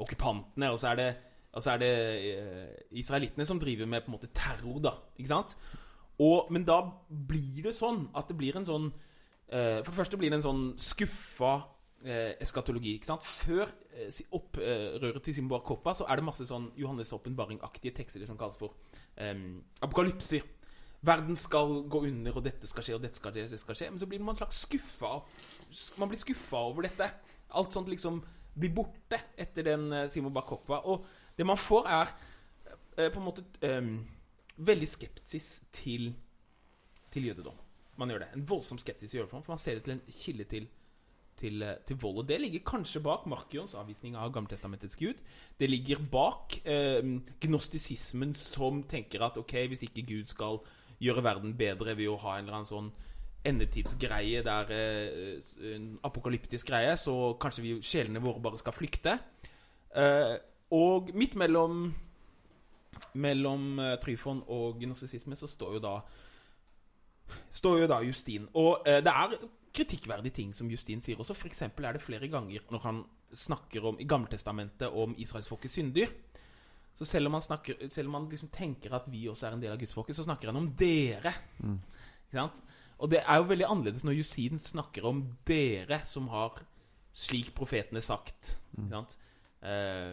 okkupantene. 0.00 0.72
Og 0.72 0.80
så 0.80 0.94
er 0.94 0.96
det, 1.02 1.10
og 1.52 1.62
så 1.62 1.74
er 1.74 1.82
det 1.82 1.92
eh, 2.32 2.74
israelittene 3.00 3.44
som 3.48 3.60
driver 3.60 3.86
med 3.86 4.04
på 4.04 4.10
en 4.10 4.16
måte 4.16 4.32
terror, 4.32 4.78
da. 4.80 4.94
Ikke 5.18 5.34
sant? 5.34 5.56
Og, 6.22 6.48
men 6.52 6.64
da 6.64 6.80
blir 7.08 7.66
det 7.66 7.74
sånn 7.76 8.06
at 8.16 8.30
det 8.30 8.36
blir 8.38 8.56
en 8.56 8.68
sånn 8.68 8.88
eh, 9.48 9.80
For 9.82 9.90
det 9.90 9.98
første 9.98 10.18
blir 10.20 10.32
det 10.32 10.38
en 10.40 10.46
sånn 10.46 10.64
skuffa 10.80 11.52
eh, 12.04 12.32
eskatologi. 12.42 12.96
ikke 12.96 13.10
sant? 13.10 13.26
Før 13.26 13.68
eh, 13.92 14.22
opprøret 14.36 15.22
til 15.24 15.36
Simbar 15.36 15.64
Koppa 15.66 15.94
så 15.98 16.08
er 16.08 16.20
det 16.20 16.26
masse 16.28 16.46
sånn 16.48 16.70
Johannes' 16.78 17.14
åpenbaring-aktige 17.16 17.96
tekster 18.00 18.24
som 18.28 18.40
kalles 18.40 18.60
for 18.60 18.76
eh, 19.16 19.36
apokalypser. 19.84 20.44
Verden 21.02 21.36
skal 21.36 21.80
gå 21.90 22.04
under, 22.06 22.36
og 22.38 22.44
dette 22.46 22.68
skal 22.70 22.86
skje, 22.86 22.94
og 22.94 23.02
dette 23.02 23.18
skal. 23.18 23.34
Dette 23.34 23.58
skal 23.58 23.74
skje. 23.74 23.88
Men 23.90 23.98
så 23.98 24.06
blir 24.06 24.22
man 24.22 24.38
slags 24.38 24.60
skuffa 24.68 25.16
Man 25.98 26.08
blir 26.12 26.20
skuffa 26.20 26.60
over 26.68 26.86
dette. 26.86 27.08
Alt 27.58 27.74
sånt 27.74 27.90
liksom 27.90 28.20
blir 28.54 28.70
borte 28.76 29.18
etter 29.40 29.66
den 29.66 29.92
eh, 29.92 30.08
Simon 30.12 30.32
Bar 30.32 30.52
Og 30.84 31.04
det 31.38 31.46
man 31.46 31.60
får, 31.60 31.88
er 31.88 32.12
eh, 32.98 33.08
på 33.12 33.20
en 33.20 33.26
måte 33.26 33.44
um, 33.64 33.94
veldig 34.56 34.88
skepsis 34.88 35.48
til, 35.72 36.12
til 37.12 37.30
jødedom. 37.30 37.58
Man 38.00 38.10
gjør 38.10 38.24
det. 38.24 38.30
En 38.36 38.46
voldsom 38.48 38.80
skepsis 38.80 39.10
til 39.10 39.22
jødedom, 39.22 39.42
for 39.42 39.54
man 39.54 39.62
ser 39.62 39.78
det 39.78 39.84
til 39.84 39.96
en 39.96 40.02
kilde 40.08 40.44
til, 40.44 40.68
til, 41.40 41.62
eh, 41.62 41.78
til 41.86 41.96
vold. 42.02 42.22
Og 42.22 42.28
det 42.28 42.40
ligger 42.40 42.64
kanskje 42.66 43.02
bak 43.04 43.26
Markions 43.26 43.74
avvisning 43.74 44.16
av 44.16 44.32
Gammeltestamentets 44.32 44.96
gud. 44.96 45.20
Det 45.60 45.70
ligger 45.70 46.04
bak 46.12 46.58
eh, 46.64 47.02
gnostisismen 47.40 48.34
som 48.34 48.82
tenker 48.88 49.24
at 49.24 49.40
ok, 49.40 49.56
hvis 49.72 49.86
ikke 49.88 50.06
Gud 50.08 50.32
skal 50.32 50.60
gjøre 51.02 51.24
verden 51.24 51.56
bedre 51.58 51.96
ved 51.98 52.12
å 52.12 52.20
ha 52.22 52.36
en 52.36 52.46
eller 52.46 52.60
annen 52.60 52.70
sånn 52.70 52.92
endetidsgreie 53.42 54.42
der 54.46 54.70
eh, 54.70 55.74
En 55.74 55.96
apokalyptisk 56.06 56.68
greie, 56.70 56.94
så 56.96 57.34
kanskje 57.40 57.64
vi, 57.64 57.74
sjelene 57.86 58.22
våre 58.22 58.42
bare 58.42 58.60
skal 58.60 58.76
flykte. 58.76 59.18
Eh, 59.96 60.34
og 60.72 61.12
midt 61.14 61.36
mellom 61.38 61.92
mellom 63.18 63.78
eh, 63.80 63.96
Tryfon 64.00 64.42
og 64.52 64.82
narsissisme 64.88 65.36
så 65.38 65.50
står 65.50 65.78
jo 65.78 65.82
da 65.84 65.96
Står 67.52 67.78
jo 67.80 67.86
da 67.88 68.02
Justin. 68.04 68.44
Og 68.60 68.84
eh, 68.84 68.98
det 69.00 69.08
er 69.08 69.38
kritikkverdige 69.72 70.34
ting 70.36 70.50
som 70.52 70.68
Justin 70.68 71.00
sier 71.00 71.20
også. 71.20 71.36
Eksempel 71.48 71.86
er 71.88 71.96
det 71.96 72.02
flere 72.04 72.28
ganger 72.28 72.66
når 72.68 72.82
han 72.84 72.98
snakker 73.32 73.86
om 73.88 73.96
i 74.00 74.04
Gammeltestamentet 74.04 74.92
om 74.92 75.14
israelsfolket 75.16 75.72
synder. 75.72 76.12
Så 76.98 77.06
selv 77.08 77.30
om 77.30 77.38
han, 77.38 77.44
snakker, 77.44 77.88
selv 77.88 78.10
om 78.10 78.18
han 78.18 78.28
liksom 78.28 78.50
tenker 78.52 78.92
at 78.92 79.06
vi 79.08 79.24
også 79.30 79.48
er 79.48 79.56
en 79.56 79.62
del 79.62 79.72
av 79.72 79.80
gudsfolket, 79.80 80.18
så 80.18 80.26
snakker 80.26 80.50
han 80.50 80.60
om 80.60 80.68
dere. 80.76 81.32
Sant? 82.34 82.60
Og 83.00 83.08
det 83.10 83.22
er 83.22 83.40
jo 83.40 83.48
veldig 83.48 83.70
annerledes 83.70 84.04
når 84.04 84.18
Justin 84.18 84.60
snakker 84.60 85.08
om 85.08 85.24
dere 85.48 86.02
som 86.04 86.28
har 86.34 86.60
slik 87.16 87.54
profetene 87.56 88.04
sagt. 88.04 88.58
Ikke 88.76 88.92
sant? 88.92 89.16
Eh, 89.64 90.12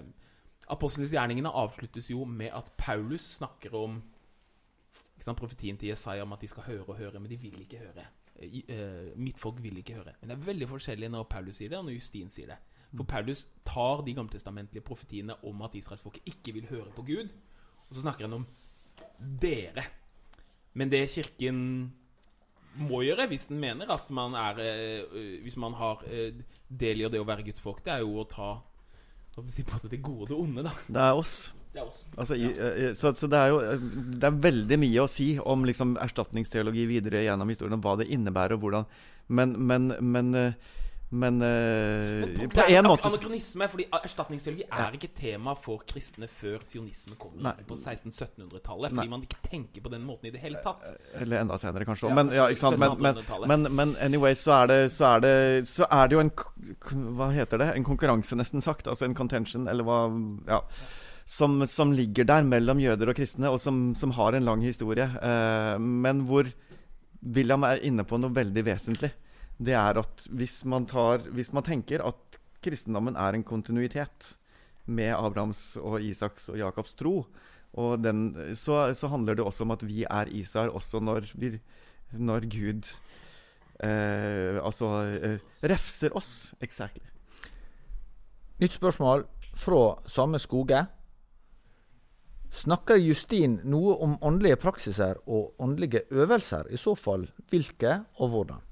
Apostlenes 0.70 1.12
gjerningene 1.12 1.50
avsluttes 1.50 2.10
jo 2.12 2.26
med 2.26 2.52
at 2.54 2.72
Paulus 2.78 3.26
snakker 3.40 3.74
om 3.76 4.00
ikke 5.16 5.26
sant, 5.26 5.40
profetien 5.40 5.78
til 5.78 5.90
Jesaja 5.90 6.24
om 6.24 6.34
at 6.34 6.42
de 6.42 6.48
skal 6.48 6.64
høre 6.64 6.86
og 6.88 6.98
høre, 6.98 7.20
men 7.20 7.30
de 7.32 7.38
vil 7.38 7.62
ikke 7.62 7.82
høre. 7.82 8.06
midtfolk 8.40 8.54
i- 8.54 8.66
eh, 8.72 9.18
mitt 9.18 9.38
folk 9.40 9.62
vil 9.64 9.78
ikke 9.78 9.96
høre. 9.96 10.14
Men 10.22 10.30
det 10.30 10.38
er 10.38 10.54
veldig 10.54 10.68
forskjellig 10.70 11.10
når 11.12 11.24
Paulus 11.28 11.58
sier 11.58 11.70
det, 11.70 11.78
og 11.78 11.86
når 11.86 11.96
Justin 11.96 12.30
sier 12.30 12.48
det. 12.48 12.58
For 12.96 13.04
Paulus 13.04 13.48
tar 13.66 14.02
de 14.06 14.14
gammeltestamentlige 14.14 14.82
profetiene 14.82 15.36
om 15.44 15.62
at 15.62 15.76
israelsfolket 15.76 16.24
ikke 16.26 16.54
vil 16.54 16.66
høre 16.70 16.92
på 16.96 17.06
Gud, 17.06 17.30
og 17.90 17.96
så 17.96 18.02
snakker 18.02 18.22
han 18.30 18.34
om 18.34 18.48
dere. 19.42 19.84
Men 20.74 20.90
det 20.90 21.10
Kirken 21.10 21.94
må 22.78 23.02
gjøre, 23.04 23.28
hvis 23.28 23.48
den 23.48 23.60
mener 23.60 23.92
at 23.92 24.10
man 24.10 24.34
er 24.34 24.60
eh, 24.60 25.42
Hvis 25.44 25.58
man 25.58 25.74
har 25.74 26.04
eh, 26.08 26.32
del 26.70 27.02
i 27.02 27.10
det 27.10 27.20
å 27.20 27.26
være 27.26 27.44
gudsfolk, 27.44 27.84
det 27.84 27.94
er 27.94 28.00
jo 28.00 28.22
å 28.22 28.28
ta 28.30 28.62
si 29.52 29.64
på 29.68 29.80
det, 29.84 29.94
det 29.96 30.02
gode 30.04 30.28
og 30.28 30.32
det 30.32 30.38
onde, 30.38 30.66
da. 30.68 30.74
Det 30.88 31.06
er 31.06 31.22
oss. 31.22 31.36
Det 31.74 31.82
er 31.82 31.86
oss. 31.86 32.02
Altså, 32.18 32.36
i, 32.36 32.50
i, 32.50 32.90
så, 32.98 33.14
så 33.16 33.30
det 33.30 33.40
er 33.40 33.52
jo 33.54 33.60
eh, 33.62 33.84
Det 34.20 34.26
er 34.26 34.42
veldig 34.48 34.80
mye 34.82 35.04
å 35.04 35.12
si 35.12 35.30
om 35.40 35.68
liksom, 35.70 35.96
erstatningsteologi 36.02 36.88
videre 36.90 37.24
gjennom 37.26 37.52
historien, 37.52 37.78
om 37.78 37.84
hva 37.86 37.96
det 38.02 38.10
innebærer 38.10 38.58
og 38.58 38.66
hvordan 38.66 38.90
Men, 39.30 39.54
men, 39.70 39.92
men, 40.02 40.34
eh, 40.36 40.78
men, 41.10 41.42
uh, 41.42 41.48
Men 41.48 42.50
på 42.50 42.62
en 42.62 42.86
måte 42.86 43.08
Anakronisme, 43.10 43.66
fordi 43.72 43.88
erstatningsteologi 43.98 44.66
er 44.70 44.94
ikke 44.94 45.10
tema 45.18 45.56
for 45.58 45.82
kristne 45.90 46.28
før 46.30 46.62
sionisme 46.66 47.16
kommer 47.18 47.48
Nei. 47.48 47.54
på 47.66 47.78
1600-1700-tallet. 47.80 48.94
Nei. 48.94 49.00
Fordi 49.00 49.12
man 49.16 49.24
ikke 49.26 49.40
tenker 49.48 49.86
på 49.86 49.90
den 49.90 50.04
måten 50.06 50.30
i 50.30 50.34
det 50.36 50.44
hele 50.44 50.62
tatt. 50.62 50.92
Eller 51.18 51.42
enda 51.42 51.58
senere, 51.58 51.88
kanskje. 51.90 52.12
Ja, 52.12 52.18
men, 52.20 52.30
ja? 52.36 52.46
Men, 52.78 53.24
men, 53.50 53.66
men, 53.74 53.96
anyway, 54.06 54.38
så 54.38 54.60
er, 54.60 54.70
det, 54.70 54.78
så, 54.94 55.16
er 55.16 55.24
det, 55.26 55.34
så 55.70 55.88
er 55.90 56.12
det 56.12 56.18
jo 56.18 56.22
en 56.22 56.34
Hva 57.18 57.32
heter 57.34 57.64
det? 57.64 57.72
En 57.74 57.88
konkurranse, 57.88 58.38
nesten 58.38 58.62
sagt. 58.62 58.88
Altså 58.92 59.08
en 59.08 59.18
contention, 59.18 59.66
eller 59.72 59.88
hva 59.88 60.04
Ja. 60.50 60.64
Som, 61.30 61.60
som 61.70 61.92
ligger 61.94 62.26
der 62.26 62.42
mellom 62.42 62.80
jøder 62.82 63.12
og 63.12 63.18
kristne, 63.20 63.52
og 63.54 63.60
som, 63.62 63.92
som 63.94 64.14
har 64.18 64.34
en 64.34 64.48
lang 64.48 64.64
historie. 64.66 65.06
Uh, 65.22 65.78
men 65.78 66.24
hvor 66.26 66.50
William 67.22 67.66
er 67.68 67.84
inne 67.86 68.06
på 68.06 68.18
noe 68.18 68.34
veldig 68.34 68.64
vesentlig. 68.66 69.12
Det 69.60 69.76
er 69.76 70.00
at 70.00 70.26
hvis 70.32 70.62
man, 70.70 70.88
tar, 70.88 71.26
hvis 71.36 71.52
man 71.56 71.66
tenker 71.68 72.04
at 72.08 72.40
kristendommen 72.64 73.18
er 73.20 73.36
en 73.36 73.44
kontinuitet 73.44 74.34
med 74.90 75.12
Abrahams 75.14 75.76
og 75.78 76.00
Isaks 76.02 76.50
og 76.54 76.60
Jakobs 76.60 76.96
tro, 77.00 77.22
og 77.78 78.02
den, 78.02 78.34
så, 78.58 78.90
så 78.98 79.10
handler 79.12 79.38
det 79.38 79.46
også 79.46 79.66
om 79.66 79.76
at 79.76 79.84
vi 79.86 80.04
er 80.08 80.32
Israel 80.34 80.72
også 80.74 81.02
når, 81.04 81.28
vi, 81.38 81.52
når 82.18 82.48
Gud 82.50 82.88
eh, 83.86 84.58
altså 84.64 84.94
eh, 85.06 85.44
refser 85.70 86.16
oss. 86.18 86.54
Exactly. 86.62 87.06
Nytt 88.60 88.80
spørsmål 88.80 89.28
fra 89.56 89.84
samme 90.10 90.40
Skoge. 90.42 90.82
Snakker 92.50 92.98
Justin 92.98 93.60
noe 93.70 93.94
om 94.02 94.18
åndelige 94.26 94.58
praksiser 94.60 95.22
og 95.30 95.54
åndelige 95.62 96.08
øvelser? 96.10 96.72
I 96.74 96.82
så 96.82 96.96
fall 96.98 97.28
hvilke, 97.52 98.00
og 98.18 98.34
hvordan? 98.34 98.66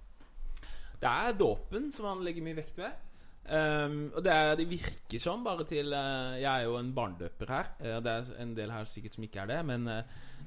Det 1.01 1.09
er 1.09 1.37
dåpen 1.37 1.91
som 1.93 2.09
han 2.09 2.23
legger 2.25 2.45
mye 2.45 2.57
vekt 2.57 2.79
ved. 2.81 3.03
Um, 3.47 4.09
og 4.11 4.23
det, 4.25 4.31
er, 4.33 4.57
det 4.59 4.65
virker 4.67 5.21
sånn 5.23 5.39
bare 5.45 5.63
til 5.63 5.93
uh, 5.95 6.35
Jeg 6.35 6.49
er 6.51 6.65
jo 6.67 6.73
en 6.81 6.89
barnedøper 6.95 7.53
her. 7.53 7.69
Uh, 7.79 7.99
det 8.03 8.11
er 8.11 8.41
en 8.43 8.51
del 8.57 8.73
her 8.75 8.89
sikkert 8.91 9.15
som 9.15 9.23
ikke 9.23 9.45
er 9.45 9.51
det. 9.53 9.61
Men 9.69 9.87
uh, 9.87 10.01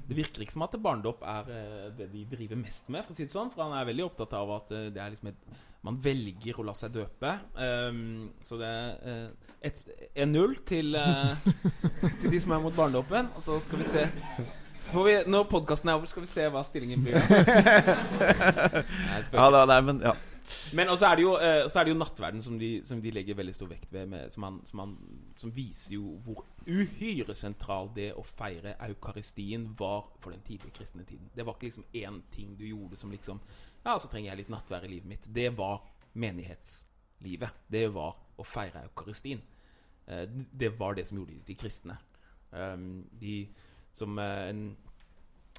det 0.05 0.17
virker 0.19 0.43
ikke 0.45 0.53
som 0.53 0.67
at 0.67 0.77
barnedåp 0.81 1.25
er 1.25 1.49
det 1.97 2.11
de 2.11 2.23
driver 2.29 2.61
mest 2.61 2.91
med. 2.93 3.05
For 3.07 3.15
å 3.15 3.17
si 3.17 3.25
det 3.25 3.33
sånn 3.33 3.51
For 3.53 3.65
han 3.65 3.73
er 3.77 3.89
veldig 3.89 4.05
opptatt 4.05 4.37
av 4.37 4.53
at 4.59 4.73
det 4.93 5.01
er 5.01 5.13
liksom 5.13 5.31
et, 5.31 5.59
man 5.81 5.97
velger 5.97 6.59
å 6.61 6.65
la 6.67 6.75
seg 6.77 6.93
døpe. 6.93 7.31
Um, 7.57 8.31
så 8.45 8.57
det 8.61 8.69
er 8.69 9.29
1-0 9.71 10.57
til, 10.69 10.97
til 12.21 12.33
de 12.33 12.41
som 12.43 12.57
er 12.57 12.65
mot 12.65 12.75
barnedåpen. 12.75 13.31
Og 13.37 13.45
så 13.45 13.57
skal 13.63 13.81
vi 13.81 13.89
se 13.89 14.09
så 14.81 14.95
får 14.95 15.05
vi, 15.05 15.13
Når 15.29 15.45
podkasten 15.49 15.91
er 15.91 15.97
over, 15.99 16.09
skal 16.09 16.25
vi 16.25 16.29
se 16.29 16.47
hva 16.53 16.63
stillingen 16.65 17.05
blir. 17.05 17.17
nei, 19.07 19.21
ja, 19.21 19.47
da, 19.53 19.65
nei, 19.69 19.81
men 19.85 20.01
ja 20.05 20.15
men 20.73 20.89
også 20.89 21.07
er 21.07 21.17
det 21.17 21.23
jo, 21.23 21.33
uh, 21.37 21.65
så 21.69 21.79
er 21.79 21.87
det 21.87 21.93
jo 21.93 21.99
nattverden 21.99 22.43
som 22.43 22.57
de, 22.59 22.69
som 22.87 23.01
de, 23.01 23.13
legger 23.13 23.37
veldig 23.37 23.53
stor 23.55 23.69
vekt 23.71 23.93
ved, 23.93 24.07
med, 24.11 24.31
som, 24.33 24.45
han, 24.47 24.59
som, 24.67 24.83
han, 24.83 24.95
som, 25.39 25.53
viser 25.55 25.95
jo 25.95 26.15
hvor 26.25 26.43
uhyre 26.67 27.35
sentral 27.37 27.91
det 27.95 28.11
å 28.17 28.25
feire 28.25 28.75
eukaristien 28.87 29.69
var 29.79 30.09
for 30.19 30.33
den 30.33 30.43
tidlige 30.47 30.75
kristne 30.79 31.05
tiden. 31.07 31.31
Det 31.35 31.45
var 31.45 31.57
ikke 31.57 31.69
liksom 31.69 31.87
én 31.93 32.21
ting 32.33 32.55
du 32.59 32.65
gjorde 32.67 32.99
som 32.99 33.13
liksom 33.13 33.41
Ja, 33.83 33.97
så 33.97 34.11
trenger 34.11 34.31
jeg 34.31 34.43
litt 34.43 34.53
nattverd 34.53 34.85
i 34.85 34.93
livet 34.95 35.09
mitt. 35.09 35.23
Det 35.25 35.49
var 35.57 35.81
menighetslivet. 36.13 37.65
Det 37.67 37.87
var 37.93 38.13
å 38.37 38.45
feire 38.45 38.85
eukaristien. 38.85 39.41
Uh, 40.07 40.25
det 40.51 40.73
var 40.79 40.97
det 40.97 41.07
som 41.09 41.19
gjorde 41.19 41.37
de, 41.37 41.43
de 41.47 41.57
kristne. 41.57 41.97
Um, 42.51 43.03
de 43.19 43.45
som 43.95 44.17
uh, 44.17 44.47
en 44.49 44.71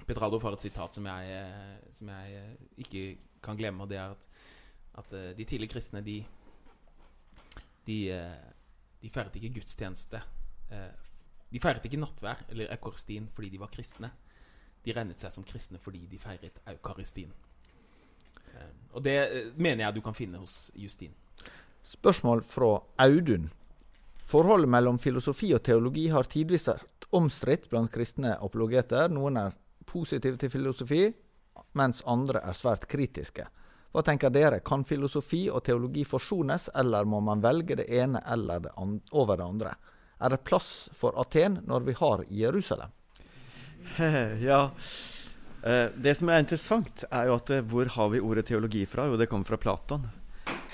Peter 0.06 0.24
Adolf 0.24 0.42
har 0.46 0.56
et 0.56 0.64
sitat 0.64 0.96
som 0.96 1.06
jeg, 1.06 1.42
som 1.94 2.08
jeg 2.10 2.42
ikke 2.80 3.02
kan 3.44 3.58
glemme, 3.58 3.84
og 3.84 3.90
det 3.90 3.98
er 4.00 4.14
at 4.14 4.24
at 4.98 5.14
uh, 5.16 5.30
de 5.36 5.44
tidlige 5.44 5.72
kristne, 5.74 6.02
de 6.04 6.24
De, 7.86 7.96
uh, 8.14 8.52
de 9.02 9.10
feiret 9.10 9.36
ikke 9.36 9.54
gudstjeneste. 9.58 10.20
Uh, 10.70 10.92
de 11.52 11.60
feiret 11.60 11.84
ikke 11.84 11.98
nattvær 11.98 12.44
eller 12.48 12.70
eukaristin 12.70 13.28
fordi 13.34 13.48
de 13.48 13.58
var 13.60 13.72
kristne. 13.72 14.12
De 14.84 14.92
regnet 14.92 15.20
seg 15.20 15.32
som 15.32 15.44
kristne 15.44 15.78
fordi 15.82 16.06
de 16.06 16.18
feiret 16.18 16.60
eukaristin. 16.66 17.32
og 18.92 19.04
det 19.04 19.52
mener 19.56 19.84
jeg 19.84 19.94
du 19.94 20.00
kan 20.00 20.14
finne 20.14 20.38
hos 20.38 20.70
Justin. 20.74 21.14
Spørsmål 21.82 22.42
fra 22.42 22.82
Audun. 22.98 23.50
Forholdet 24.24 24.68
mellom 24.68 24.98
filosofi 24.98 25.52
og 25.54 25.62
teologi 25.62 26.06
har 26.08 26.28
tidvis 26.30 26.68
vært 26.68 27.06
omstridt 27.12 27.68
blant 27.70 27.90
kristne 27.92 28.36
apologeter. 28.38 29.08
Noen 29.08 29.36
er 29.36 29.56
positive 29.86 30.38
til 30.38 30.50
filosofi, 30.50 31.02
mens 31.74 32.02
andre 32.06 32.40
er 32.46 32.56
svært 32.56 32.86
kritiske. 32.88 33.46
Hva 33.92 34.02
tenker 34.04 34.32
dere, 34.32 34.62
kan 34.64 34.86
filosofi 34.88 35.44
og 35.52 35.64
teologi 35.66 36.04
forsones, 36.08 36.70
eller 36.80 37.04
må 37.04 37.20
man 37.20 37.42
velge 37.44 37.76
det 37.76 37.90
ene 37.92 38.22
eller 38.24 38.64
det 38.64 38.72
over 38.78 39.36
det 39.36 39.44
andre? 39.44 39.74
Er 40.22 40.32
det 40.32 40.44
plass 40.46 40.88
for 40.96 41.18
Aten 41.20 41.60
når 41.68 41.88
vi 41.88 41.96
har 41.98 42.24
Jerusalem? 42.30 42.94
Ja. 44.48 44.70
Eh, 45.62 45.90
det 45.94 46.16
som 46.18 46.30
er 46.30 46.40
interessant, 46.42 47.04
er 47.06 47.28
jo 47.28 47.36
at 47.38 47.50
eh, 47.54 47.62
hvor 47.62 47.90
har 47.94 48.08
vi 48.10 48.22
ordet 48.22 48.48
teologi 48.48 48.82
fra? 48.90 49.06
Jo, 49.06 49.18
det 49.18 49.28
kommer 49.30 49.46
fra 49.46 49.60
Platon. 49.62 50.08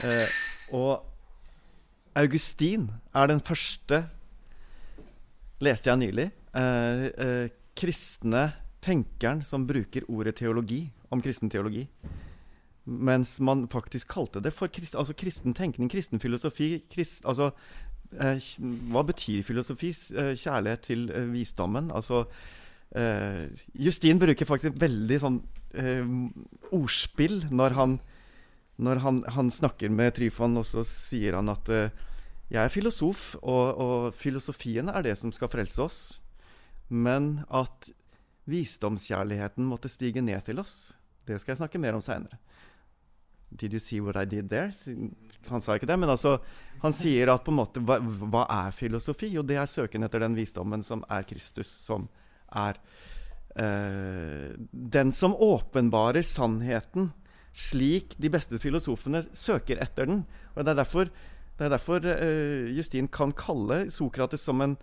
Eh, 0.04 0.36
og 0.76 1.04
Augustin 2.16 2.86
er 3.12 3.28
den 3.28 3.42
første, 3.44 4.00
leste 5.60 5.90
jeg 5.90 6.00
nylig, 6.00 6.30
kristne 7.78 8.42
tenkeren 8.82 9.44
som 9.46 9.66
bruker 9.68 10.06
ordet 10.10 10.38
teologi 10.40 10.80
om 11.14 11.22
kristen 11.22 11.50
teologi. 11.52 11.84
Mens 12.88 13.36
man 13.44 13.66
faktisk 13.68 14.08
kalte 14.14 14.40
det 14.40 14.54
for 14.56 14.72
krist, 14.72 14.96
altså 14.96 15.16
kristen 15.18 15.54
tenkning, 15.56 15.90
kristen 15.92 16.22
filosofi. 16.22 16.70
Krist, 16.88 17.20
altså, 17.28 17.50
eh, 18.16 18.40
hva 18.88 19.04
betyr 19.04 19.44
filosofi? 19.44 19.92
Eh, 20.16 20.32
kjærlighet 20.38 20.86
til 20.88 21.10
eh, 21.12 21.28
visdommen? 21.34 21.90
Altså 21.92 22.24
eh, 22.96 23.44
Justin 23.76 24.20
bruker 24.22 24.48
faktisk 24.48 24.78
veldig 24.80 25.20
sånn 25.20 25.42
eh, 25.76 26.14
ordspill 26.72 27.42
når 27.50 27.76
han 27.76 27.98
når 28.78 29.00
han, 29.02 29.24
han, 29.34 29.50
snakker 29.50 29.90
med 29.90 30.14
Tryfon, 30.14 30.54
og 30.60 30.66
så 30.66 30.84
sier 30.86 31.34
han 31.34 31.50
at 31.50 31.70
uh, 31.74 31.88
jeg 32.48 32.62
er 32.62 32.72
filosof, 32.72 33.32
og, 33.42 33.64
og, 33.74 34.04
filosofien 34.16 34.88
er 34.92 35.04
det 35.04 35.16
som 35.18 35.32
skal 35.34 35.50
frelse 35.52 35.82
oss. 35.82 35.98
Men 36.88 37.42
at 37.50 37.90
visdomskjærligheten 38.48 39.66
måtte 39.68 39.90
stige 39.92 40.22
ned 40.24 40.46
til 40.46 40.62
oss, 40.62 40.94
det 41.28 41.40
skal 41.42 41.52
jeg 41.52 41.60
snakke 41.64 41.80
mer 41.82 41.98
om 41.98 42.04
seinere. 42.04 42.38
Did 43.50 43.72
you 43.72 43.80
see 43.80 44.00
what 44.00 44.16
I 44.16 44.24
did 44.28 44.50
there? 44.50 44.72
Han 45.48 45.62
sa 45.64 45.76
ikke 45.78 45.88
det, 45.88 45.96
men 46.00 46.10
altså, 46.12 46.36
han 46.82 46.94
sier 46.94 47.30
at 47.32 47.44
på 47.46 47.52
en 47.52 47.60
måte, 47.62 47.80
hva, 47.80 47.96
hva 48.00 48.44
er 48.66 48.74
filosofi? 48.76 49.30
Jo, 49.32 49.44
det 49.46 49.56
er 49.56 49.70
søken 49.70 50.04
etter 50.04 50.22
den 50.22 50.36
visdommen 50.36 50.84
som 50.84 51.04
er 51.08 51.24
Kristus, 51.28 51.70
som 51.70 52.08
er 52.52 52.76
uh, 53.56 54.52
den 54.70 55.14
som 55.14 55.34
åpenbarer 55.34 56.26
sannheten 56.26 57.12
slik 57.58 58.14
de 58.20 58.30
beste 58.30 58.60
filosofene 58.62 59.24
søker 59.32 59.80
etter 59.82 60.06
den. 60.10 60.22
Og 60.54 60.64
Det 60.64 60.74
er 60.74 60.80
derfor, 60.82 61.10
det 61.58 61.66
er 61.66 61.74
derfor 61.74 62.04
uh, 62.04 62.68
Justin 62.76 63.08
kan 63.08 63.32
kalle 63.32 63.86
Sokrates 63.90 64.44
som 64.44 64.60
en, 64.60 64.76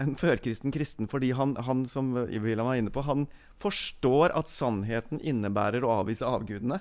en 0.00 0.16
førkristen 0.16 0.72
kristen, 0.72 1.08
fordi 1.08 1.34
han, 1.36 1.58
han, 1.60 1.84
som 1.86 2.14
William 2.16 2.66
var 2.70 2.80
inne 2.80 2.94
på, 2.94 3.04
han 3.04 3.28
forstår 3.60 4.32
at 4.32 4.48
sannheten 4.48 5.20
innebærer 5.20 5.84
å 5.84 6.00
avvise 6.00 6.26
avgudene. 6.26 6.80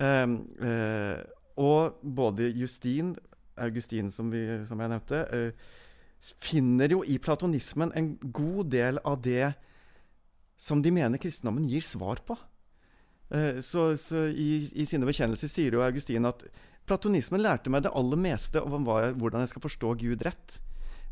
Uh, 0.00 0.36
uh, 0.64 1.18
og 1.60 2.00
både 2.02 2.50
Justin, 2.50 3.14
Augustin, 3.56 4.10
som, 4.10 4.32
vi, 4.32 4.42
som 4.66 4.80
jeg 4.82 4.90
nevnte, 4.90 5.20
uh, 5.30 5.84
finner 6.42 6.90
jo 6.90 7.02
i 7.04 7.18
platonismen 7.20 7.92
en 7.94 8.14
god 8.32 8.72
del 8.72 8.98
av 9.04 9.20
det 9.22 9.52
som 10.56 10.80
de 10.82 10.92
mener 10.94 11.20
kristendommen 11.20 11.66
gir 11.68 11.84
svar 11.84 12.22
på. 12.26 12.36
Eh, 13.34 13.60
så, 13.64 13.96
så 13.96 14.28
i, 14.30 14.64
i, 14.72 14.86
sine 14.86 15.06
bekjennelser 15.08 15.50
sier 15.50 15.74
jo 15.76 15.84
Augustin 15.84 16.28
at 16.28 16.44
platonismen 16.88 17.42
lærte 17.42 17.72
meg 17.72 17.84
det 17.84 17.92
aller 17.96 18.20
meste 18.20 18.62
om 18.62 18.86
hvordan 18.86 19.44
jeg 19.44 19.54
skal 19.54 19.64
forstå 19.66 19.94
Gud 20.04 20.24
rett. 20.26 20.58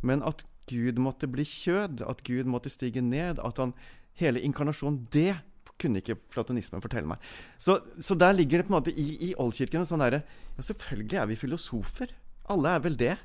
Men 0.03 0.25
at 0.27 0.45
Gud 0.71 1.01
måtte 1.03 1.29
bli 1.31 1.45
kjød, 1.47 2.05
at 2.07 2.23
Gud 2.27 2.49
måtte 2.51 2.73
stige 2.73 3.03
ned, 3.03 3.41
at 3.43 3.59
han 3.59 3.75
hele 4.21 4.43
inkarnasjonen, 4.45 5.07
det 5.13 5.35
kunne 5.83 6.03
ikke 6.03 6.19
platonismen 6.33 6.83
fortelle 6.85 7.11
meg. 7.11 7.21
Så, 7.61 7.81
så, 7.99 8.17
der 8.19 8.37
ligger 8.37 8.63
det 8.63 8.69
på 8.69 8.75
en 8.75 8.79
måte 8.79 8.95
i, 8.95 9.09
i 9.29 9.35
oldkirken 9.41 9.83
en 9.83 9.89
sånn 9.89 10.05
derre 10.05 10.23
Ja, 10.57 10.65
selvfølgelig 10.71 11.21
er 11.21 11.29
vi 11.31 11.39
filosofer. 11.41 12.15
Alle 12.53 12.77
er 12.77 12.83
vel 12.85 12.99
det. 13.01 13.17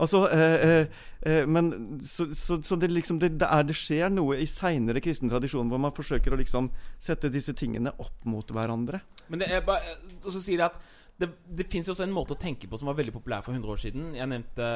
Altså, 0.00 0.22
eh, 0.32 0.54
eh, 0.68 0.86
eh, 1.26 1.46
men 1.46 2.00
Så, 2.00 2.34
så, 2.34 2.62
så 2.62 2.76
det, 2.76 2.90
liksom, 2.90 3.18
det, 3.20 3.34
det, 3.40 3.48
er, 3.48 3.66
det, 3.68 3.76
skjer 3.76 4.08
noe 4.12 4.38
i 4.40 4.48
seinere 4.48 5.02
kristen 5.04 5.30
tradisjon 5.30 5.68
hvor 5.68 5.80
man 5.82 5.94
forsøker 5.94 6.32
å 6.32 6.40
liksom 6.40 6.70
sette 6.98 7.30
disse 7.32 7.52
tingene 7.52 7.92
opp 8.00 8.24
mot 8.24 8.48
hverandre. 8.48 9.02
Men 9.28 9.44
det 9.44 9.52
er 9.52 9.64
bare, 9.66 9.98
Og 10.24 10.32
så 10.32 10.40
sier 10.40 10.58
jeg 10.58 10.70
at 10.70 10.80
det, 11.20 11.28
det 11.46 11.68
fins 11.70 11.90
også 11.92 12.06
en 12.06 12.14
måte 12.14 12.34
å 12.34 12.40
tenke 12.40 12.66
på 12.66 12.80
som 12.80 12.88
var 12.88 12.96
veldig 12.98 13.14
populær 13.14 13.44
for 13.44 13.54
100 13.54 13.74
år 13.74 13.82
siden. 13.84 14.10
Jeg 14.16 14.30
nevnte 14.32 14.70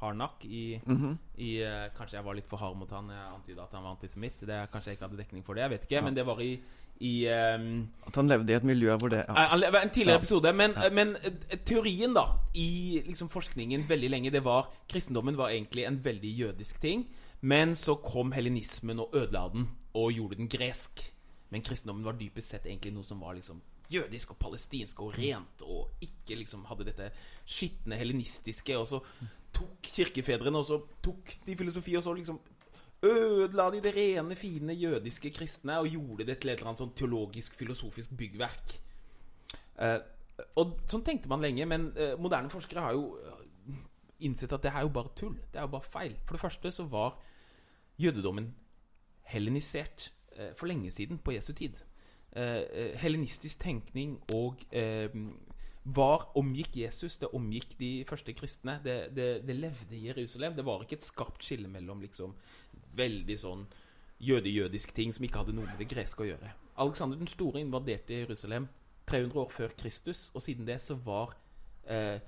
Harnak 0.00 0.44
i, 0.44 0.80
mm 0.84 0.96
-hmm. 0.96 1.16
i 1.40 1.62
uh, 1.62 1.88
Kanskje 1.96 2.16
jeg 2.16 2.24
var 2.24 2.34
litt 2.34 2.48
for 2.48 2.56
hard 2.56 2.76
mot 2.76 2.90
han. 2.90 3.10
Jeg 3.10 3.34
antyda 3.34 3.62
at 3.62 3.72
han 3.72 3.82
var 3.82 3.90
antisemitt. 3.90 4.40
Det 4.40 4.70
Kanskje 4.72 4.90
jeg 4.90 4.96
ikke 4.96 5.08
hadde 5.08 5.22
dekning 5.22 5.44
for 5.44 5.54
det. 5.54 5.62
Jeg 5.62 5.70
vet 5.70 5.82
ikke. 5.82 5.94
Ja. 5.94 6.02
Men 6.02 6.16
det 6.16 6.26
var 6.26 6.40
i, 6.40 6.60
i 7.00 7.26
um, 7.26 7.88
At 8.06 8.16
han 8.16 8.28
levde 8.28 8.52
i 8.52 8.56
et 8.56 8.64
miljø 8.64 8.96
hvor 8.96 9.08
det 9.08 9.24
ja. 9.28 9.82
En 9.82 9.90
tidligere 9.90 10.12
ja. 10.12 10.18
episode. 10.18 10.52
Men, 10.52 10.74
men 10.92 11.08
uh, 11.08 11.58
teorien, 11.64 12.14
da, 12.14 12.24
i 12.54 13.02
liksom 13.06 13.28
forskningen 13.28 13.88
veldig 13.88 14.10
lenge, 14.10 14.30
det 14.30 14.44
var 14.44 14.68
Kristendommen 14.88 15.36
var 15.36 15.48
egentlig 15.48 15.84
en 15.84 16.04
veldig 16.04 16.38
jødisk 16.38 16.80
ting. 16.80 17.06
Men 17.40 17.76
så 17.76 17.94
kom 17.94 18.32
hellenismen 18.32 19.00
og 19.00 19.10
ødela 19.12 19.48
den, 19.52 19.68
og 19.94 20.12
gjorde 20.12 20.36
den 20.36 20.48
gresk. 20.48 21.12
Men 21.50 21.62
kristendommen 21.62 22.04
var 22.04 22.12
dypest 22.12 22.48
sett 22.48 22.66
egentlig 22.66 22.92
noe 22.92 23.04
som 23.04 23.20
var 23.20 23.34
liksom 23.34 23.60
jødisk 23.92 24.30
og 24.34 24.38
palestinsk 24.40 25.00
og 25.04 25.14
rent, 25.18 25.62
og 25.62 26.02
ikke 26.02 26.38
liksom 26.40 26.64
hadde 26.70 26.88
dette 26.88 27.10
skitne 27.46 27.98
hellenistiske. 28.00 28.78
Og 28.78 28.88
så 28.88 29.00
tok 29.56 29.88
kirkefedrene 29.96 30.60
og 30.60 30.68
så 30.68 30.78
tok 31.04 31.32
de 31.46 31.56
filosofi, 31.56 31.96
og 31.96 32.04
så 32.04 32.14
liksom 32.16 32.38
ødela 33.06 33.70
de 33.70 33.80
det 33.84 33.94
rene, 33.96 34.36
fine 34.36 34.74
jødiske 34.74 35.30
kristne 35.30 35.78
og 35.78 35.88
gjorde 35.88 36.26
det 36.26 36.38
til 36.38 36.50
et 36.50 36.58
eller 36.58 36.72
annet 36.72 36.82
sånn 36.82 36.94
teologisk, 36.96 37.56
filosofisk 37.58 38.14
byggverk. 38.18 38.76
Eh, 39.84 39.98
og 40.60 40.76
sånn 40.90 41.04
tenkte 41.04 41.30
man 41.32 41.44
lenge, 41.44 41.66
men 41.68 41.90
eh, 41.96 42.14
moderne 42.20 42.52
forskere 42.52 42.84
har 42.84 42.96
jo 42.96 43.16
uh, 43.16 43.42
innsett 44.24 44.52
at 44.52 44.64
det 44.64 44.72
er 44.72 44.84
jo 44.84 44.92
bare 44.92 45.12
tull. 45.16 45.36
Det 45.52 45.60
er 45.60 45.66
jo 45.66 45.74
bare 45.76 45.90
feil. 45.92 46.16
For 46.24 46.36
det 46.36 46.44
første 46.44 46.72
så 46.72 46.88
var 46.92 47.18
jødedommen 48.00 48.52
helenisert 49.32 50.12
for 50.60 50.68
lenge 50.68 50.90
siden, 50.92 51.16
på 51.16 51.32
Jesu 51.32 51.54
tid. 51.56 51.78
helenistisk 53.00 53.62
tenkning 53.62 54.18
og 54.36 54.60
var 55.86 56.26
omgikk 56.34 56.76
Jesus, 56.80 57.18
det 57.20 57.28
omgikk 57.34 57.76
de 57.78 57.90
første 58.08 58.32
kristne. 58.34 58.80
Det, 58.84 58.96
det, 59.14 59.28
det, 59.46 59.56
levde 59.56 59.96
i 59.96 60.06
Jerusalem. 60.08 60.56
Det 60.56 60.64
var 60.66 60.82
ikke 60.82 60.98
et 60.98 61.06
skarpt 61.06 61.44
skille 61.46 61.68
mellom 61.70 62.00
liksom 62.02 62.34
veldig 62.98 63.36
sånn 63.38 63.66
jøde-jødisk 64.18 64.94
ting 64.96 65.12
som 65.14 65.26
ikke 65.26 65.44
hadde 65.44 65.54
noe 65.54 65.68
med 65.68 65.78
det 65.78 65.88
greske 65.90 66.24
å 66.24 66.30
gjøre. 66.30 66.50
Alexander 66.82 67.20
den 67.20 67.30
store 67.30 67.60
invaderte 67.62 68.16
Jerusalem 68.24 68.66
300 69.06 69.38
år 69.44 69.52
før 69.52 69.76
Kristus, 69.78 70.30
og 70.34 70.42
siden 70.42 70.66
det 70.66 70.80
så 70.82 70.96
var 71.04 71.36
eh, 71.86 72.18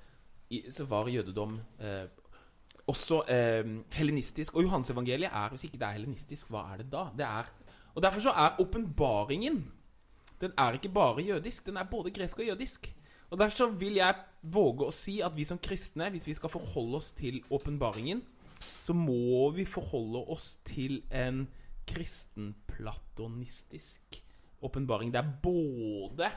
så 0.71 0.85
var 0.89 1.09
jødedom 1.11 1.59
eh, 1.83 2.05
også 2.87 3.23
eh, 3.29 3.73
helenistisk. 3.93 4.55
Og 4.55 4.63
Johansevangeliet 4.63 5.33
er, 5.33 5.49
hvis 5.49 5.67
ikke 5.67 5.81
det 5.81 5.87
er 5.87 5.97
helenistisk, 5.97 6.49
hva 6.53 6.63
er 6.73 6.83
det 6.83 6.87
da? 6.93 7.09
Det 7.17 7.25
er, 7.27 7.51
og 7.93 8.01
Derfor 8.05 8.23
så 8.23 8.31
er 8.31 8.61
åpenbaringen 8.61 9.65
Den 10.39 10.53
er 10.57 10.71
ikke 10.71 10.89
bare 10.89 11.21
jødisk, 11.21 11.65
den 11.65 11.77
er 11.77 11.83
både 11.83 12.11
gresk 12.15 12.39
og 12.39 12.45
jødisk. 12.45 12.95
Og 13.29 13.39
Derfor 13.39 13.67
vil 13.77 13.95
jeg 13.99 14.15
våge 14.41 14.85
å 14.87 14.91
si 14.95 15.21
at 15.21 15.37
vi 15.37 15.45
som 15.45 15.57
kristne, 15.61 16.09
hvis 16.09 16.27
vi 16.27 16.33
skal 16.37 16.49
forholde 16.49 16.97
oss 16.97 17.11
til 17.17 17.43
åpenbaringen, 17.51 18.21
så 18.81 18.93
må 18.93 19.51
vi 19.55 19.65
forholde 19.69 20.19
oss 20.33 20.57
til 20.67 21.03
en 21.11 21.47
kristenplatonistisk 21.89 24.23
åpenbaring. 24.61 25.13
Det 25.13 25.19
er 25.21 25.33
både 25.43 26.31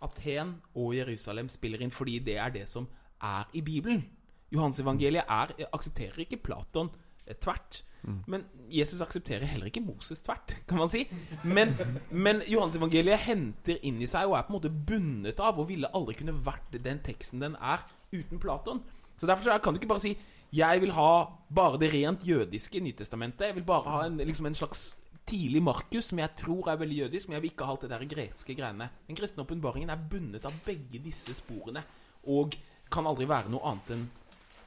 Aten 0.00 0.54
og 0.74 0.94
Jerusalem 0.96 1.48
spiller 1.52 1.82
inn 1.84 1.92
fordi 1.92 2.18
det 2.24 2.38
er 2.40 2.50
det 2.54 2.68
som 2.68 2.88
er 3.20 3.44
i 3.52 3.60
Bibelen. 3.60 4.06
Johansevangeliet 4.50 5.24
er, 5.28 5.52
aksepterer 5.72 6.18
ikke 6.24 6.42
Platon 6.42 6.90
eh, 7.26 7.36
tvert. 7.36 7.84
Mm. 8.02 8.20
Men 8.26 8.44
Jesus 8.72 9.02
aksepterer 9.04 9.48
heller 9.48 9.68
ikke 9.70 9.82
Moses 9.84 10.22
tvert, 10.24 10.54
kan 10.68 10.80
man 10.80 10.92
si. 10.92 11.06
Men, 11.44 11.74
men 12.10 12.42
Johansevangeliet 12.48 13.26
henter 13.26 13.80
inn 13.86 14.00
i 14.02 14.08
seg 14.10 14.30
og 14.30 14.38
er 14.38 14.46
på 14.46 14.54
en 14.54 14.58
måte 14.58 14.72
bundet 14.72 15.40
av 15.42 15.60
og 15.60 15.68
ville 15.70 15.90
aldri 15.96 16.16
kunne 16.20 16.36
vært 16.46 16.78
den 16.78 17.02
teksten 17.04 17.42
den 17.42 17.58
er 17.60 17.84
uten 18.12 18.40
Platon. 18.42 18.82
Så 19.20 19.28
Derfor 19.28 19.58
kan 19.60 19.74
du 19.74 19.80
ikke 19.80 19.90
bare 19.90 20.06
si 20.06 20.16
'Jeg 20.52 20.80
vil 20.80 20.92
ha 20.92 21.30
bare 21.54 21.78
det 21.78 21.92
rent 21.92 22.26
jødiske 22.26 22.80
Nytestamentet'. 22.80 23.46
Jeg 23.46 23.54
vil 23.54 23.64
bare 23.64 23.90
ha 23.90 24.06
en, 24.06 24.16
liksom 24.16 24.46
en 24.46 24.54
slags 24.54 24.96
tidlig 25.26 25.62
Markus, 25.62 26.04
som 26.04 26.18
jeg 26.18 26.30
tror 26.36 26.68
er 26.68 26.76
veldig 26.76 26.98
jødisk, 26.98 27.28
men 27.28 27.34
jeg 27.34 27.42
vil 27.42 27.50
ikke 27.50 27.64
ha 27.64 27.72
alt 27.72 27.84
det 27.84 27.90
der 27.90 28.04
greske 28.04 28.54
greiene. 28.54 28.88
Den 29.06 29.16
kristne 29.16 29.44
åpenbaringen 29.44 29.90
er 29.90 30.08
bundet 30.10 30.44
av 30.44 30.52
begge 30.66 30.98
disse 30.98 31.34
sporene 31.34 31.82
og 32.24 32.56
kan 32.90 33.06
aldri 33.06 33.28
være 33.28 33.52
noe 33.52 33.62
annet 33.70 34.08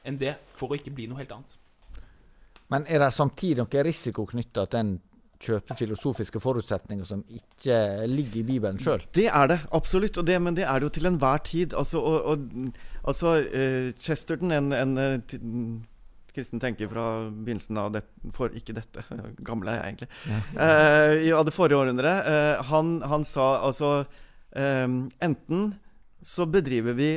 enn 0.04 0.18
det 0.20 0.34
for 0.56 0.72
å 0.72 0.78
ikke 0.78 0.94
bli 0.94 1.06
noe 1.06 1.20
helt 1.20 1.32
annet. 1.32 1.58
Men 2.74 2.86
er 2.90 3.04
det 3.04 3.12
samtidig 3.14 3.62
noen 3.62 3.86
risiko 3.86 4.26
knytta 4.26 4.66
til 4.66 4.80
en 4.80 4.94
kjøpe 5.44 5.76
filosofiske 5.78 6.40
forutsetninger 6.42 7.06
som 7.06 7.22
ikke 7.30 7.78
ligger 8.10 8.40
i 8.40 8.46
Bibelen 8.48 8.80
sjøl? 8.82 9.04
Det 9.14 9.28
er 9.28 9.50
det, 9.50 9.58
absolutt. 9.76 10.18
Det, 10.26 10.38
men 10.42 10.56
det 10.56 10.66
er 10.66 10.80
det 10.80 10.88
jo 10.88 10.94
til 10.96 11.10
enhver 11.10 11.42
tid. 11.46 11.74
Altså, 11.78 12.00
og, 12.00 12.32
og, 12.32 12.78
altså 13.04 13.36
uh, 13.44 13.90
Chesterton, 14.00 14.54
en, 14.56 14.72
en 14.74 14.96
uh, 14.98 15.36
kristen 16.34 16.62
tenker 16.62 16.90
fra 16.90 17.06
begynnelsen 17.28 17.78
av 17.78 17.92
det, 17.94 18.04
for, 18.34 18.54
Ikke 18.58 18.76
dette, 18.76 19.04
gamle 19.48 19.74
er 19.74 19.80
jeg 19.80 19.92
egentlig. 19.92 20.10
Ja. 20.32 20.42
Uh, 20.58 21.38
av 21.38 21.46
det 21.46 21.54
forrige 21.54 21.78
århundret. 21.78 22.32
Han, 22.72 22.96
han, 23.04 23.26
sa 23.28 23.56
altså 23.66 23.96
Enten 24.54 25.72
så 26.22 26.44
bedriver 26.46 26.94
vi 26.94 27.08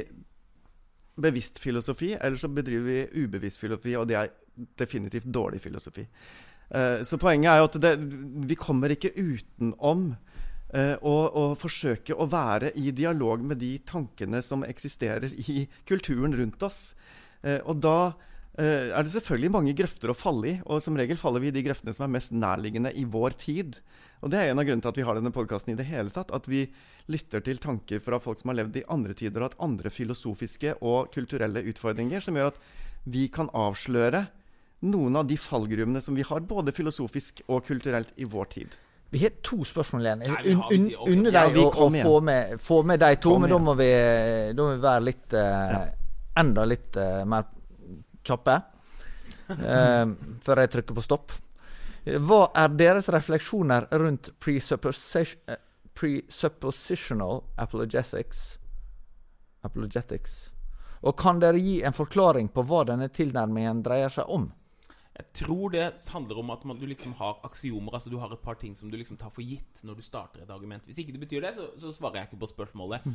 bevisst 1.22 1.60
filosofi, 1.62 2.16
eller 2.18 2.38
så 2.42 2.50
bedriver 2.50 2.88
vi 2.88 3.24
ubevisst 3.24 3.62
filosofi, 3.62 3.94
og 3.98 4.08
det 4.10 4.18
er 4.18 4.32
definitivt 4.80 5.30
dårlig 5.34 5.62
filosofi. 5.64 6.06
Uh, 6.68 7.04
så 7.08 7.20
poenget 7.20 7.54
er 7.54 7.62
jo 7.62 7.68
at 7.70 7.78
det, 7.84 7.94
vi 8.50 8.58
kommer 8.60 8.92
ikke 8.92 9.14
utenom 9.16 10.10
uh, 10.12 10.96
å, 11.00 11.16
å, 11.32 11.44
forsøke 11.60 12.16
å 12.16 12.28
være 12.28 12.74
i 12.76 12.92
dialog 12.92 13.44
med 13.44 13.62
de 13.64 13.78
tankene 13.88 14.42
som 14.44 14.66
eksisterer 14.68 15.32
i 15.48 15.64
kulturen 15.88 16.36
rundt 16.36 16.68
oss. 16.68 16.92
Uh, 17.46 17.62
og 17.64 17.78
da 17.86 18.00
er 18.58 19.06
det 19.06 19.12
selvfølgelig 19.14 19.52
mange 19.54 19.72
grøfter 19.78 20.10
å 20.10 20.16
falle 20.18 20.48
i, 20.50 20.52
og 20.66 20.80
som 20.82 20.96
regel 20.98 21.20
faller 21.22 21.44
vi 21.44 21.52
i 21.52 21.54
de 21.54 21.62
grøftene 21.62 21.94
som 21.94 22.08
er 22.08 22.16
mest 22.16 22.32
nærliggende 22.34 22.90
i 22.98 23.04
vår 23.06 23.36
tid. 23.38 23.78
Og 24.26 24.32
det 24.34 24.40
er 24.40 24.50
en 24.50 24.58
av 24.58 24.66
grunnene 24.66 24.82
til 24.82 24.90
at 24.90 24.98
vi 24.98 25.06
har 25.06 25.20
denne 25.20 25.32
podkasten 25.36 25.76
i 25.76 25.78
det 25.78 25.86
hele 25.86 26.10
tatt. 26.10 26.34
At 26.34 26.50
vi 26.50 26.64
lytter 27.06 27.44
til 27.46 27.62
tanker 27.62 28.02
fra 28.02 28.18
folk 28.18 28.42
som 28.42 28.50
har 28.50 28.58
levd 28.64 28.80
i 28.82 28.86
andre 28.90 29.14
tider, 29.14 29.44
og 29.44 29.52
hatt 29.52 29.62
andre 29.68 29.92
filosofiske 29.94 30.74
og 30.82 31.12
kulturelle 31.14 31.62
utfordringer, 31.70 32.24
som 32.26 32.34
gjør 32.40 32.50
at 32.56 32.58
vi 33.06 33.28
kan 33.30 33.54
avsløre 33.54 34.26
noen 34.80 35.16
av 35.16 35.28
de 35.28 35.38
fallgruvene 35.42 36.02
som 36.02 36.16
vi 36.16 36.22
har, 36.28 36.40
både 36.46 36.72
filosofisk 36.76 37.42
og 37.48 37.66
kulturelt, 37.66 38.08
i 38.16 38.26
vår 38.30 38.46
tid. 38.54 38.68
Vi 39.10 39.24
har 39.24 39.30
to 39.42 39.66
spørsmål 39.66 40.06
igjen. 40.06 40.22
Un, 40.28 40.62
un, 40.76 40.96
unner 41.14 41.32
deg 41.32 41.56
ja, 41.56 41.62
å, 41.64 41.68
å 41.72 41.90
få, 41.94 42.22
med, 42.22 42.62
få, 42.62 42.84
med, 42.84 43.00
de 43.00 43.16
to, 43.24 43.30
kom 43.34 43.42
men 43.46 43.52
da 43.54 43.58
må, 43.64 43.74
vi, 43.80 43.92
da 44.52 44.64
må, 44.64 44.70
vi, 44.74 44.80
være 44.84 45.04
litt 45.08 45.34
uh, 45.38 45.42
ja. 45.72 45.80
enda 46.44 46.62
litt 46.68 46.98
uh, 47.00 47.26
mer 47.30 47.44
kjappe. 48.28 48.56
Uh, 49.48 50.06
før 50.46 50.56
jeg 50.64 50.72
trykker 50.76 50.96
på 50.98 51.06
stopp. 51.06 51.28
Hva 52.08 52.42
er 52.56 52.70
deres 52.80 53.08
refleksjoner 53.12 53.82
rundt 54.00 54.26
presuppositional 54.44 57.36
apologetics? 57.64 58.40
apologetics? 59.68 60.38
Og 61.06 61.18
kan 61.20 61.42
dere 61.42 61.62
gi 61.62 61.82
en 61.86 61.96
forklaring 61.96 62.50
på 62.54 62.64
hva 62.68 62.84
denne 62.88 63.10
tilnærmingen 63.14 63.84
dreier 63.86 64.14
seg 64.14 64.30
om? 64.34 64.50
Jeg 65.18 65.26
tror 65.34 65.72
det 65.74 65.86
handler 66.14 66.40
om 66.44 66.52
at 66.54 66.66
man, 66.66 66.78
du 66.78 66.86
liksom 66.86 67.14
har 67.18 67.40
aksiomer. 67.44 67.96
Altså 67.98 68.10
du 68.10 68.20
har 68.22 68.32
et 68.34 68.44
par 68.44 68.54
ting 68.62 68.76
som 68.78 68.92
du 68.92 68.98
liksom 68.98 69.18
tar 69.18 69.32
for 69.34 69.42
gitt 69.42 69.82
når 69.84 69.98
du 69.98 70.04
starter 70.06 70.44
et 70.44 70.52
argument. 70.54 70.86
Hvis 70.86 71.00
ikke 71.02 71.16
det 71.16 71.22
betyr 71.24 71.42
det, 71.42 71.54
så, 71.58 71.70
så 71.82 71.94
svarer 71.98 72.20
jeg 72.20 72.30
ikke 72.30 72.44
på 72.44 72.52
spørsmålet. 72.52 73.08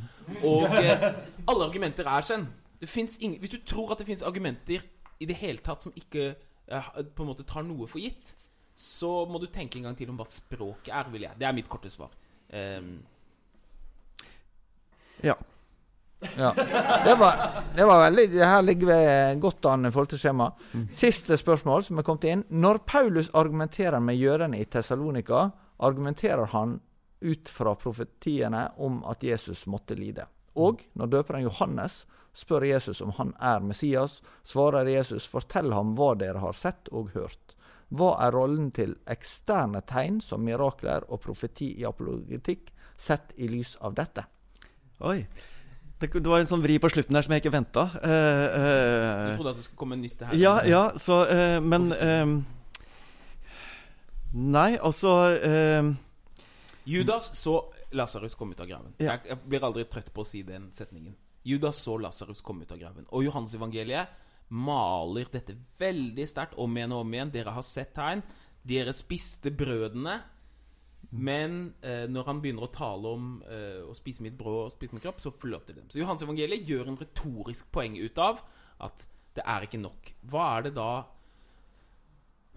Og 0.43 0.67
eh, 0.81 1.05
alle 1.47 1.69
argumenter 1.69 2.09
er 2.11 2.27
sånn. 2.27 2.49
Hvis 2.83 3.53
du 3.53 3.61
tror 3.63 3.93
at 3.93 4.03
det 4.03 4.09
fins 4.09 4.25
argumenter 4.27 4.83
i 5.23 5.29
det 5.29 5.39
hele 5.39 5.63
tatt 5.63 5.85
som 5.85 5.95
ikke 5.95 6.33
eh, 6.33 6.91
på 7.15 7.23
en 7.23 7.31
måte 7.31 7.47
tar 7.47 7.63
noe 7.63 7.87
for 7.87 8.03
gitt, 8.03 8.35
så 8.75 9.23
må 9.29 9.39
du 9.39 9.47
tenke 9.47 9.79
en 9.79 9.87
gang 9.87 9.95
til 9.95 10.11
om 10.11 10.19
hva 10.19 10.27
språket 10.27 10.91
er, 10.91 11.07
vil 11.13 11.23
jeg. 11.29 11.39
Det 11.39 11.47
er 11.47 11.55
mitt 11.55 11.71
korte 11.71 11.91
svar. 11.93 12.11
Um, 12.51 12.97
ja. 15.23 15.37
Ja. 16.37 16.53
Det 17.05 17.15
var, 17.19 17.41
det 17.75 17.85
var 17.85 18.01
veldig 18.05 18.25
det 18.31 18.45
Her 18.45 18.61
ligger 18.61 18.87
vi 18.89 19.39
godt 19.41 19.65
an 19.69 19.85
i 19.85 19.91
forhold 19.91 20.13
til 20.13 20.21
skjema. 20.21 20.49
Mm. 20.73 20.87
Siste 20.95 21.37
spørsmål 21.37 21.83
som 21.87 21.99
er 21.99 22.07
kommet 22.07 22.29
inn. 22.29 22.45
Når 22.49 22.83
Paulus 22.87 23.29
argumenterer 23.33 23.99
med 23.99 24.17
jødene 24.17 24.61
i 24.61 24.65
Tessalonika, 24.65 25.49
argumenterer 25.83 26.45
han 26.55 26.79
ut 27.23 27.49
fra 27.49 27.75
profetiene 27.75 28.67
om 28.77 29.03
at 29.07 29.23
Jesus 29.23 29.65
måtte 29.67 29.95
lide. 29.95 30.25
Og 30.59 30.83
når 30.93 31.11
døperen 31.17 31.45
Johannes 31.47 32.03
spør 32.33 32.65
Jesus 32.65 33.01
om 33.01 33.13
han 33.17 33.33
er 33.39 33.63
Messias, 33.63 34.21
svarer 34.43 34.89
Jesus, 34.89 35.25
fortell 35.29 35.73
ham 35.73 35.93
hva 35.97 36.13
dere 36.19 36.41
har 36.43 36.57
sett 36.57 36.89
og 36.91 37.13
hørt. 37.15 37.55
Hva 37.93 38.15
er 38.25 38.33
rollen 38.33 38.71
til 38.73 38.95
eksterne 39.09 39.83
tegn 39.85 40.19
som 40.23 40.41
mirakler 40.45 41.05
og 41.09 41.21
profeti 41.25 41.75
i 41.77 41.85
apologetikk, 41.85 42.71
sett 42.97 43.35
i 43.37 43.49
lys 43.51 43.75
av 43.81 43.93
dette? 43.97 44.25
Oi. 45.05 45.19
Det, 46.03 46.09
det, 46.19 46.27
var 46.27 46.41
en 46.43 46.47
sånn 46.49 46.63
vri 46.63 46.75
på 46.83 46.89
slutten 46.91 47.15
der 47.15 47.23
som 47.23 47.31
jeg 47.31 47.43
ikke 47.45 47.53
venta. 47.53 47.85
Uh, 48.03 48.45
uh, 48.51 49.27
du 49.31 49.37
trodde 49.37 49.53
at 49.53 49.59
det 49.61 49.67
skulle 49.69 49.79
komme 49.79 49.97
nytt 50.01 50.19
her? 50.27 50.33
Ja, 50.35 50.57
ja 50.67 50.81
så, 50.99 51.21
uh, 51.29 51.59
men 51.63 51.93
Nei, 54.33 54.73
altså 54.81 55.13
Judas 56.89 57.29
så 57.37 57.53
Lasarus 57.93 58.35
komme 58.35 58.57
ut 58.57 58.63
av 58.63 58.67
graven. 58.67 58.95
Ja. 58.97 59.13
Jeg, 59.13 59.29
jeg, 59.29 59.39
blir 59.47 59.63
aldri 59.63 59.85
trøtt 59.87 60.09
på 60.11 60.25
å 60.25 60.27
si 60.27 60.41
den 60.43 60.71
setningen. 60.75 61.13
Judas 61.47 61.79
så 61.85 61.95
Lasarus 62.01 62.41
komme 62.43 62.65
ut 62.65 62.73
av 62.73 62.81
graven. 62.81 63.05
Og 63.13 63.23
Johannes 63.27 63.53
evangeliet 63.55 64.11
maler 64.49 65.29
dette 65.31 65.55
veldig 65.79 66.25
sterkt 66.27 66.57
om 66.59 66.73
igjen 66.75 66.95
og 66.97 67.05
om 67.05 67.13
igjen. 67.13 67.31
Dere 67.37 67.53
har 67.55 67.65
sett 67.67 67.93
tegn. 67.95 68.25
Dere 68.65 68.91
spiste 68.97 69.53
brødene 69.53 70.17
men 71.13 71.75
eh, 71.85 72.07
når 72.09 72.25
han 72.25 72.39
begynner 72.41 72.65
å 72.65 72.71
tale 72.73 73.09
om 73.13 73.25
eh, 73.45 73.83
å 73.85 73.93
spise 73.93 74.23
mitt 74.25 74.37
brød 74.37 74.59
og 74.63 74.71
spise 74.73 74.95
min 74.95 75.03
kropp, 75.03 75.19
så 75.21 75.29
forlater 75.29 75.75
de 75.75 75.81
dem. 75.81 75.89
Så 75.91 75.99
Johans 75.99 76.23
evangeliet 76.25 76.65
gjør 76.65 76.89
en 76.89 76.97
retorisk 76.97 77.69
poeng 77.73 77.99
ut 78.01 78.17
av 78.21 78.41
at 78.81 79.05
det 79.37 79.45
er 79.45 79.67
ikke 79.67 79.81
nok. 79.81 80.09
Hva 80.29 80.47
er 80.55 80.67
det 80.67 80.73
da 80.77 80.89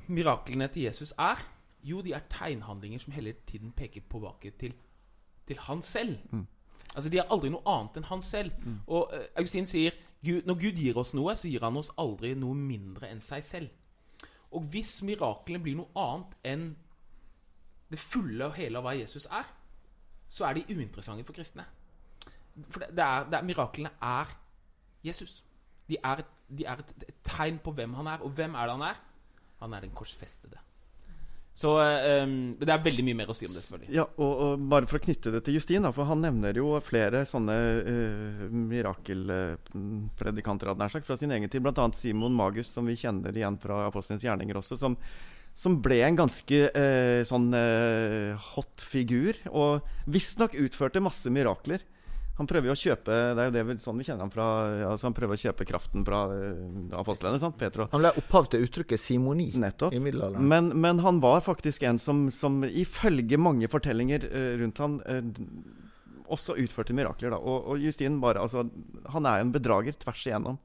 miraklene 0.08 0.70
til 0.72 0.86
Jesus 0.86 1.12
er? 1.20 1.42
Jo, 1.84 2.00
de 2.00 2.14
er 2.16 2.24
tegnhandlinger 2.32 3.02
som 3.04 3.12
hele 3.12 3.34
tiden 3.46 3.74
peker 3.76 4.06
tilbake 4.08 4.54
til, 4.58 4.72
til 5.46 5.60
han 5.68 5.82
selv. 5.84 6.16
Mm. 6.32 6.46
Altså, 6.94 7.10
De 7.10 7.20
er 7.20 7.28
aldri 7.30 7.52
noe 7.52 7.66
annet 7.68 8.00
enn 8.00 8.08
han 8.08 8.24
selv. 8.24 8.56
Mm. 8.64 8.80
Og 8.86 9.12
eh, 9.12 9.28
Augustin 9.36 9.68
sier 9.68 10.00
Gud, 10.24 10.46
når 10.48 10.60
Gud 10.64 10.80
gir 10.80 10.96
oss 10.96 11.12
noe, 11.14 11.36
så 11.36 11.52
gir 11.52 11.64
han 11.64 11.76
oss 11.76 11.92
aldri 12.00 12.32
noe 12.34 12.56
mindre 12.56 13.12
enn 13.12 13.20
seg 13.20 13.44
selv. 13.44 13.68
Og 14.56 14.64
hvis 14.72 15.02
miraklene 15.04 15.60
blir 15.60 15.76
noe 15.82 15.92
annet 16.00 16.36
enn 16.46 16.66
det 17.90 17.98
fulle 18.02 18.48
og 18.48 18.56
hele 18.58 18.80
av 18.80 18.86
hva 18.86 18.94
Jesus 18.98 19.28
er, 19.30 19.46
så 20.30 20.48
er 20.48 20.58
de 20.58 20.74
uinteressante 20.74 21.24
for 21.26 21.36
kristne. 21.36 21.64
For 22.70 22.82
det, 22.82 22.88
det 22.96 23.04
er, 23.04 23.28
er, 23.30 23.46
Miraklene 23.46 23.92
er 24.02 24.26
Jesus. 25.06 25.44
De 25.86 25.96
er, 26.02 26.24
et, 26.24 26.30
de 26.58 26.66
er 26.66 26.82
et, 26.82 26.94
et, 27.06 27.18
tegn 27.26 27.58
på 27.62 27.74
hvem 27.76 27.94
han 27.98 28.08
er. 28.10 28.24
Og 28.26 28.30
hvem 28.34 28.56
er 28.56 28.66
det 28.66 28.74
han 28.78 28.88
er? 28.88 28.96
Han 29.62 29.76
er 29.76 29.80
den 29.86 29.96
korsfestede. 29.96 30.58
Så 31.56 31.70
um, 31.72 32.56
Det 32.60 32.68
er 32.68 32.84
veldig 32.84 33.04
mye 33.06 33.16
mer 33.16 33.30
å 33.32 33.34
si 33.36 33.46
om 33.48 33.54
det. 33.54 33.62
selvfølgelig 33.64 33.94
Ja, 33.96 34.04
og, 34.04 34.32
og 34.44 34.64
Bare 34.68 34.86
for 34.90 34.96
å 34.98 35.04
knytte 35.06 35.32
det 35.32 35.40
til 35.46 35.56
Justin, 35.56 35.84
da, 35.86 35.90
for 35.96 36.04
han 36.10 36.20
nevner 36.20 36.52
jo 36.60 36.66
flere 36.84 37.18
sånne 37.28 37.56
uh, 37.86 38.42
mirakelpredikanter 38.52 40.74
fra 41.06 41.16
sin 41.16 41.32
egen 41.32 41.48
tid. 41.48 41.62
Bl.a. 41.64 41.86
Simon 41.96 42.36
Magus, 42.36 42.68
som 42.76 42.84
vi 42.88 43.00
kjenner 43.00 43.32
igjen 43.32 43.56
fra 43.62 43.86
Apostelens 43.86 44.24
gjerninger 44.26 44.56
også. 44.60 44.74
som 44.76 44.92
som 45.56 45.78
ble 45.80 46.02
en 46.04 46.18
ganske 46.18 46.58
eh, 46.68 47.22
sånn 47.24 47.48
eh, 47.56 48.48
hot 48.52 48.84
figur. 48.84 49.38
Og 49.56 49.86
visstnok 50.04 50.56
utførte 50.60 51.00
masse 51.00 51.32
mirakler. 51.32 51.84
Han 52.36 52.48
prøver 52.48 52.68
jo 52.68 52.74
å 52.74 52.76
kjøpe 52.76 53.14
Det 53.32 53.40
er 53.40 53.46
jo 53.48 53.52
det 53.54 53.62
vi, 53.64 53.74
sånn 53.80 53.96
vi 53.96 54.04
kjenner 54.04 54.26
ham 54.26 54.32
fra 54.32 54.46
altså 54.90 55.08
Han 55.08 55.14
prøver 55.16 55.38
å 55.38 55.40
kjøpe 55.40 55.64
kraften 55.68 56.04
fra 56.04 56.26
eh, 56.34 56.58
apostlene. 57.00 57.40
sant? 57.40 57.56
Petro? 57.56 57.86
Han 57.94 58.02
ble 58.02 58.12
opphav 58.20 58.50
til 58.52 58.66
uttrykket 58.66 59.00
simoni 59.00 59.48
Nettopp. 59.56 59.96
i 59.96 60.02
middelalderen. 60.02 60.44
Men, 60.44 60.68
men 60.76 61.00
han 61.04 61.22
var 61.24 61.40
faktisk 61.46 61.86
en 61.88 62.00
som, 62.02 62.26
som 62.34 62.60
ifølge 62.68 63.40
mange 63.40 63.70
fortellinger 63.72 64.28
uh, 64.28 64.52
rundt 64.60 64.82
han 64.84 64.98
uh, 65.08 65.22
også 66.36 66.58
utførte 66.60 66.96
mirakler. 66.96 67.32
da. 67.32 67.40
Og, 67.40 67.72
og 67.72 67.80
Justin 67.80 68.20
bare, 68.20 68.44
altså, 68.44 68.66
han 69.14 69.28
er 69.30 69.40
jo 69.40 69.48
en 69.48 69.56
bedrager 69.56 69.96
tvers 70.04 70.26
igjennom. 70.28 70.60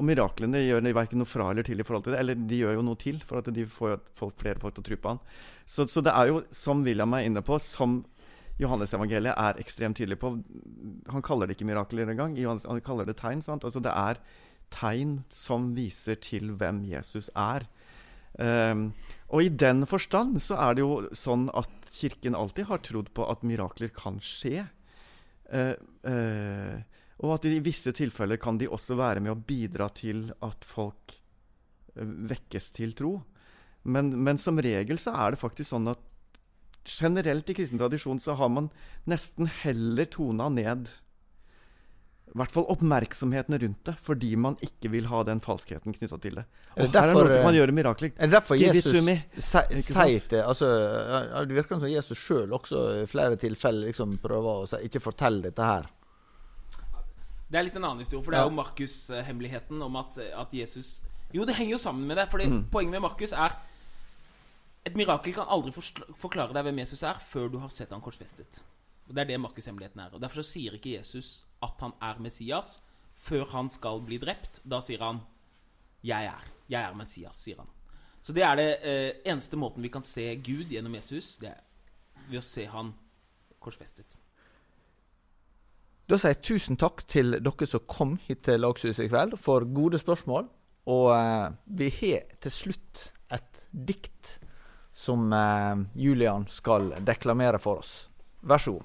Og 0.00 0.06
miraklene 0.08 0.62
gjør 0.62 0.86
verken 0.96 1.20
noe 1.20 1.28
fra 1.28 1.50
eller 1.52 1.66
til 1.66 1.82
i 1.82 1.84
forhold 1.84 2.06
til 2.06 2.14
det. 2.14 2.20
Eller 2.22 2.38
de 2.48 2.60
gjør 2.62 2.78
jo 2.78 2.84
noe 2.86 3.00
til, 3.00 3.18
for 3.28 3.42
at 3.42 3.50
de 3.52 3.66
får 3.68 3.98
flere 4.40 4.62
folk 4.62 4.78
til 4.78 4.84
å 4.84 4.88
tro 4.88 4.96
på 5.02 5.12
han. 5.12 5.20
Så, 5.68 5.84
så 5.92 6.00
det 6.04 6.14
er 6.16 6.30
jo, 6.30 6.40
som 6.54 6.80
William 6.86 7.12
er 7.18 7.28
inne 7.28 7.42
på, 7.44 7.58
som 7.60 8.00
Johannes-evangeliet 8.60 9.36
er 9.36 9.60
ekstremt 9.60 9.98
tydelig 10.00 10.18
på. 10.22 10.32
Han 11.12 11.24
kaller 11.24 11.48
det 11.48 11.58
ikke 11.58 11.68
mirakler 11.68 12.08
engang. 12.12 12.36
Han 12.40 12.82
kaller 12.84 13.08
det 13.08 13.18
tegn. 13.20 13.44
sant? 13.44 13.66
Altså 13.68 13.82
Det 13.84 13.92
er 13.92 14.20
tegn 14.72 15.18
som 15.32 15.72
viser 15.76 16.16
til 16.24 16.54
hvem 16.56 16.82
Jesus 16.88 17.28
er. 17.36 17.68
Um, 18.40 18.94
og 19.28 19.44
i 19.44 19.52
den 19.52 19.84
forstand 19.84 20.38
så 20.40 20.56
er 20.56 20.76
det 20.76 20.84
jo 20.86 21.02
sånn 21.12 21.50
at 21.52 21.68
Kirken 21.92 22.32
alltid 22.32 22.70
har 22.70 22.80
trodd 22.80 23.10
på 23.12 23.26
at 23.28 23.44
mirakler 23.44 23.92
kan 23.92 24.16
skje. 24.24 24.64
Uh, 25.52 25.76
uh, 26.08 26.80
og 27.20 27.34
at 27.36 27.48
i 27.50 27.58
visse 27.64 27.92
tilfeller 27.96 28.40
kan 28.40 28.58
de 28.60 28.70
også 28.70 28.96
være 28.98 29.22
med 29.24 29.34
å 29.34 29.42
bidra 29.48 29.90
til 29.94 30.30
at 30.44 30.64
folk 30.68 31.16
uh, 31.98 32.06
vekkes 32.32 32.72
til 32.78 32.96
tro. 32.98 33.18
Men, 33.82 34.12
men 34.22 34.38
som 34.38 34.60
regel 34.62 35.00
så 35.02 35.14
er 35.18 35.34
det 35.34 35.42
faktisk 35.42 35.74
sånn 35.74 35.90
at 35.92 36.02
generelt 36.88 37.50
i 37.50 37.54
kristen 37.54 37.78
tradisjon 37.78 38.20
så 38.22 38.34
har 38.38 38.50
man 38.50 38.68
nesten 39.10 39.50
heller 39.62 40.08
tona 40.10 40.48
ned 40.50 40.90
i 42.32 42.38
hvert 42.40 42.52
fall 42.54 42.64
oppmerksomheten 42.72 43.58
rundt 43.60 43.80
det, 43.84 43.92
fordi 44.00 44.30
man 44.40 44.54
ikke 44.64 44.88
vil 44.94 45.08
ha 45.10 45.20
den 45.28 45.42
falskheten 45.44 45.92
knytta 45.92 46.16
til 46.22 46.38
det. 46.40 46.44
Og 46.78 46.86
her 46.86 47.02
er 47.02 47.10
det 47.10 47.16
noen 47.18 47.32
som 47.34 47.44
kan 47.44 47.56
gjøre 47.58 47.74
mirakler. 47.76 48.12
Er 48.16 48.30
det 48.30 48.38
derfor 48.38 48.56
Jesus 48.56 48.88
sier 48.88 50.22
til 50.30 50.40
altså, 50.40 50.70
Det 51.44 51.58
virker 51.58 51.82
som 51.82 51.90
Jesus 51.92 52.22
sjøl 52.22 52.54
også 52.56 52.84
i 53.02 53.10
flere 53.10 53.36
tilfeller 53.40 53.90
liksom 53.90 54.16
prøver 54.22 54.62
å 54.62 54.70
si 54.70 54.80
ikke 54.88 55.02
fortell 55.04 55.42
dette 55.44 55.66
her. 55.66 55.90
Det 57.52 57.58
er 57.60 57.66
litt 57.66 57.76
en 57.76 57.84
annen 57.84 58.00
historie, 58.00 58.24
for 58.24 58.32
det 58.32 58.40
er 58.40 58.46
jo 58.48 58.56
Markus-hemmeligheten 58.56 59.82
om 59.84 59.98
at, 60.00 60.16
at, 60.40 60.54
Jesus 60.56 61.02
Jo, 61.34 61.44
det 61.48 61.56
henger 61.58 61.74
jo 61.74 61.80
sammen 61.82 62.06
med 62.08 62.16
det. 62.16 62.24
For 62.32 62.40
mm. 62.40 62.62
poenget 62.72 62.96
med 62.96 63.04
Markus 63.04 63.32
er 63.36 63.58
et 64.88 64.96
mirakel 64.96 65.34
kan 65.36 65.50
aldri 65.52 65.72
forklare 65.72 66.56
deg 66.56 66.64
hvem 66.66 66.80
Jesus 66.82 67.04
er, 67.06 67.20
før 67.20 67.52
du 67.52 67.58
har 67.60 67.70
sett 67.72 67.92
han 67.92 68.02
korsfestet. 68.04 68.62
Og 69.08 69.14
Det 69.14 69.22
er 69.22 69.28
det 69.30 69.40
Markus-hemmeligheten 69.40 70.00
er. 70.00 70.14
Og 70.16 70.22
Derfor 70.22 70.40
så 70.40 70.54
sier 70.54 70.78
ikke 70.78 70.96
Jesus 70.96 71.44
at 71.62 71.76
han 71.84 71.92
er 72.00 72.24
Messias 72.24 72.78
før 73.22 73.44
han 73.52 73.68
skal 73.70 74.00
bli 74.00 74.18
drept. 74.18 74.62
Da 74.64 74.80
sier 74.80 75.04
han 75.04 75.20
'Jeg 76.02 76.24
er'. 76.24 76.48
'Jeg 76.68 76.82
er 76.82 76.94
Messias', 76.94 77.42
sier 77.44 77.56
han. 77.58 77.68
Så 78.22 78.32
det 78.32 78.42
er 78.42 78.56
det 78.56 78.76
eh, 78.82 79.12
eneste 79.32 79.56
måten 79.56 79.82
vi 79.82 79.88
kan 79.88 80.02
se 80.02 80.36
Gud 80.36 80.70
gjennom 80.70 80.94
Jesus, 80.94 81.36
det 81.36 81.48
er 81.48 81.60
ved 82.28 82.38
å 82.38 82.42
se 82.42 82.66
han 82.66 82.94
korsfestet. 83.60 84.16
Da 86.12 86.18
sier 86.20 86.34
jeg 86.34 86.44
tusen 86.44 86.76
takk 86.76 87.06
til 87.08 87.38
dere 87.40 87.64
som 87.64 87.80
kom 87.88 88.10
hit 88.26 88.42
til 88.44 88.60
Lagshuset 88.60 89.06
i 89.06 89.08
kveld, 89.08 89.38
for 89.40 89.64
gode 89.64 89.96
spørsmål. 89.96 90.44
Og 90.92 91.06
eh, 91.16 91.54
vi 91.72 91.88
har 91.88 92.26
til 92.44 92.52
slutt 92.52 93.06
et 93.32 93.62
dikt 93.72 94.34
som 94.92 95.32
eh, 95.32 95.80
Julian 95.96 96.44
skal 96.52 96.92
deklamere 97.00 97.62
for 97.64 97.80
oss. 97.80 97.94
Vær 98.44 98.60
så 98.60 98.76
god. 98.76 98.84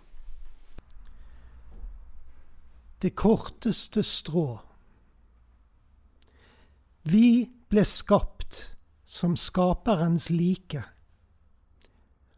Det 3.04 3.12
korteste 3.20 4.08
strå. 4.08 4.48
Vi 7.12 7.28
ble 7.68 7.84
skapt 7.84 8.70
som 9.04 9.36
skaperens 9.36 10.32
like. 10.32 10.88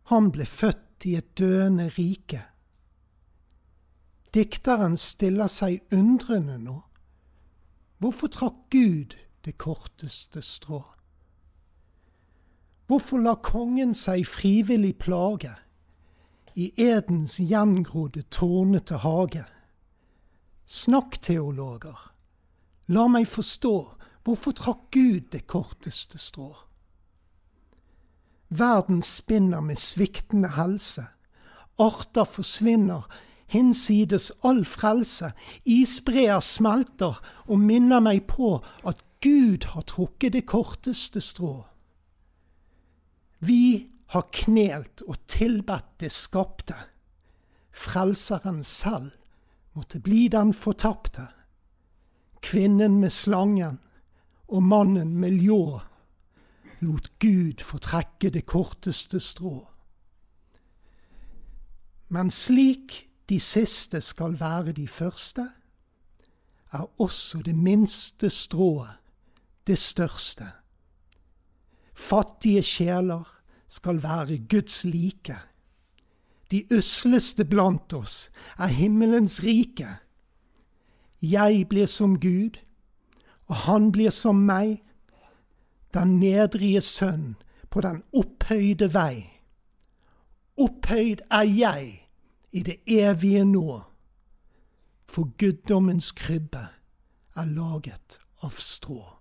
Han 0.10 0.34
ble 0.34 0.50
født 0.50 1.06
i 1.06 1.20
et 1.22 1.36
døende 1.38 1.92
rike. 1.94 2.48
Dikteren 4.34 4.98
stiller 4.98 5.50
seg 5.50 5.82
undrende 5.92 6.60
nå. 6.62 6.76
Hvorfor 7.98 8.30
trakk 8.30 8.58
Gud 8.70 9.16
det 9.46 9.56
korteste 9.58 10.42
strå? 10.46 10.84
Hvorfor 12.90 13.22
la 13.22 13.34
kongen 13.42 13.96
seg 13.98 14.28
frivillig 14.30 14.96
plage 15.02 15.52
i 16.58 16.72
Edens 16.78 17.40
gjengrodde, 17.42 18.24
tårnete 18.30 19.02
hage? 19.02 19.44
Snakk, 20.70 21.18
teologer, 21.26 21.98
la 22.94 23.08
meg 23.10 23.26
forstå, 23.30 23.76
hvorfor 24.26 24.54
trakk 24.58 24.84
Gud 24.94 25.32
det 25.34 25.48
korteste 25.50 26.22
strå? 26.22 26.52
Verden 28.50 29.02
spinner 29.02 29.62
med 29.62 29.82
sviktende 29.82 30.54
helse, 30.54 31.08
arter 31.82 32.30
forsvinner, 32.30 33.10
hinsides 33.50 34.32
all 34.44 34.64
frelse, 34.66 35.32
isbreer 35.66 36.40
smelter 36.40 37.20
og 37.48 37.60
minner 37.60 38.04
meg 38.04 38.26
på 38.30 38.60
at 38.88 39.02
Gud 39.24 39.66
har 39.74 39.84
trukket 39.90 40.34
det 40.34 40.46
korteste 40.48 41.22
strå. 41.22 41.66
Vi 43.40 43.90
har 44.14 44.30
knelt 44.32 45.04
og 45.08 45.18
tilbedt 45.28 46.00
det 46.00 46.12
skapte. 46.12 46.76
Frelseren 47.72 48.64
selv 48.64 49.12
måtte 49.76 50.00
bli 50.00 50.28
den 50.28 50.54
fortapte. 50.54 51.28
Kvinnen 52.42 53.00
med 53.00 53.12
slangen 53.12 53.80
og 54.48 54.64
mannen 54.64 55.18
med 55.20 55.36
ljå 55.44 55.80
lot 56.80 57.12
Gud 57.20 57.62
få 57.64 57.78
trekke 57.84 58.32
det 58.32 58.46
korteste 58.48 59.20
strå. 59.20 59.68
Men 62.10 62.32
slik 62.32 63.09
de 63.30 63.40
siste 63.40 64.02
skal 64.02 64.40
være 64.40 64.72
de 64.72 64.88
første, 64.88 65.50
er 66.72 67.02
også 67.02 67.42
det 67.46 67.56
minste 67.56 68.30
strået 68.30 68.90
det 69.68 69.78
største. 69.78 70.46
Fattige 71.94 72.64
sjeler 72.64 73.42
skal 73.68 74.04
være 74.04 74.38
Guds 74.50 74.84
like. 74.84 75.36
De 76.52 76.64
usleste 76.78 77.46
blant 77.46 77.94
oss 77.94 78.32
er 78.58 78.68
himmelens 78.68 79.44
rike. 79.44 79.88
Jeg 81.22 81.68
blir 81.70 81.86
som 81.86 82.20
Gud, 82.20 82.58
og 83.46 83.56
han 83.56 83.92
blir 83.92 84.10
som 84.10 84.36
meg, 84.36 84.82
den 85.94 86.20
nedrige 86.20 86.82
sønn 86.82 87.36
på 87.70 87.82
den 87.82 88.04
opphøyde 88.14 88.94
vei. 88.94 89.26
Opphøyd 90.58 91.22
er 91.30 91.44
jeg 91.44 92.09
i 92.52 92.64
det 92.64 92.80
evige 92.88 93.46
nå, 93.46 93.82
for 95.10 95.32
guddommens 95.38 96.12
krybbe 96.12 96.68
er 97.36 97.46
laget 97.46 98.20
av 98.42 98.58
strå. 98.58 99.19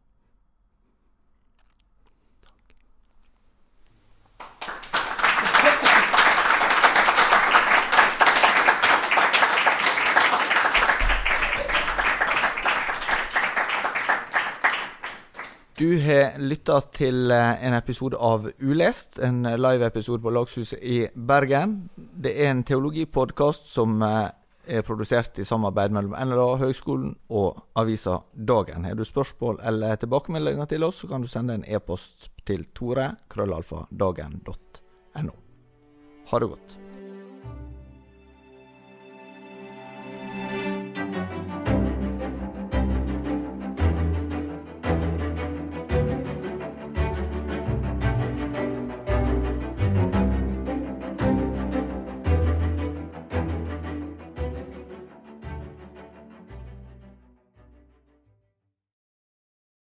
Du 15.78 15.92
har 16.02 16.34
lytta 16.42 16.80
til 16.90 17.30
eh, 17.30 17.60
en 17.62 17.70
episode 17.76 18.18
av 18.18 18.48
Ulest, 18.58 19.20
en 19.22 19.46
live-episode 19.46 20.18
på 20.24 20.32
Lagshuset 20.34 20.80
i 20.82 21.06
Bergen. 21.14 21.86
Det 21.94 22.32
er 22.34 22.50
en 22.50 22.64
teologipodkast 22.66 23.70
som 23.70 24.02
eh, 24.02 24.26
er 24.66 24.82
produsert 24.82 25.38
i 25.38 25.46
samarbeid 25.46 25.94
mellom 25.94 26.18
NLA, 26.18 26.58
Høgskolen 26.64 27.14
og 27.30 27.62
avisa 27.78 28.26
Dagen. 28.34 28.90
Har 28.90 28.98
du 28.98 29.06
spørsmål 29.06 29.62
eller 29.70 29.94
tilbakemeldinger 30.02 30.66
til 30.74 30.82
oss, 30.88 30.98
så 31.04 31.12
kan 31.14 31.22
du 31.22 31.30
sende 31.30 31.54
en 31.54 31.62
e-post 31.62 32.26
til 32.42 32.66
tore-dagen.no. 32.74 35.34
Ha 36.32 36.42
det 36.42 36.50
godt. 36.56 36.87